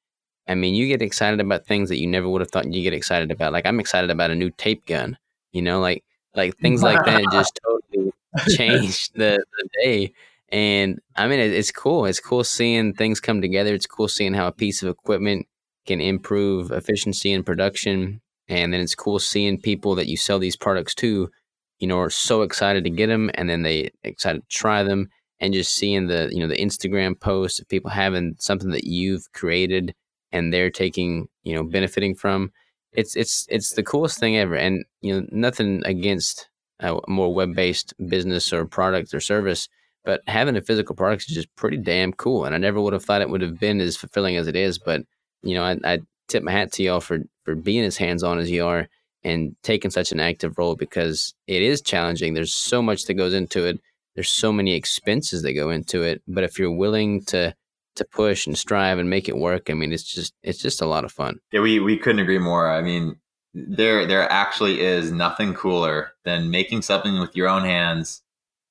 I 0.46 0.54
mean, 0.54 0.74
you 0.74 0.86
get 0.86 1.02
excited 1.02 1.40
about 1.40 1.66
things 1.66 1.88
that 1.88 1.98
you 1.98 2.06
never 2.06 2.28
would 2.28 2.40
have 2.40 2.50
thought 2.50 2.72
you 2.72 2.82
get 2.82 2.94
excited 2.94 3.30
about. 3.30 3.52
Like 3.52 3.66
I'm 3.66 3.80
excited 3.80 4.10
about 4.10 4.30
a 4.30 4.34
new 4.34 4.50
tape 4.50 4.86
gun. 4.86 5.18
You 5.52 5.62
know, 5.62 5.80
like 5.80 6.04
like 6.34 6.56
things 6.58 6.82
like 6.82 7.04
that 7.04 7.24
just 7.32 7.58
totally 7.64 8.12
changed 8.56 9.12
the, 9.14 9.44
the 9.52 9.68
day. 9.82 10.12
And 10.50 11.00
I 11.16 11.26
mean, 11.28 11.40
it, 11.40 11.52
it's 11.52 11.70
cool. 11.70 12.06
It's 12.06 12.20
cool 12.20 12.44
seeing 12.44 12.94
things 12.94 13.20
come 13.20 13.40
together. 13.40 13.74
It's 13.74 13.86
cool 13.86 14.08
seeing 14.08 14.34
how 14.34 14.46
a 14.46 14.52
piece 14.52 14.82
of 14.82 14.88
equipment 14.88 15.46
can 15.86 16.00
improve 16.00 16.70
efficiency 16.70 17.32
and 17.32 17.44
production. 17.44 18.20
And 18.48 18.72
then 18.72 18.80
it's 18.80 18.94
cool 18.94 19.18
seeing 19.18 19.60
people 19.60 19.94
that 19.96 20.06
you 20.06 20.16
sell 20.16 20.38
these 20.38 20.56
products 20.56 20.94
to 20.96 21.30
you 21.78 21.86
know, 21.86 21.98
are 21.98 22.10
so 22.10 22.42
excited 22.42 22.84
to 22.84 22.90
get 22.90 23.06
them 23.06 23.30
and 23.34 23.48
then 23.48 23.62
they 23.62 23.90
excited 24.02 24.42
to 24.42 24.56
try 24.56 24.82
them 24.82 25.08
and 25.40 25.54
just 25.54 25.74
seeing 25.74 26.06
the, 26.08 26.28
you 26.32 26.40
know, 26.40 26.48
the 26.48 26.56
Instagram 26.58 27.18
posts 27.18 27.60
of 27.60 27.68
people 27.68 27.90
having 27.90 28.34
something 28.38 28.70
that 28.70 28.84
you've 28.84 29.30
created 29.32 29.94
and 30.32 30.52
they're 30.52 30.70
taking, 30.70 31.28
you 31.44 31.54
know, 31.54 31.62
benefiting 31.62 32.14
from. 32.14 32.50
It's 32.92 33.14
it's 33.16 33.46
it's 33.48 33.72
the 33.72 33.82
coolest 33.82 34.18
thing 34.18 34.36
ever. 34.36 34.56
And 34.56 34.84
you 35.00 35.14
know, 35.14 35.26
nothing 35.30 35.82
against 35.84 36.48
a 36.80 36.98
more 37.06 37.32
web-based 37.32 37.94
business 38.08 38.52
or 38.52 38.64
product 38.64 39.12
or 39.14 39.20
service, 39.20 39.68
but 40.04 40.22
having 40.26 40.56
a 40.56 40.62
physical 40.62 40.94
product 40.94 41.24
is 41.28 41.34
just 41.34 41.54
pretty 41.56 41.76
damn 41.76 42.12
cool. 42.12 42.44
And 42.44 42.54
I 42.54 42.58
never 42.58 42.80
would 42.80 42.92
have 42.92 43.04
thought 43.04 43.20
it 43.20 43.30
would 43.30 43.42
have 43.42 43.58
been 43.58 43.80
as 43.80 43.96
fulfilling 43.96 44.36
as 44.36 44.46
it 44.46 44.56
is. 44.56 44.78
But 44.78 45.02
you 45.42 45.54
know, 45.54 45.62
I, 45.62 45.76
I 45.84 45.98
tip 46.28 46.42
my 46.42 46.52
hat 46.52 46.72
to 46.72 46.82
y'all 46.82 47.00
for 47.00 47.20
for 47.44 47.54
being 47.54 47.84
as 47.84 47.96
hands-on 47.96 48.38
as 48.38 48.50
you 48.50 48.66
are 48.66 48.88
and 49.28 49.54
taking 49.62 49.90
such 49.90 50.12
an 50.12 50.20
active 50.20 50.56
role 50.58 50.74
because 50.74 51.34
it 51.46 51.62
is 51.62 51.82
challenging. 51.82 52.34
There's 52.34 52.54
so 52.54 52.80
much 52.80 53.04
that 53.04 53.14
goes 53.14 53.34
into 53.34 53.64
it. 53.64 53.80
There's 54.14 54.30
so 54.30 54.52
many 54.52 54.74
expenses 54.74 55.42
that 55.42 55.52
go 55.52 55.70
into 55.70 56.02
it. 56.02 56.22
But 56.26 56.44
if 56.44 56.58
you're 56.58 56.72
willing 56.72 57.24
to 57.26 57.54
to 57.96 58.04
push 58.04 58.46
and 58.46 58.56
strive 58.56 58.98
and 58.98 59.10
make 59.10 59.28
it 59.28 59.36
work, 59.36 59.70
I 59.70 59.74
mean, 59.74 59.92
it's 59.92 60.04
just 60.04 60.34
it's 60.42 60.60
just 60.60 60.82
a 60.82 60.86
lot 60.86 61.04
of 61.04 61.12
fun. 61.12 61.38
Yeah, 61.52 61.60
we 61.60 61.78
we 61.78 61.96
couldn't 61.96 62.20
agree 62.20 62.38
more. 62.38 62.70
I 62.70 62.80
mean, 62.80 63.16
there 63.54 64.06
there 64.06 64.30
actually 64.30 64.80
is 64.80 65.12
nothing 65.12 65.54
cooler 65.54 66.12
than 66.24 66.50
making 66.50 66.82
something 66.82 67.20
with 67.20 67.36
your 67.36 67.48
own 67.48 67.64
hands. 67.64 68.22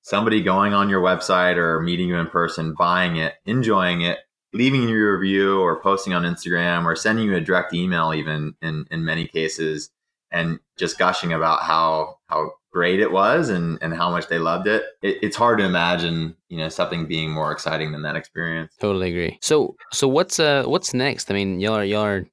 Somebody 0.02 0.42
going 0.42 0.74
on 0.74 0.90
your 0.90 1.02
website 1.02 1.58
or 1.58 1.82
meeting 1.82 2.08
you 2.08 2.16
in 2.16 2.28
person, 2.28 2.74
buying 2.74 3.18
it, 3.18 3.34
enjoying 3.46 4.02
it, 4.02 4.20
leaving 4.54 4.88
you 4.88 5.06
a 5.06 5.18
review 5.18 5.60
or 5.60 5.82
posting 5.82 6.14
on 6.14 6.24
Instagram 6.24 6.86
or 6.86 6.96
sending 6.96 7.26
you 7.26 7.36
a 7.36 7.42
direct 7.42 7.74
email 7.74 8.14
even 8.14 8.56
in 8.62 8.86
in 8.90 9.04
many 9.06 9.28
cases 9.28 9.90
and 10.32 10.60
just 10.78 10.98
gushing 10.98 11.34
about 11.34 11.62
how 11.62 12.18
how 12.28 12.52
great 12.72 13.00
it 13.00 13.12
was 13.12 13.50
and, 13.50 13.80
and 13.82 13.94
how 13.94 14.12
much 14.12 14.28
they 14.28 14.38
loved 14.38 14.68
it. 14.68 14.84
it. 15.02 15.18
It's 15.24 15.36
hard 15.36 15.58
to 15.58 15.66
imagine, 15.66 16.36
you 16.50 16.58
know, 16.58 16.70
something 16.70 17.08
being 17.08 17.32
more 17.32 17.52
exciting 17.52 17.92
than 17.92 18.04
that 18.04 18.16
experience. 18.16 18.72
Totally 18.80 19.10
agree. 19.10 19.40
So 19.42 19.76
so 19.92 20.08
what's 20.08 20.40
uh 20.40 20.64
what's 20.66 20.94
next? 20.94 21.32
I 21.32 21.34
mean, 21.34 21.60
y'all 21.60 21.76
are 21.76 21.84
y'all 21.84 22.06
are 22.06 22.28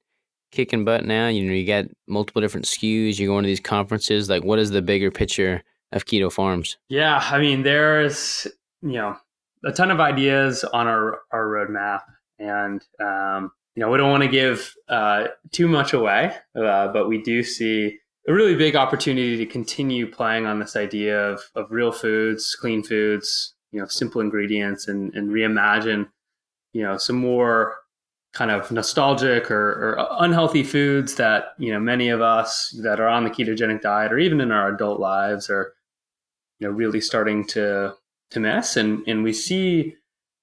kicking 0.50 0.84
butt 0.84 1.04
now. 1.04 1.28
You 1.28 1.44
know, 1.44 1.52
you 1.52 1.66
got 1.66 1.86
multiple 2.06 2.42
different 2.42 2.66
SKUs. 2.66 3.18
You're 3.18 3.28
going 3.28 3.42
to 3.42 3.48
these 3.48 3.60
conferences. 3.60 4.28
Like, 4.30 4.44
what 4.44 4.58
is 4.58 4.70
the 4.70 4.82
bigger 4.82 5.10
picture 5.10 5.62
of 5.92 6.06
Keto 6.06 6.32
Farms? 6.32 6.76
Yeah, 6.88 7.22
I 7.30 7.38
mean, 7.38 7.62
there's 7.62 8.46
you 8.82 8.92
know 8.92 9.16
a 9.64 9.72
ton 9.72 9.90
of 9.90 10.00
ideas 10.00 10.64
on 10.64 10.86
our 10.86 11.20
our 11.32 11.46
roadmap, 11.46 12.02
and 12.38 12.82
um, 13.00 13.52
you 13.74 13.80
know 13.80 13.90
we 13.90 13.98
don't 13.98 14.10
want 14.10 14.22
to 14.22 14.28
give 14.28 14.74
uh, 14.88 15.28
too 15.52 15.68
much 15.68 15.92
away, 15.92 16.34
uh, 16.56 16.88
but 16.88 17.08
we 17.08 17.22
do 17.22 17.42
see 17.42 17.98
a 18.28 18.32
really 18.32 18.54
big 18.54 18.76
opportunity 18.76 19.36
to 19.36 19.46
continue 19.46 20.10
playing 20.10 20.46
on 20.46 20.58
this 20.58 20.76
idea 20.76 21.18
of 21.30 21.40
of 21.54 21.70
real 21.70 21.92
foods, 21.92 22.56
clean 22.60 22.82
foods, 22.82 23.54
you 23.72 23.80
know, 23.80 23.86
simple 23.86 24.20
ingredients, 24.20 24.88
and 24.88 25.14
and 25.14 25.30
reimagine 25.30 26.08
you 26.72 26.82
know 26.82 26.98
some 26.98 27.16
more 27.16 27.76
kind 28.32 28.50
of 28.50 28.70
nostalgic 28.72 29.48
or, 29.48 29.96
or, 29.96 30.08
unhealthy 30.18 30.64
foods 30.64 31.14
that 31.14 31.54
you 31.58 31.72
know 31.72 31.78
many 31.78 32.08
of 32.08 32.20
us 32.20 32.76
that 32.82 32.98
are 32.98 33.08
on 33.08 33.22
the 33.22 33.30
ketogenic 33.30 33.80
diet 33.80 34.12
or 34.12 34.18
even 34.18 34.40
in 34.40 34.50
our 34.50 34.74
adult 34.74 34.98
lives 34.98 35.48
are 35.48 35.72
you 36.58 36.66
know 36.66 36.72
really 36.72 37.00
starting 37.00 37.46
to 37.46 37.94
to 38.30 38.40
miss. 38.40 38.76
And 38.76 39.02
and 39.06 39.22
we 39.22 39.32
see 39.32 39.94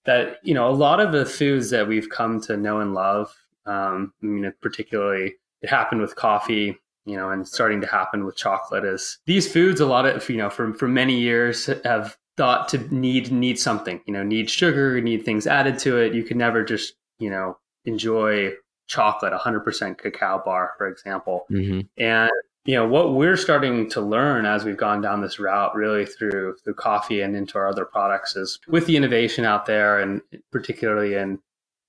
that 0.06 0.38
you 0.44 0.54
know 0.54 0.70
a 0.70 0.72
lot 0.72 1.00
of 1.00 1.12
the 1.12 1.26
foods 1.26 1.70
that 1.70 1.88
we've 1.88 2.10
come 2.10 2.42
to 2.42 2.58
know 2.58 2.80
and 2.80 2.94
love 2.94 3.34
um, 3.66 4.14
i 4.22 4.26
mean 4.26 4.52
particularly 4.62 5.34
it 5.62 5.70
happened 5.70 6.02
with 6.02 6.16
coffee 6.16 6.78
you 7.06 7.16
know 7.16 7.30
and 7.30 7.48
starting 7.48 7.82
to 7.82 7.88
happen 7.88 8.26
with 8.26 8.36
chocolate 8.36 8.86
is 8.86 9.20
these 9.26 9.52
foods 9.52 9.80
a 9.80 9.86
lot 9.86 10.06
of 10.06 10.28
you 10.30 10.38
know 10.38 10.50
for 10.50 10.74
for 10.74 10.88
many 10.88 11.20
years 11.20 11.68
have 11.84 12.18
thought 12.38 12.70
to 12.70 12.78
need 12.94 13.32
need 13.32 13.60
something 13.60 14.02
you 14.06 14.14
know 14.14 14.24
need 14.24 14.50
sugar 14.50 15.00
need 15.02 15.24
things 15.24 15.46
added 15.46 15.78
to 15.78 15.98
it 15.98 16.14
you 16.14 16.24
can 16.24 16.38
never 16.38 16.64
just 16.64 16.94
you 17.20 17.30
know 17.30 17.58
enjoy 17.86 18.54
chocolate, 18.92 19.34
100% 19.34 19.98
cacao 19.98 20.42
bar, 20.44 20.74
for 20.78 20.88
example. 20.88 21.46
Mm-hmm. 21.50 21.82
And 21.98 22.32
you 22.66 22.76
know 22.76 22.88
what 22.88 23.14
we're 23.14 23.38
starting 23.38 23.90
to 23.90 24.02
learn 24.02 24.46
as 24.46 24.64
we've 24.64 24.78
gone 24.78 25.02
down 25.02 25.22
this 25.22 25.40
route 25.40 25.76
really 25.76 26.06
through 26.06 26.56
through 26.64 26.74
coffee 26.76 27.22
and 27.22 27.36
into 27.36 27.58
our 27.58 27.68
other 27.68 27.86
products 27.86 28.36
is 28.36 28.60
with 28.68 28.86
the 28.86 28.96
innovation 28.96 29.46
out 29.46 29.66
there 29.66 30.00
and 30.00 30.22
particularly 30.52 31.16
in 31.16 31.40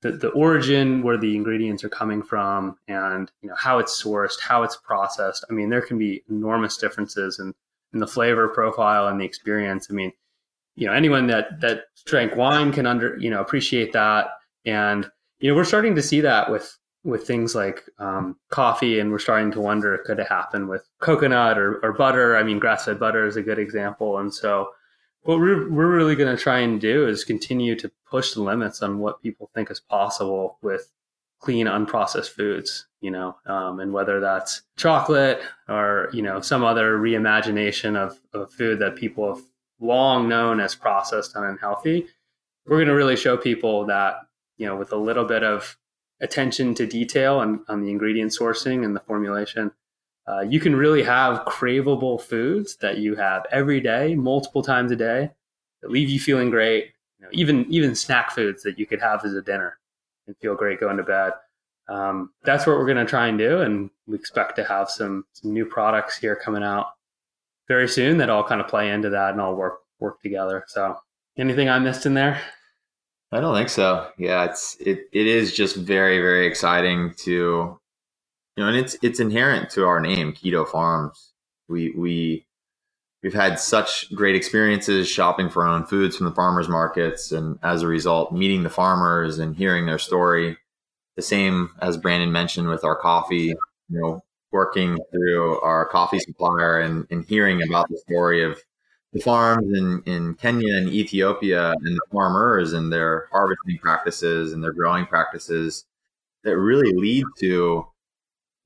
the, 0.01 0.13
the 0.13 0.31
origin 0.31 1.03
where 1.03 1.19
the 1.19 1.37
ingredients 1.37 1.85
are 1.85 1.89
coming 1.89 2.23
from 2.23 2.77
and 2.89 3.31
you 3.43 3.49
know 3.49 3.55
how 3.55 3.79
it's 3.79 4.03
sourced 4.03 4.41
how 4.41 4.63
it's 4.63 4.77
processed. 4.77 5.45
I 5.51 5.53
mean 5.53 5.69
there 5.69 5.83
can 5.83 5.99
be 5.99 6.23
enormous 6.31 6.77
differences 6.77 7.39
in, 7.39 7.55
in 7.93 8.01
the 8.01 8.07
flavor 8.07 8.49
profile 8.49 9.09
and 9.09 9.21
the 9.21 9.25
experience. 9.25 9.89
I 9.91 9.95
mean 9.95 10.13
you 10.75 10.87
know 10.87 10.95
anyone 10.95 11.27
that 11.27 11.61
that 11.61 11.85
drank 12.07 12.35
wine 12.35 12.73
can 12.73 12.87
under 12.87 13.17
you 13.19 13.31
know 13.31 13.41
appreciate 13.41 13.93
that. 13.93 14.29
And 14.65 15.11
you 15.41 15.51
know, 15.51 15.57
we're 15.57 15.65
starting 15.65 15.97
to 15.97 16.03
see 16.03 16.21
that 16.23 16.51
with 16.51 16.79
with 17.05 17.27
things 17.27 17.55
like 17.55 17.83
um, 17.99 18.37
coffee, 18.51 19.01
and 19.01 19.11
we're 19.11 19.19
starting 19.19 19.51
to 19.53 19.61
wonder 19.61 19.99
could 19.99 20.19
it 20.19 20.29
happen 20.29 20.69
with 20.69 20.89
coconut 21.01 21.59
or, 21.59 21.85
or 21.85 21.93
butter? 21.93 22.37
I 22.37 22.43
mean, 22.43 22.59
grass 22.59 22.85
fed 22.85 23.01
butter 23.01 23.27
is 23.27 23.37
a 23.37 23.43
good 23.43 23.59
example, 23.59 24.19
and 24.19 24.33
so 24.33 24.71
what 25.23 25.39
we're 25.39 25.71
we're 25.71 25.95
really 25.95 26.17
going 26.17 26.35
to 26.35 26.43
try 26.43 26.61
and 26.61 26.81
do 26.81 27.07
is 27.09 27.25
continue 27.25 27.77
to 27.77 27.91
push 28.09 28.33
the 28.33 28.43
limits 28.43 28.83
on 28.83 28.99
what 28.99 29.23
people 29.23 29.51
think 29.55 29.71
is 29.71 29.81
possible 29.81 30.59
with 30.63 30.93
clean, 31.41 31.67
unprocessed 31.67 32.31
foods. 32.31 32.87
You 33.01 33.11
know, 33.11 33.37
um, 33.47 33.81
and 33.81 33.93
whether 33.93 34.21
that's 34.21 34.63
chocolate 34.77 35.41
or 35.69 36.09
you 36.13 36.23
know 36.23 36.41
some 36.41 36.63
other 36.63 36.99
reimagination 36.99 37.97
of, 37.97 38.21
of 38.33 38.53
food 38.53 38.79
that 38.79 38.97
people 38.97 39.35
have 39.35 39.45
long 39.81 40.29
known 40.29 40.61
as 40.61 40.77
processed 40.77 41.35
and 41.35 41.45
unhealthy, 41.45 42.07
we're 42.67 42.77
going 42.77 42.87
to 42.87 42.95
really 42.95 43.17
show 43.17 43.37
people 43.37 43.87
that 43.87 44.19
you 44.63 44.69
know, 44.69 44.77
with 44.77 44.93
a 44.93 44.97
little 44.97 45.25
bit 45.25 45.43
of 45.43 45.77
attention 46.23 46.75
to 46.77 46.87
detail 46.87 47.37
on, 47.37 47.65
on 47.69 47.83
the 47.83 47.91
ingredient 47.91 48.33
sourcing 48.33 48.85
and 48.85 48.97
the 48.97 49.01
formulation, 49.01 49.73
uh, 50.27 50.41
you 50.41 50.61
can 50.61 50.75
really 50.75 51.03
have 51.03 51.45
craveable 51.45 52.21
foods 52.21 52.77
that 52.77 52.99
you 52.99 53.17
have 53.17 53.45
every 53.51 53.81
day, 53.81 54.15
multiple 54.15 54.63
times 54.63 54.93
a 54.93 54.97
day, 54.97 55.31
that 55.83 55.91
leave 55.91 56.09
you 56.09 56.21
feeling 56.21 56.49
great. 56.49 56.93
You 57.19 57.27
know, 57.27 57.31
even 57.33 57.67
even 57.69 57.95
snack 57.95 58.31
foods 58.31 58.63
that 58.63 58.79
you 58.79 58.87
could 58.87 59.01
have 59.01 59.25
as 59.25 59.35
a 59.35 59.43
dinner 59.43 59.79
and 60.27 60.37
feel 60.39 60.55
great 60.55 60.81
going 60.81 60.97
to 60.97 61.03
bed. 61.03 61.33
Um, 61.89 62.31
that's 62.45 62.67
what 62.67 62.77
we're 62.77 62.87
going 62.87 63.05
to 63.05 63.05
try 63.05 63.27
and 63.27 63.37
do, 63.37 63.61
and 63.61 63.91
we 64.07 64.17
expect 64.17 64.57
to 64.57 64.65
have 64.65 64.89
some 64.89 65.25
some 65.33 65.53
new 65.53 65.67
products 65.67 66.17
here 66.17 66.37
coming 66.37 66.63
out 66.63 66.87
very 67.67 67.89
soon 67.89 68.19
that 68.19 68.31
all 68.31 68.45
kind 68.45 68.61
of 68.61 68.69
play 68.69 68.91
into 68.91 69.11
that 69.11 69.33
and 69.33 69.41
all 69.41 69.57
work 69.57 69.81
work 69.99 70.23
together. 70.23 70.65
So, 70.69 70.97
anything 71.37 71.69
I 71.69 71.81
missed 71.81 72.07
in 72.07 72.15
there? 72.15 72.41
I 73.33 73.41
don't 73.41 73.55
think 73.55 73.71
so. 73.71 74.11
Yeah, 74.19 74.45
it's 74.45 74.77
it 74.79 75.09
it 75.13 75.27
is 75.27 75.55
just 75.55 75.77
very 75.77 76.19
very 76.21 76.47
exciting 76.47 77.15
to 77.25 77.31
you 77.31 77.79
know, 78.63 78.69
and 78.69 78.77
it's 78.77 78.97
it's 79.03 79.21
inherent 79.21 79.71
to 79.71 79.87
our 79.87 80.01
name, 80.01 80.35
Keto 80.35 80.69
Farms. 80.69 81.33
We 81.69 81.93
we 81.97 82.47
we've 83.23 83.33
had 83.33 83.59
such 83.59 84.15
great 84.15 84.37
experiences 84.37 85.09
shopping 85.09 85.49
for 85.49 85.67
our 85.67 85.75
own 85.75 85.87
foods 85.87 86.17
from 86.17 86.27
the 86.27 86.35
farmers 86.35 86.69
markets, 86.69 87.33
and 87.33 87.59
as 87.63 87.83
a 87.83 87.89
result, 87.89 88.33
meeting 88.33 88.65
the 88.65 88.71
farmers 88.71 89.39
and 89.39 89.57
hearing 89.57 89.87
their 89.87 89.99
story. 89.99 90.59
The 91.17 91.23
same 91.23 91.71
as 91.81 91.97
Brandon 91.97 92.33
mentioned 92.33 92.69
with 92.69 92.85
our 92.85 92.97
coffee, 92.97 93.47
you 93.47 93.57
know, 93.89 94.25
working 94.51 94.99
through 95.11 95.61
our 95.61 95.87
coffee 95.87 96.19
supplier 96.19 96.81
and, 96.81 97.07
and 97.11 97.25
hearing 97.25 97.63
about 97.63 97.89
the 97.89 97.99
story 97.99 98.43
of 98.43 98.59
the 99.13 99.21
farms 99.21 99.77
in, 99.77 100.03
in 100.07 100.35
Kenya 100.35 100.77
and 100.77 100.89
Ethiopia 100.89 101.71
and 101.71 101.97
the 101.97 102.07
farmers 102.11 102.73
and 102.73 102.93
their 102.93 103.29
harvesting 103.31 103.79
practices 103.79 104.53
and 104.53 104.65
their 104.65 104.73
growing 104.73 105.07
practices 105.07 105.85
that 106.45 106.57
really 106.57 106.93
lead 106.95 107.25
to 107.41 107.87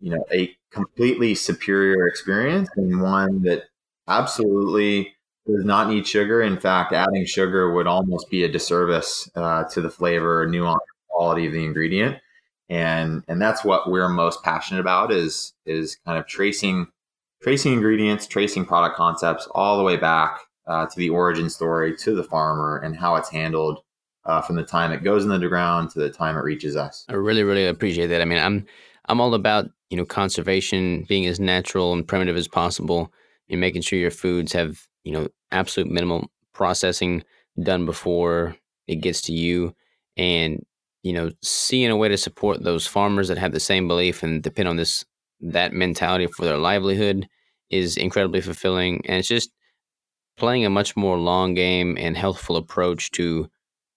you 0.00 0.10
know 0.10 0.24
a 0.32 0.54
completely 0.70 1.34
superior 1.34 2.06
experience 2.06 2.68
and 2.76 3.00
one 3.00 3.42
that 3.42 3.64
absolutely 4.08 5.14
does 5.46 5.64
not 5.64 5.88
need 5.88 6.06
sugar. 6.06 6.42
In 6.42 6.58
fact, 6.58 6.92
adding 6.92 7.24
sugar 7.24 7.72
would 7.72 7.86
almost 7.86 8.28
be 8.30 8.44
a 8.44 8.48
disservice 8.48 9.30
uh, 9.36 9.64
to 9.64 9.80
the 9.80 9.90
flavor, 9.90 10.46
nuance, 10.46 10.80
quality 11.08 11.46
of 11.46 11.52
the 11.52 11.64
ingredient, 11.64 12.18
and 12.68 13.22
and 13.28 13.40
that's 13.40 13.64
what 13.64 13.90
we're 13.90 14.08
most 14.08 14.42
passionate 14.42 14.80
about 14.80 15.12
is 15.12 15.54
is 15.64 15.96
kind 16.04 16.18
of 16.18 16.26
tracing 16.26 16.88
tracing 17.42 17.72
ingredients, 17.72 18.26
tracing 18.26 18.64
product 18.64 18.96
concepts 18.96 19.48
all 19.54 19.76
the 19.76 19.84
way 19.84 19.96
back 19.96 20.40
uh, 20.66 20.86
to 20.86 20.98
the 20.98 21.10
origin 21.10 21.48
story, 21.48 21.96
to 21.96 22.14
the 22.14 22.24
farmer, 22.24 22.78
and 22.78 22.96
how 22.96 23.16
it's 23.16 23.30
handled 23.30 23.80
uh, 24.24 24.40
from 24.40 24.56
the 24.56 24.64
time 24.64 24.92
it 24.92 25.04
goes 25.04 25.24
in 25.24 25.30
the 25.30 25.48
ground 25.48 25.90
to 25.90 25.98
the 25.98 26.10
time 26.10 26.36
it 26.36 26.40
reaches 26.40 26.76
us. 26.76 27.04
I 27.08 27.14
really, 27.14 27.44
really 27.44 27.66
appreciate 27.66 28.08
that. 28.08 28.20
I 28.20 28.24
mean, 28.24 28.38
I'm 28.38 28.66
I'm 29.08 29.20
all 29.20 29.34
about 29.34 29.70
you 29.90 29.96
know 29.96 30.04
conservation, 30.04 31.04
being 31.08 31.26
as 31.26 31.38
natural 31.38 31.92
and 31.92 32.06
primitive 32.06 32.36
as 32.36 32.48
possible, 32.48 33.12
and 33.48 33.60
making 33.60 33.82
sure 33.82 33.98
your 33.98 34.10
foods 34.10 34.52
have 34.52 34.86
you 35.04 35.12
know 35.12 35.28
absolute 35.52 35.90
minimal 35.90 36.30
processing 36.52 37.22
done 37.62 37.86
before 37.86 38.56
it 38.88 38.96
gets 38.96 39.22
to 39.22 39.32
you, 39.32 39.74
and 40.16 40.64
you 41.02 41.12
know 41.12 41.30
seeing 41.42 41.90
a 41.90 41.96
way 41.96 42.08
to 42.08 42.16
support 42.16 42.62
those 42.64 42.86
farmers 42.86 43.28
that 43.28 43.38
have 43.38 43.52
the 43.52 43.60
same 43.60 43.86
belief 43.86 44.22
and 44.22 44.42
depend 44.42 44.68
on 44.68 44.76
this 44.76 45.04
that 45.40 45.72
mentality 45.72 46.26
for 46.26 46.44
their 46.44 46.58
livelihood 46.58 47.28
is 47.70 47.96
incredibly 47.96 48.40
fulfilling. 48.40 49.02
And 49.06 49.18
it's 49.18 49.28
just 49.28 49.50
playing 50.36 50.64
a 50.64 50.70
much 50.70 50.96
more 50.96 51.18
long 51.18 51.54
game 51.54 51.96
and 51.98 52.16
healthful 52.16 52.56
approach 52.56 53.10
to, 53.12 53.48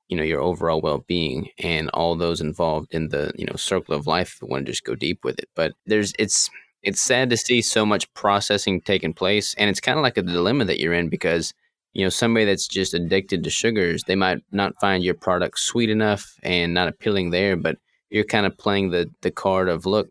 you 0.08 0.18
know, 0.18 0.24
your 0.24 0.42
overall 0.42 0.82
well 0.82 1.04
being 1.08 1.50
and 1.60 1.90
all 1.92 2.16
those 2.16 2.42
involved 2.42 2.94
in 2.94 3.10
the, 3.10 3.32
you 3.38 3.46
know, 3.46 3.56
circle 3.56 3.96
of 3.96 4.08
life 4.08 4.34
if 4.36 4.42
you 4.42 4.48
want 4.48 4.66
to 4.66 4.72
just 4.72 4.84
go 4.84 4.96
deep 4.96 5.24
with 5.24 5.40
it. 5.40 5.50
But 5.56 5.74
there's 5.86 6.14
it's 6.20 6.50
it's 6.84 7.02
sad 7.02 7.30
to 7.30 7.38
see 7.38 7.62
so 7.62 7.86
much 7.86 8.12
processing 8.14 8.82
taking 8.82 9.14
place. 9.14 9.54
And 9.58 9.70
it's 9.70 9.82
kind 9.82 9.98
of 10.00 10.04
like 10.04 10.18
a 10.18 10.22
dilemma 10.22 10.66
that 10.66 10.80
you're 10.80 10.94
in 10.94 11.10
because, 11.10 11.54
you 11.94 12.06
know, 12.06 12.10
somebody 12.10 12.46
that's 12.46 12.68
just 12.68 12.94
addicted 12.94 13.44
to 13.44 13.50
sugars, 13.50 14.04
they 14.06 14.16
might 14.16 14.40
not 14.52 14.74
find 14.80 15.04
your 15.04 15.16
product 15.16 15.60
sweet 15.60 15.90
enough 15.90 16.36
and 16.44 16.74
not 16.74 16.88
appealing 16.88 17.32
there, 17.32 17.58
but 17.58 17.78
you're 18.10 18.24
kind 18.24 18.46
of 18.46 18.58
playing 18.58 18.92
the 18.92 19.10
the 19.22 19.32
card 19.32 19.70
of 19.70 19.86
look, 19.86 20.10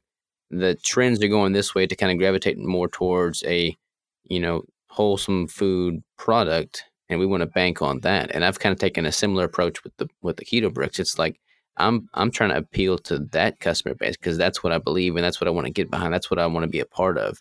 the 0.51 0.75
trends 0.77 1.23
are 1.23 1.29
going 1.29 1.53
this 1.53 1.75
way 1.75 1.87
to 1.87 1.97
kind 1.97 2.13
of 2.13 2.19
gravitate 2.19 2.59
more 2.59 2.89
towards 2.89 3.43
a 3.45 3.77
you 4.25 4.41
know 4.41 4.63
wholesome 4.89 5.47
food 5.47 6.03
product 6.17 6.85
and 7.09 7.21
we 7.21 7.27
want 7.27 7.41
to 7.41 7.47
bank 7.47 7.83
on 7.83 8.01
that 8.01 8.31
and 8.35 8.45
i've 8.45 8.59
kind 8.59 8.73
of 8.73 8.79
taken 8.79 9.07
a 9.07 9.13
similar 9.13 9.45
approach 9.45 9.83
with 9.85 9.97
the 9.99 10.09
with 10.23 10.37
the 10.37 10.45
keto 10.45 10.73
bricks. 10.73 10.99
It's 10.99 11.19
like 11.19 11.39
i'm 11.77 12.09
i'm 12.15 12.31
trying 12.31 12.51
to 12.51 12.57
appeal 12.57 12.99
to 12.99 13.19
that 13.33 13.61
customer 13.61 13.95
base 13.95 14.17
because 14.17 14.39
that's 14.39 14.63
what 14.63 14.73
i 14.73 14.79
believe 14.79 15.17
and 15.17 15.25
that's 15.25 15.41
what 15.41 15.49
i 15.49 15.51
want 15.51 15.67
to 15.67 15.73
get 15.73 15.91
behind 15.91 16.13
that's 16.13 16.31
what 16.31 16.39
i 16.39 16.47
want 16.47 16.65
to 16.65 16.71
be 16.71 16.81
a 16.81 16.87
part 16.87 17.19
of 17.19 17.39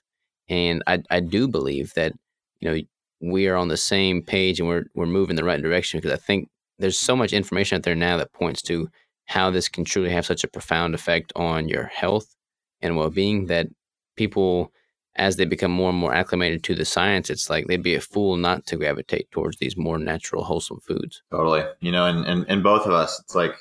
and 0.49 0.83
i 0.87 0.99
i 1.09 1.19
do 1.19 1.47
believe 1.47 1.93
that 1.95 2.13
you 2.59 2.69
know 2.69 2.79
we 3.19 3.47
are 3.47 3.55
on 3.55 3.67
the 3.67 3.77
same 3.77 4.21
page 4.21 4.59
and 4.59 4.69
we're 4.69 4.85
we're 4.93 5.05
moving 5.05 5.35
the 5.35 5.43
right 5.43 5.61
direction 5.61 5.97
because 5.97 6.11
i 6.11 6.21
think 6.21 6.49
there's 6.79 6.99
so 6.99 7.15
much 7.15 7.33
information 7.33 7.77
out 7.77 7.83
there 7.83 7.95
now 7.95 8.17
that 8.17 8.33
points 8.33 8.61
to 8.61 8.87
how 9.25 9.49
this 9.49 9.67
can 9.67 9.83
truly 9.83 10.09
have 10.09 10.25
such 10.25 10.43
a 10.43 10.47
profound 10.47 10.93
effect 10.93 11.33
on 11.35 11.67
your 11.67 11.85
health 11.85 12.36
and 12.81 12.95
well-being 12.95 13.47
that 13.47 13.67
people 14.15 14.71
as 15.15 15.35
they 15.35 15.45
become 15.45 15.71
more 15.71 15.89
and 15.89 15.97
more 15.97 16.13
acclimated 16.13 16.63
to 16.63 16.75
the 16.75 16.85
science, 16.85 17.31
it's 17.31 17.49
like 17.49 17.65
they'd 17.65 17.81
be 17.81 17.95
a 17.95 18.01
fool 18.01 18.37
not 18.37 18.67
to 18.67 18.77
gravitate 18.77 19.29
towards 19.31 19.57
these 19.57 19.75
more 19.75 19.97
natural, 19.97 20.43
wholesome 20.43 20.79
foods. 20.79 21.23
Totally. 21.31 21.63
You 21.79 21.91
know, 21.91 22.05
and, 22.05 22.23
and, 22.25 22.45
and 22.47 22.61
both 22.61 22.85
of 22.85 22.93
us, 22.93 23.19
it's 23.19 23.33
like, 23.33 23.55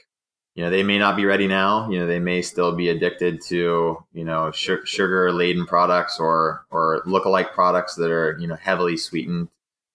you 0.54 0.62
know, 0.62 0.68
they 0.68 0.82
may 0.82 0.98
not 0.98 1.16
be 1.16 1.24
ready 1.24 1.46
now. 1.46 1.90
You 1.90 1.98
know, 1.98 2.06
they 2.06 2.18
may 2.18 2.42
still 2.42 2.76
be 2.76 2.90
addicted 2.90 3.40
to, 3.48 4.04
you 4.12 4.24
know, 4.24 4.50
sh- 4.50 4.84
sugar 4.84 5.32
laden 5.32 5.64
products 5.64 6.20
or, 6.20 6.66
or 6.70 7.02
lookalike 7.06 7.52
products 7.52 7.94
that 7.94 8.10
are, 8.10 8.36
you 8.38 8.46
know, 8.46 8.56
heavily 8.56 8.98
sweetened 8.98 9.48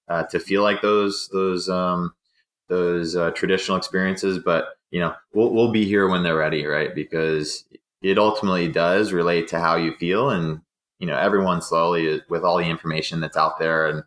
uh, 0.07 0.24
to 0.24 0.39
feel 0.39 0.63
like 0.63 0.82
those, 0.82 1.30
those, 1.32 1.69
um, 1.69 2.13
those 2.69 3.15
uh, 3.15 3.30
traditional 3.32 3.78
experiences. 3.78 4.39
But, 4.39 4.69
you 4.89 4.99
know, 4.99 5.13
we'll, 5.32 5.53
we'll 5.53 5.72
be 5.72 5.86
here 5.86 6.07
when 6.07 6.24
they're 6.24 6.36
ready, 6.36 6.65
right? 6.65 6.93
Because 6.93 7.65
it 8.01 8.17
ultimately 8.17 8.67
does 8.67 9.13
relate 9.13 9.47
to 9.49 9.59
how 9.59 9.75
you 9.75 9.93
feel 9.95 10.29
and 10.29 10.61
you 10.99 11.07
know 11.07 11.17
everyone 11.17 11.61
slowly 11.61 12.21
with 12.29 12.43
all 12.43 12.57
the 12.57 12.69
information 12.69 13.19
that's 13.19 13.37
out 13.37 13.59
there 13.59 13.87
and 13.87 14.03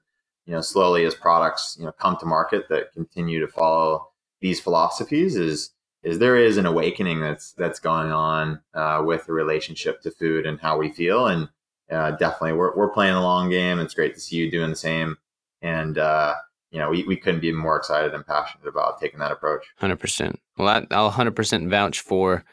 you 0.47 0.53
know 0.53 0.61
slowly 0.61 1.05
as 1.05 1.15
products 1.15 1.77
you 1.79 1.85
know 1.85 1.93
come 1.93 2.17
to 2.19 2.27
market 2.27 2.69
that 2.69 2.93
continue 2.93 3.41
to 3.41 3.49
follow 3.49 4.09
these 4.41 4.61
philosophies 4.61 5.37
is 5.37 5.71
is 6.03 6.19
there 6.19 6.37
is 6.37 6.57
an 6.59 6.67
awakening 6.67 7.21
that's 7.21 7.53
that's 7.53 7.81
going 7.81 8.13
on 8.13 8.61
uh, 8.75 9.03
with 9.05 9.25
the 9.27 9.33
relationship 9.33 10.03
to 10.03 10.11
food 10.11 10.47
and 10.47 10.61
how 10.61 10.77
we 10.77 10.93
feel 10.93 11.27
and 11.27 11.49
uh, 11.91 12.13
definitely 12.13 12.53
we're, 12.53 12.75
we're 12.75 12.89
playing 12.89 13.15
a 13.15 13.23
long 13.23 13.51
game. 13.51 13.79
It's 13.79 13.93
great 13.93 14.15
to 14.15 14.21
see 14.21 14.37
you 14.37 14.51
doing 14.51 14.71
the 14.71 14.77
same. 14.77 15.19
And 15.61 15.99
uh, 15.99 16.35
you 16.71 16.79
know 16.79 16.91
we, 16.91 17.05
we 17.05 17.17
couldn't 17.17 17.41
be 17.41 17.53
more 17.53 17.77
excited 17.77 18.15
and 18.15 18.27
passionate 18.27 18.67
about 18.67 19.01
taking 19.01 19.21
that 19.21 19.33
approach. 19.33 19.65
100% 19.81 20.37
well 20.59 20.69
I, 20.69 20.87
i'll 20.91 21.13
100% 21.13 21.71
vouch 21.71 22.01
for 22.01 22.45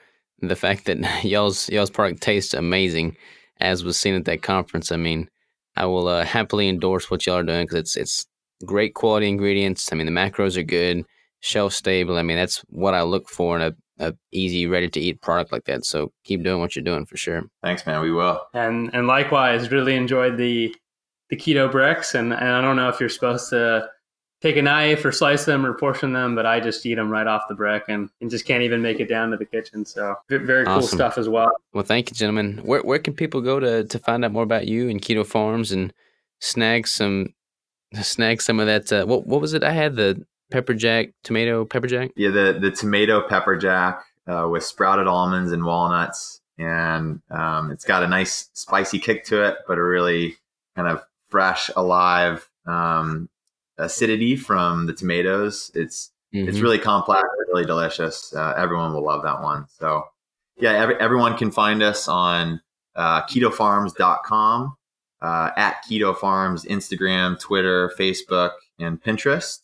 the 0.41 0.55
fact 0.55 0.85
that 0.85 1.23
y'all's 1.23 1.69
y'all's 1.69 1.89
product 1.89 2.21
tastes 2.21 2.53
amazing 2.53 3.15
as 3.59 3.83
was 3.83 3.97
seen 3.97 4.15
at 4.15 4.25
that 4.25 4.41
conference. 4.41 4.91
I 4.91 4.97
mean, 4.97 5.29
I 5.75 5.85
will 5.85 6.07
uh, 6.07 6.25
happily 6.25 6.67
endorse 6.67 7.09
what 7.09 7.25
y'all 7.25 7.37
are 7.37 7.43
doing 7.43 7.65
because 7.65 7.79
it's 7.79 7.95
it's 7.95 8.25
great 8.65 8.93
quality 8.93 9.29
ingredients. 9.29 9.91
I 9.91 9.95
mean, 9.95 10.05
the 10.05 10.11
macros 10.11 10.57
are 10.57 10.63
good, 10.63 11.03
shelf 11.39 11.73
stable. 11.73 12.17
I 12.17 12.23
mean, 12.23 12.37
that's 12.37 12.57
what 12.69 12.93
I 12.93 13.03
look 13.03 13.29
for 13.29 13.55
in 13.55 13.61
a, 13.61 14.07
a 14.07 14.13
easy, 14.31 14.67
ready 14.67 14.89
to 14.89 14.99
eat 14.99 15.21
product 15.21 15.51
like 15.51 15.65
that. 15.65 15.85
So 15.85 16.11
keep 16.23 16.43
doing 16.43 16.59
what 16.59 16.75
you're 16.75 16.83
doing 16.83 17.05
for 17.05 17.17
sure. 17.17 17.43
Thanks, 17.63 17.85
man. 17.85 18.01
We 18.01 18.11
will. 18.11 18.41
And 18.53 18.89
and 18.93 19.07
likewise, 19.07 19.71
really 19.71 19.95
enjoyed 19.95 20.37
the 20.37 20.75
the 21.29 21.37
keto 21.37 21.71
bricks. 21.71 22.13
And, 22.13 22.33
and 22.33 22.49
I 22.49 22.61
don't 22.61 22.75
know 22.75 22.89
if 22.89 22.99
you're 22.99 23.09
supposed 23.09 23.49
to 23.51 23.87
take 24.41 24.57
a 24.57 24.61
knife 24.61 25.05
or 25.05 25.11
slice 25.11 25.45
them 25.45 25.65
or 25.65 25.73
portion 25.73 26.13
them, 26.13 26.35
but 26.35 26.45
I 26.45 26.59
just 26.59 26.85
eat 26.85 26.95
them 26.95 27.09
right 27.09 27.27
off 27.27 27.43
the 27.47 27.55
brick 27.55 27.83
and, 27.87 28.09
and 28.19 28.29
just 28.29 28.45
can't 28.45 28.63
even 28.63 28.81
make 28.81 28.99
it 28.99 29.07
down 29.07 29.31
to 29.31 29.37
the 29.37 29.45
kitchen. 29.45 29.85
So 29.85 30.15
very 30.29 30.65
cool 30.65 30.81
stuff 30.81 31.17
as 31.17 31.29
well. 31.29 31.51
Well, 31.73 31.83
thank 31.83 32.09
you, 32.09 32.15
gentlemen. 32.15 32.59
Where, 32.63 32.81
where 32.81 32.99
can 32.99 33.13
people 33.13 33.41
go 33.41 33.59
to, 33.59 33.83
to 33.83 33.99
find 33.99 34.25
out 34.25 34.31
more 34.31 34.43
about 34.43 34.67
you 34.67 34.89
and 34.89 35.01
Keto 35.01 35.25
Farms 35.25 35.71
and 35.71 35.93
snag 36.39 36.87
some 36.87 37.33
snag 38.01 38.41
some 38.41 38.59
of 38.59 38.65
that? 38.65 38.91
Uh, 38.91 39.05
what 39.05 39.27
what 39.27 39.41
was 39.41 39.53
it? 39.53 39.63
I 39.63 39.71
had 39.71 39.95
the 39.95 40.25
pepper 40.49 40.73
jack 40.73 41.09
tomato 41.23 41.63
pepper 41.65 41.87
jack. 41.87 42.11
Yeah, 42.15 42.29
the 42.29 42.57
the 42.59 42.71
tomato 42.71 43.27
pepper 43.27 43.57
jack 43.57 44.03
uh, 44.27 44.47
with 44.49 44.63
sprouted 44.63 45.07
almonds 45.07 45.51
and 45.51 45.65
walnuts, 45.65 46.41
and 46.57 47.21
um, 47.29 47.69
it's 47.71 47.85
got 47.85 48.03
a 48.03 48.07
nice 48.07 48.49
spicy 48.53 48.97
kick 48.97 49.25
to 49.25 49.43
it, 49.43 49.57
but 49.67 49.77
a 49.77 49.83
really 49.83 50.37
kind 50.75 50.87
of 50.87 51.03
fresh, 51.29 51.69
alive 51.75 52.49
um, 52.65 53.29
acidity 53.81 54.35
from 54.35 54.85
the 54.85 54.93
tomatoes. 54.93 55.71
It's 55.75 56.11
mm-hmm. 56.33 56.47
it's 56.47 56.59
really 56.59 56.79
complex, 56.79 57.23
really 57.47 57.65
delicious. 57.65 58.33
Uh, 58.33 58.53
everyone 58.57 58.93
will 58.93 59.03
love 59.03 59.23
that 59.23 59.41
one. 59.41 59.65
So 59.67 60.03
yeah, 60.57 60.73
every, 60.73 60.95
everyone 60.99 61.37
can 61.37 61.51
find 61.51 61.81
us 61.81 62.07
on 62.07 62.61
uh, 62.95 63.23
ketofarms.com, 63.23 64.75
uh, 65.21 65.49
at 65.55 65.83
Keto 65.89 66.15
Farms, 66.17 66.65
Instagram, 66.65 67.39
Twitter, 67.39 67.91
Facebook, 67.97 68.51
and 68.79 69.01
Pinterest. 69.01 69.59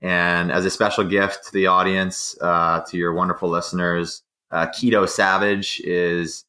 And 0.00 0.50
as 0.50 0.64
a 0.64 0.70
special 0.70 1.04
gift 1.04 1.44
to 1.46 1.52
the 1.52 1.66
audience, 1.66 2.36
uh, 2.40 2.80
to 2.88 2.96
your 2.96 3.12
wonderful 3.12 3.48
listeners, 3.48 4.22
uh, 4.50 4.66
Keto 4.66 5.08
Savage 5.08 5.80
is 5.84 6.44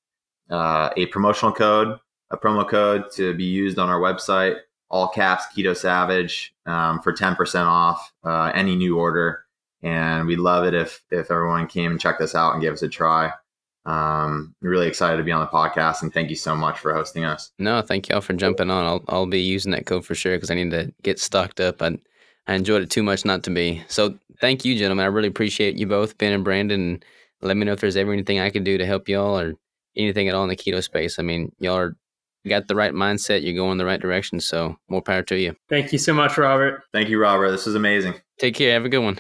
uh, 0.50 0.90
a 0.98 1.06
promotional 1.08 1.54
code, 1.54 2.00
a 2.32 2.38
promo 2.38 2.68
code 2.68 3.12
to 3.16 3.34
be 3.36 3.46
used 3.46 3.78
on 3.78 3.90
our 3.90 4.00
website 4.00 4.58
all 4.94 5.08
caps 5.08 5.46
Keto 5.58 5.76
Savage 5.76 6.54
um, 6.68 7.02
for 7.02 7.12
10% 7.12 7.66
off 7.66 8.14
uh, 8.24 8.52
any 8.54 8.76
new 8.76 9.00
order. 9.00 9.44
And 9.82 10.28
we'd 10.28 10.38
love 10.38 10.66
it 10.66 10.76
if 10.76 11.04
if 11.10 11.32
everyone 11.32 11.68
came 11.68 11.92
and 11.92 12.00
checked 12.00 12.22
us 12.22 12.36
out 12.36 12.54
and 12.54 12.62
gave 12.62 12.72
us 12.74 12.84
a 12.84 12.88
try. 12.88 13.32
Um, 13.86 14.56
really 14.62 14.88
excited 14.88 15.18
to 15.18 15.24
be 15.24 15.32
on 15.34 15.42
the 15.42 15.48
podcast 15.48 16.04
and 16.04 16.14
thank 16.14 16.30
you 16.30 16.38
so 16.38 16.56
much 16.56 16.80
for 16.80 16.94
hosting 16.94 17.26
us. 17.26 17.52
No, 17.60 17.82
thank 17.82 18.08
y'all 18.08 18.22
for 18.22 18.32
jumping 18.34 18.70
on. 18.70 18.86
I'll 18.86 19.04
I'll 19.10 19.26
be 19.26 19.42
using 19.42 19.72
that 19.72 19.88
code 19.88 20.06
for 20.06 20.16
sure 20.16 20.38
because 20.38 20.52
I 20.52 20.56
need 20.56 20.72
to 20.72 20.94
get 21.02 21.20
stocked 21.20 21.60
up. 21.60 21.82
I 21.82 21.98
I 22.48 22.54
enjoyed 22.54 22.84
it 22.84 22.92
too 22.92 23.04
much 23.04 23.26
not 23.26 23.44
to 23.44 23.50
be. 23.50 23.84
So 23.88 24.18
thank 24.40 24.64
you, 24.64 24.78
gentlemen. 24.78 25.04
I 25.04 25.08
really 25.08 25.28
appreciate 25.28 25.76
you 25.76 25.88
both, 25.88 26.18
Ben 26.18 26.34
and 26.34 26.46
Brandon. 26.46 27.04
Let 27.42 27.58
me 27.58 27.66
know 27.66 27.74
if 27.74 27.82
there's 27.82 27.98
ever 27.98 28.14
anything 28.14 28.40
I 28.40 28.52
can 28.52 28.64
do 28.64 28.78
to 28.78 28.86
help 28.86 29.10
y'all 29.10 29.38
or 29.38 29.56
anything 29.98 30.30
at 30.30 30.36
all 30.36 30.44
in 30.44 30.50
the 30.50 30.56
keto 30.56 30.82
space. 30.82 31.20
I 31.20 31.24
mean, 31.24 31.52
y'all 31.60 31.78
are 31.78 31.98
got 32.50 32.68
the 32.68 32.76
right 32.76 32.94
mindset, 32.94 33.44
you're 33.44 33.54
going 33.54 33.78
the 33.78 33.86
right 33.86 34.02
direction. 34.02 34.40
So 34.40 34.76
more 34.90 35.02
power 35.02 35.24
to 35.24 35.36
you. 35.36 35.56
Thank 35.70 35.92
you 35.92 36.00
so 36.00 36.14
much, 36.14 36.38
Robert. 36.38 36.84
Thank 36.92 37.10
you, 37.10 37.20
Robert. 37.20 37.52
This 37.52 37.68
is 37.68 37.76
amazing. 37.76 38.16
Take 38.40 38.56
care. 38.56 38.74
Have 38.74 38.86
a 38.86 38.90
good 38.90 39.00
one. 39.00 39.20